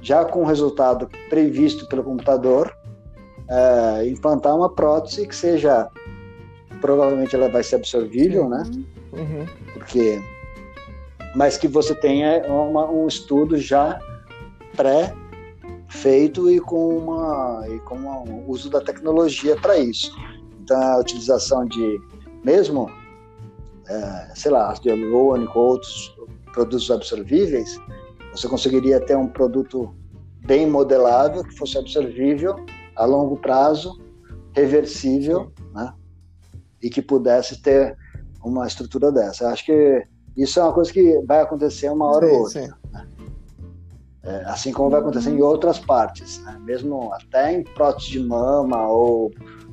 já 0.00 0.24
com 0.24 0.40
o 0.40 0.46
resultado 0.46 1.06
previsto 1.28 1.86
pelo 1.88 2.02
computador, 2.02 2.74
é, 3.48 4.06
implantar 4.06 4.56
uma 4.56 4.70
prótese 4.70 5.26
que 5.26 5.34
seja, 5.34 5.88
provavelmente 6.80 7.34
ela 7.34 7.48
vai 7.48 7.62
ser 7.62 7.76
absorvível, 7.76 8.48
né? 8.48 8.62
Uhum. 9.12 9.46
Porque, 9.72 10.20
mas 11.34 11.56
que 11.56 11.68
você 11.68 11.94
tenha 11.94 12.42
uma, 12.46 12.90
um 12.90 13.06
estudo 13.06 13.56
já 13.58 13.98
pré-feito 14.76 16.50
e 16.50 16.60
com 16.60 16.98
uma 16.98 17.64
e 17.68 17.78
com 17.80 17.96
o 17.96 18.50
uso 18.50 18.70
da 18.70 18.80
tecnologia 18.80 19.56
para 19.56 19.78
isso. 19.78 20.12
Então 20.62 20.80
a 20.80 20.98
utilização 20.98 21.66
de 21.66 22.00
mesmo 22.42 22.90
é, 23.88 24.32
sei 24.34 24.50
lá, 24.50 24.70
ácido 24.70 24.88
hialurônico 24.88 25.58
ou 25.58 25.66
outros 25.72 26.14
produtos 26.52 26.90
absorvíveis, 26.90 27.78
você 28.32 28.48
conseguiria 28.48 29.00
ter 29.00 29.16
um 29.16 29.26
produto 29.26 29.94
bem 30.44 30.68
modelável, 30.68 31.44
que 31.44 31.54
fosse 31.56 31.78
absorvível 31.78 32.56
a 32.96 33.04
longo 33.04 33.36
prazo, 33.36 34.00
reversível, 34.52 35.52
né? 35.72 35.92
E 36.82 36.90
que 36.90 37.02
pudesse 37.02 37.60
ter 37.60 37.96
uma 38.42 38.66
estrutura 38.66 39.10
dessa. 39.10 39.44
Eu 39.44 39.48
acho 39.48 39.64
que 39.64 40.06
isso 40.36 40.60
é 40.60 40.62
uma 40.62 40.72
coisa 40.72 40.92
que 40.92 41.20
vai 41.26 41.40
acontecer 41.40 41.90
uma 41.90 42.06
hora 42.06 42.26
sim, 42.26 42.32
ou 42.32 42.40
outra. 42.42 42.78
Né? 42.92 43.08
É, 44.22 44.44
assim 44.46 44.72
como 44.72 44.90
vai 44.90 45.00
acontecer 45.00 45.30
em 45.30 45.42
outras 45.42 45.78
partes, 45.78 46.42
né? 46.44 46.58
mesmo 46.62 47.12
até 47.12 47.52
em 47.52 47.62
prótese 47.62 48.12
de 48.12 48.20
mama 48.20 48.88
ou 48.88 49.30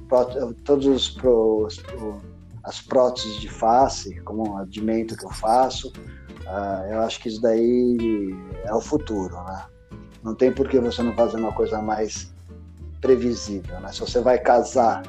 prótese, 0.08 0.54
todos 0.64 0.86
os, 0.88 1.18
os, 1.24 1.78
os 1.78 2.32
as 2.64 2.82
próteses 2.82 3.40
de 3.40 3.50
face, 3.50 4.20
como 4.22 4.58
a 4.58 4.66
de 4.66 4.82
mento 4.82 5.18
que 5.18 5.26
eu 5.26 5.32
faço, 5.32 5.90
uh, 5.90 6.92
eu 6.92 7.02
acho 7.02 7.20
que 7.20 7.28
isso 7.28 7.42
daí 7.42 8.36
é 8.64 8.74
o 8.74 8.82
futuro, 8.82 9.36
né? 9.44 9.66
Não 10.24 10.36
tem 10.36 10.52
por 10.52 10.70
que 10.70 10.80
você 10.80 11.02
não 11.02 11.14
fazer 11.14 11.38
uma 11.38 11.52
coisa 11.52 11.82
mais 11.82 12.31
previsível, 13.02 13.80
né? 13.80 13.92
Se 13.92 14.00
você 14.00 14.22
vai 14.22 14.38
casar, 14.38 15.04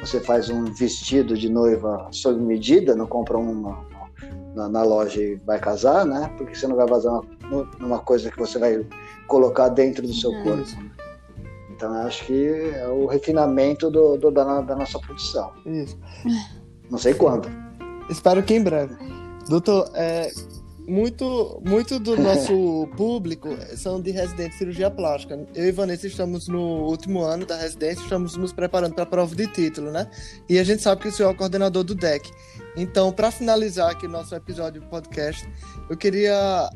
você 0.00 0.20
faz 0.20 0.50
um 0.50 0.64
vestido 0.64 1.36
de 1.36 1.48
noiva 1.48 2.08
sob 2.10 2.40
medida, 2.40 2.94
não 2.94 3.06
compra 3.06 3.38
uma 3.38 3.86
na, 4.54 4.68
na 4.68 4.82
loja 4.82 5.22
e 5.22 5.36
vai 5.36 5.58
casar, 5.58 6.04
né? 6.04 6.32
Porque 6.36 6.54
você 6.54 6.66
não 6.66 6.76
vai 6.76 6.88
fazer 6.88 7.08
uma, 7.08 7.22
uma 7.78 7.98
coisa 7.98 8.30
que 8.30 8.38
você 8.38 8.58
vai 8.58 8.84
colocar 9.28 9.68
dentro 9.68 10.06
do 10.06 10.14
seu 10.14 10.32
corpo. 10.42 10.56
Né? 10.56 10.90
Então, 11.70 11.94
eu 11.94 12.06
acho 12.06 12.24
que 12.24 12.72
é 12.74 12.88
o 12.88 13.06
refinamento 13.06 13.90
do, 13.90 14.16
do 14.16 14.30
da, 14.30 14.62
da 14.62 14.74
nossa 14.74 14.98
produção. 14.98 15.52
Isso. 15.66 15.98
Não 16.90 16.98
sei 16.98 17.12
quando. 17.12 17.50
Espero 18.08 18.42
que 18.42 18.54
em 18.54 18.62
breve. 18.62 18.96
Doutor, 19.48 19.90
é, 19.94 20.32
muito, 20.88 21.60
muito 21.64 21.98
do 21.98 22.16
nosso 22.16 22.88
público 22.96 23.48
são 23.76 24.00
de 24.00 24.10
residente 24.10 24.50
de 24.50 24.58
cirurgia 24.58 24.90
plástica. 24.90 25.38
Eu 25.54 25.66
e 25.66 25.72
Vanessa 25.72 26.06
estamos 26.06 26.48
no 26.48 26.84
último 26.84 27.22
ano 27.22 27.44
da 27.44 27.56
residência, 27.56 28.02
estamos 28.02 28.36
nos 28.36 28.52
preparando 28.52 28.94
para 28.94 29.02
a 29.04 29.06
prova 29.06 29.34
de 29.34 29.46
título, 29.48 29.90
né? 29.90 30.08
E 30.48 30.58
a 30.58 30.64
gente 30.64 30.82
sabe 30.82 31.02
que 31.02 31.08
o 31.08 31.12
senhor 31.12 31.30
é 31.30 31.32
o 31.32 31.36
coordenador 31.36 31.82
do 31.82 31.94
DEC. 31.94 32.30
Então, 32.76 33.12
para 33.12 33.30
finalizar 33.30 33.90
aqui 33.90 34.06
o 34.06 34.10
nosso 34.10 34.34
episódio 34.34 34.80
do 34.80 34.86
podcast, 34.86 35.48
eu 35.90 35.96
queria 35.96 36.70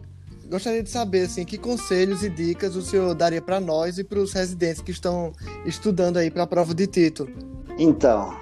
gostaria 0.48 0.82
de 0.82 0.90
saber 0.90 1.26
assim, 1.26 1.44
que 1.44 1.56
conselhos 1.56 2.24
e 2.24 2.28
dicas 2.28 2.74
o 2.74 2.82
senhor 2.82 3.14
daria 3.14 3.40
para 3.40 3.61
nós 3.61 3.98
e 3.98 4.04
para 4.04 4.18
os 4.18 4.32
residentes 4.32 4.82
que 4.82 4.90
estão 4.90 5.32
estudando 5.64 6.16
aí 6.16 6.28
para 6.28 6.42
a 6.42 6.46
prova 6.46 6.74
de 6.74 6.88
título. 6.88 7.30
Então, 7.78 8.36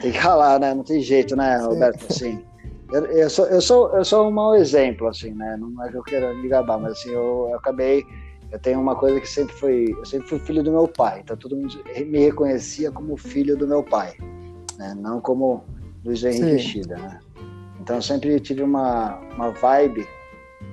tem 0.00 0.12
que 0.12 0.18
ralar, 0.18 0.60
né? 0.60 0.74
Não 0.74 0.84
tem 0.84 1.00
jeito, 1.00 1.34
né, 1.34 1.56
Roberto? 1.56 2.06
Assim, 2.10 2.42
eu, 2.92 3.06
eu, 3.06 3.30
sou, 3.30 3.46
eu, 3.46 3.60
sou, 3.60 3.96
eu 3.96 4.04
sou 4.04 4.28
um 4.28 4.30
mau 4.30 4.54
exemplo, 4.54 5.08
assim, 5.08 5.32
né? 5.32 5.56
Não 5.56 5.84
é 5.84 5.90
que 5.90 5.96
eu 5.96 6.02
queira 6.02 6.34
me 6.34 6.46
gabar, 6.46 6.78
mas 6.78 6.92
assim, 6.92 7.10
eu, 7.10 7.48
eu 7.50 7.56
acabei. 7.56 8.04
Eu 8.50 8.58
tenho 8.58 8.78
uma 8.80 8.94
coisa 8.94 9.18
que 9.18 9.28
sempre 9.28 9.54
foi. 9.54 9.96
Eu 9.96 10.04
sempre 10.04 10.28
fui 10.28 10.38
filho 10.38 10.62
do 10.62 10.70
meu 10.70 10.86
pai, 10.86 11.20
então 11.20 11.36
todo 11.36 11.56
mundo 11.56 11.82
me 12.06 12.18
reconhecia 12.18 12.90
como 12.90 13.16
filho 13.16 13.56
do 13.56 13.66
meu 13.66 13.82
pai, 13.82 14.12
né? 14.78 14.94
Não 14.94 15.20
como 15.20 15.64
Luiz 16.04 16.22
Henrique 16.22 16.58
Chida, 16.58 16.96
né? 16.96 17.18
Então 17.80 17.96
eu 17.96 18.02
sempre 18.02 18.38
tive 18.38 18.62
uma, 18.62 19.16
uma 19.34 19.50
vibe 19.50 20.06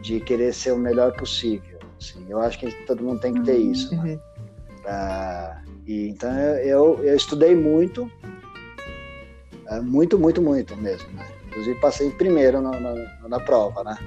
de 0.01 0.20
querer 0.20 0.53
ser 0.53 0.74
o 0.74 0.78
melhor 0.78 1.15
possível. 1.15 1.80
Assim. 1.99 2.26
Eu 2.28 2.39
acho 2.39 2.59
que 2.59 2.70
todo 2.86 3.03
mundo 3.03 3.22
tem 3.22 3.34
que 3.34 3.41
ter 3.43 3.57
isso. 3.57 3.95
Né? 3.95 4.03
Uhum. 4.03 4.20
Uh, 4.86 5.70
e, 5.88 6.09
então 6.09 6.32
eu, 6.38 6.99
eu 7.03 7.15
estudei 7.15 7.55
muito, 7.55 8.11
uh, 9.72 9.82
muito, 9.82 10.20
muito, 10.20 10.41
muito 10.41 10.76
mesmo. 10.78 11.09
Né? 11.13 11.26
Inclusive 11.60 11.80
passei 11.82 12.07
em 12.07 12.12
primeiro 12.12 12.62
na, 12.62 12.72
na, 12.80 12.95
na, 13.28 13.39
prova, 13.41 13.84
né? 13.84 13.97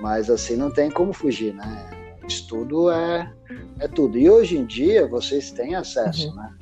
Mas 0.00 0.28
assim 0.28 0.56
não 0.56 0.68
tem 0.68 0.90
como 0.90 1.12
fugir, 1.12 1.54
né? 1.54 1.90
Estudo 2.26 2.90
é, 2.90 3.32
é 3.78 3.86
tudo. 3.86 4.18
E 4.18 4.28
hoje 4.28 4.58
em 4.58 4.66
dia 4.66 5.06
vocês 5.06 5.52
têm 5.52 5.76
acesso, 5.76 6.28
uhum. 6.30 6.34
né? 6.34 6.54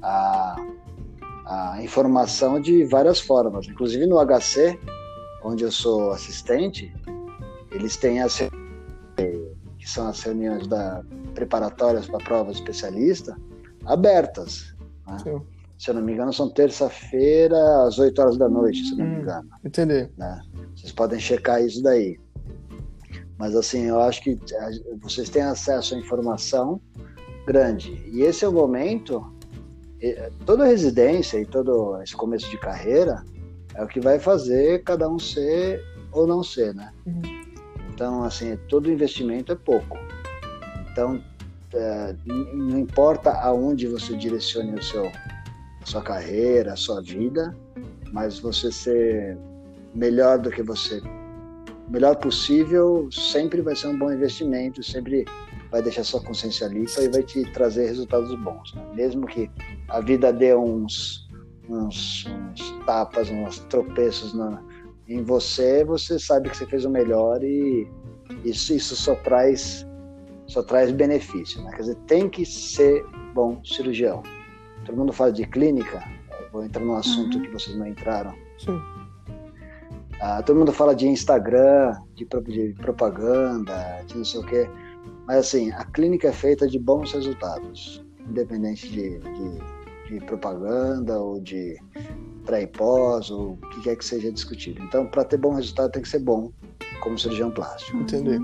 A, 0.00 0.56
a 1.46 1.82
informação 1.82 2.60
de 2.60 2.84
várias 2.84 3.18
formas. 3.18 3.66
Inclusive 3.66 4.06
no 4.06 4.24
HC, 4.24 4.78
onde 5.42 5.64
eu 5.64 5.72
sou 5.72 6.12
assistente, 6.12 6.94
eles 7.72 7.96
têm 7.96 8.20
as 8.20 8.38
que 9.76 9.90
são 9.90 10.06
as 10.06 10.20
reuniões 10.22 10.68
da, 10.68 11.02
preparatórias 11.34 12.06
para 12.06 12.18
prova 12.18 12.52
de 12.52 12.58
especialista 12.58 13.36
abertas. 13.84 14.72
Né? 15.06 15.40
Se 15.78 15.90
eu 15.90 15.94
não 15.94 16.02
me 16.02 16.12
engano, 16.12 16.32
são 16.32 16.50
terça-feira 16.50 17.56
às 17.84 17.98
8 17.98 18.20
horas 18.20 18.36
da 18.36 18.48
noite, 18.48 18.82
se 18.84 18.92
eu 18.92 18.98
não 18.98 19.04
hum, 19.04 19.08
me 19.10 19.20
engano. 19.20 19.48
Entendi. 19.64 20.08
Né? 20.16 20.42
Vocês 20.74 20.92
podem 20.92 21.20
checar 21.20 21.64
isso 21.64 21.82
daí. 21.82 22.18
Mas 23.38 23.54
assim, 23.54 23.84
eu 23.84 24.00
acho 24.00 24.22
que 24.22 24.36
vocês 25.00 25.30
têm 25.30 25.42
acesso 25.42 25.94
à 25.94 25.98
informação 25.98 26.80
grande. 27.46 28.02
E 28.12 28.22
esse 28.22 28.44
é 28.44 28.48
o 28.48 28.52
momento, 28.52 29.32
toda 30.44 30.66
residência 30.66 31.40
e 31.40 31.46
todo 31.46 32.02
esse 32.02 32.14
começo 32.14 32.50
de 32.50 32.58
carreira 32.58 33.22
é 33.74 33.82
o 33.82 33.86
que 33.86 34.00
vai 34.00 34.18
fazer 34.18 34.82
cada 34.82 35.08
um 35.08 35.18
ser 35.18 35.80
ou 36.10 36.26
não 36.26 36.42
ser, 36.42 36.74
né? 36.74 36.92
Uhum. 37.06 37.22
Então, 37.94 38.24
assim, 38.24 38.56
todo 38.68 38.90
investimento 38.90 39.52
é 39.52 39.56
pouco. 39.56 39.96
Então, 40.90 41.22
é, 41.72 42.14
não 42.24 42.78
importa 42.78 43.30
aonde 43.30 43.86
você 43.86 44.16
direcione 44.16 44.74
o 44.74 44.82
seu, 44.82 45.10
sua 45.88 46.02
carreira, 46.02 46.76
sua 46.76 47.00
vida, 47.00 47.56
mas 48.12 48.38
você 48.38 48.70
ser 48.70 49.38
melhor 49.94 50.38
do 50.38 50.50
que 50.50 50.62
você 50.62 51.00
melhor 51.88 52.16
possível 52.16 53.08
sempre 53.10 53.62
vai 53.62 53.74
ser 53.74 53.86
um 53.86 53.98
bom 53.98 54.12
investimento, 54.12 54.82
sempre 54.82 55.24
vai 55.70 55.80
deixar 55.82 56.04
sua 56.04 56.22
consciência 56.22 56.66
limpa 56.66 57.00
e 57.00 57.08
vai 57.08 57.22
te 57.22 57.42
trazer 57.52 57.86
resultados 57.86 58.34
bons. 58.40 58.74
Né? 58.74 58.86
Mesmo 58.94 59.26
que 59.26 59.50
a 59.88 60.00
vida 60.00 60.30
dê 60.30 60.54
uns, 60.54 61.26
uns, 61.68 62.26
uns 62.26 62.84
tapas, 62.84 63.30
uns 63.30 63.58
tropeços 63.70 64.34
na, 64.34 64.62
em 65.08 65.22
você, 65.22 65.82
você 65.84 66.18
sabe 66.18 66.50
que 66.50 66.58
você 66.58 66.66
fez 66.66 66.84
o 66.84 66.90
melhor 66.90 67.42
e 67.42 67.88
isso, 68.44 68.74
isso 68.74 68.94
só 68.94 69.14
traz 69.14 69.86
só 70.46 70.62
traz 70.62 70.90
benefício. 70.90 71.62
Né? 71.62 71.70
Quer 71.72 71.80
dizer, 71.80 71.96
tem 72.06 72.28
que 72.28 72.44
ser 72.44 73.02
bom 73.34 73.62
cirurgião. 73.64 74.22
Todo 74.88 74.96
mundo 74.96 75.12
fala 75.12 75.30
de 75.30 75.44
clínica, 75.44 76.02
vou 76.50 76.64
entrar 76.64 76.82
num 76.82 76.94
assunto 76.94 77.36
uhum. 77.36 77.42
que 77.42 77.50
vocês 77.50 77.76
não 77.76 77.86
entraram. 77.86 78.34
Sim. 78.56 78.80
Ah, 80.18 80.42
todo 80.42 80.58
mundo 80.58 80.72
fala 80.72 80.94
de 80.94 81.06
Instagram, 81.06 81.92
de, 82.14 82.24
de, 82.24 82.72
propaganda, 82.80 84.02
de 84.06 84.16
não 84.16 84.24
sei 84.24 84.40
o 84.40 84.46
quê. 84.46 84.66
Mas 85.26 85.40
assim, 85.40 85.70
a 85.72 85.84
clínica 85.84 86.28
é 86.28 86.32
feita 86.32 86.66
de 86.66 86.78
bons 86.78 87.12
resultados, 87.12 88.02
independente 88.26 88.88
de, 88.88 89.18
de, 89.18 90.08
de 90.08 90.24
propaganda 90.24 91.20
ou 91.20 91.38
de 91.38 91.76
pré 92.46 92.62
e 92.62 92.66
pós, 92.66 93.30
ou 93.30 93.52
o 93.52 93.56
que 93.68 93.82
quer 93.82 93.96
que 93.96 94.04
seja 94.06 94.32
discutido. 94.32 94.82
Então, 94.82 95.06
para 95.06 95.22
ter 95.22 95.36
bom 95.36 95.52
resultado, 95.52 95.92
tem 95.92 96.00
que 96.00 96.08
ser 96.08 96.20
bom 96.20 96.50
como 97.02 97.18
cirurgião 97.18 97.50
plástico. 97.50 97.98
Entender. 97.98 98.40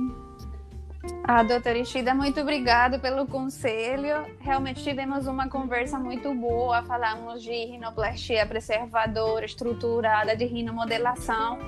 Ah, 1.26 1.42
doutora 1.42 1.78
Ishida, 1.78 2.14
muito 2.14 2.38
obrigado 2.38 3.00
pelo 3.00 3.26
conselho. 3.26 4.26
Realmente 4.40 4.84
tivemos 4.84 5.26
uma 5.26 5.48
conversa 5.48 5.98
muito 5.98 6.34
boa. 6.34 6.82
Falamos 6.82 7.42
de 7.42 7.50
rinoplastia 7.64 8.44
preservadora, 8.44 9.46
estruturada, 9.46 10.36
de 10.36 10.44
rinomodelação. 10.44 11.58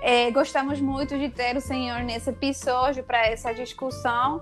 É, 0.00 0.30
gostamos 0.30 0.80
muito 0.80 1.18
de 1.18 1.28
ter 1.28 1.56
o 1.56 1.60
senhor 1.60 2.04
nesse 2.04 2.30
episódio 2.30 3.02
para 3.02 3.26
essa 3.26 3.52
discussão. 3.52 4.40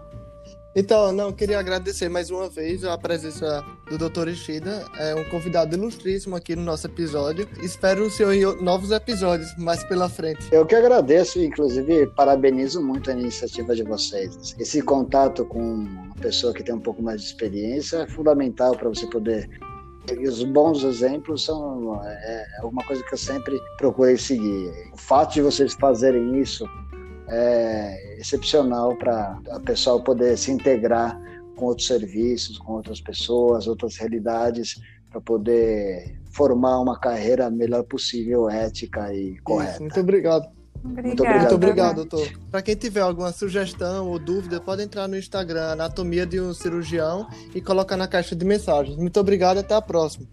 Então, 0.75 1.11
não, 1.11 1.33
queria 1.33 1.59
agradecer 1.59 2.09
mais 2.09 2.31
uma 2.31 2.49
vez 2.49 2.85
a 2.85 2.97
presença 2.97 3.65
do 3.91 3.99
Dr. 3.99 4.29
Ishida, 4.29 4.87
é 4.97 5.15
um 5.17 5.25
convidado 5.25 5.75
ilustríssimo 5.75 6.37
aqui 6.37 6.55
no 6.55 6.63
nosso 6.63 6.87
episódio. 6.87 7.49
Espero 7.61 8.07
o 8.07 8.11
senhor 8.11 8.33
em 8.33 8.63
novos 8.63 8.93
episódios 8.93 9.53
mais 9.59 9.83
pela 9.83 10.09
frente. 10.09 10.47
Eu 10.53 10.65
que 10.65 10.77
agradeço, 10.77 11.41
inclusive 11.41 12.07
parabenizo 12.09 12.81
muito 12.81 13.11
a 13.11 13.15
iniciativa 13.15 13.75
de 13.75 13.83
vocês. 13.83 14.55
Esse 14.61 14.81
contato 14.81 15.45
com 15.45 15.61
uma 15.61 16.15
pessoa 16.21 16.55
que 16.55 16.63
tem 16.63 16.75
um 16.75 16.81
pouco 16.81 17.03
mais 17.03 17.21
de 17.21 17.27
experiência 17.27 18.03
é 18.03 18.07
fundamental 18.07 18.77
para 18.77 18.89
você 18.89 19.09
poder 19.09 19.51
e 20.13 20.27
os 20.27 20.43
bons 20.43 20.83
exemplos 20.83 21.45
são 21.45 22.01
é, 22.05 22.47
é 22.59 22.65
uma 22.65 22.83
coisa 22.85 23.03
que 23.03 23.13
eu 23.13 23.19
sempre 23.19 23.61
procurei 23.77 24.17
seguir. 24.17 24.73
O 24.93 24.97
fato 24.97 25.35
de 25.35 25.43
vocês 25.43 25.75
fazerem 25.75 26.41
isso 26.41 26.65
é 27.31 28.19
excepcional 28.19 28.97
para 28.97 29.39
o 29.55 29.61
pessoal 29.61 30.03
poder 30.03 30.37
se 30.37 30.51
integrar 30.51 31.19
com 31.57 31.67
outros 31.67 31.87
serviços, 31.87 32.59
com 32.59 32.73
outras 32.73 33.01
pessoas, 33.01 33.67
outras 33.67 33.97
realidades, 33.97 34.81
para 35.11 35.21
poder 35.21 36.19
formar 36.33 36.81
uma 36.81 36.99
carreira 36.99 37.51
melhor 37.51 37.85
possível, 37.85 38.49
ética 38.49 39.13
e 39.15 39.39
correta. 39.41 39.73
Isso, 39.73 39.83
muito 39.83 40.01
obrigado. 40.01 40.49
Obrigada, 40.83 41.07
muito 41.09 41.23
obrigado, 41.23 41.41
muito 41.41 41.55
obrigado 41.55 41.97
doutor. 41.97 42.29
Para 42.51 42.63
quem 42.63 42.75
tiver 42.75 43.01
alguma 43.01 43.33
sugestão 43.33 44.09
ou 44.09 44.19
dúvida, 44.19 44.61
pode 44.61 44.83
entrar 44.83 45.07
no 45.07 45.17
Instagram 45.17 45.73
Anatomia 45.73 46.25
de 46.25 46.41
um 46.41 46.55
Cirurgião 46.55 47.29
e 47.55 47.61
colocar 47.61 47.99
na 47.99 48.09
caixa 48.09 48.35
de 48.35 48.45
mensagens. 48.47 48.97
Muito 48.97 49.21
obrigado, 49.21 49.59
até 49.59 49.75
a 49.75 49.83
próxima. 49.83 50.27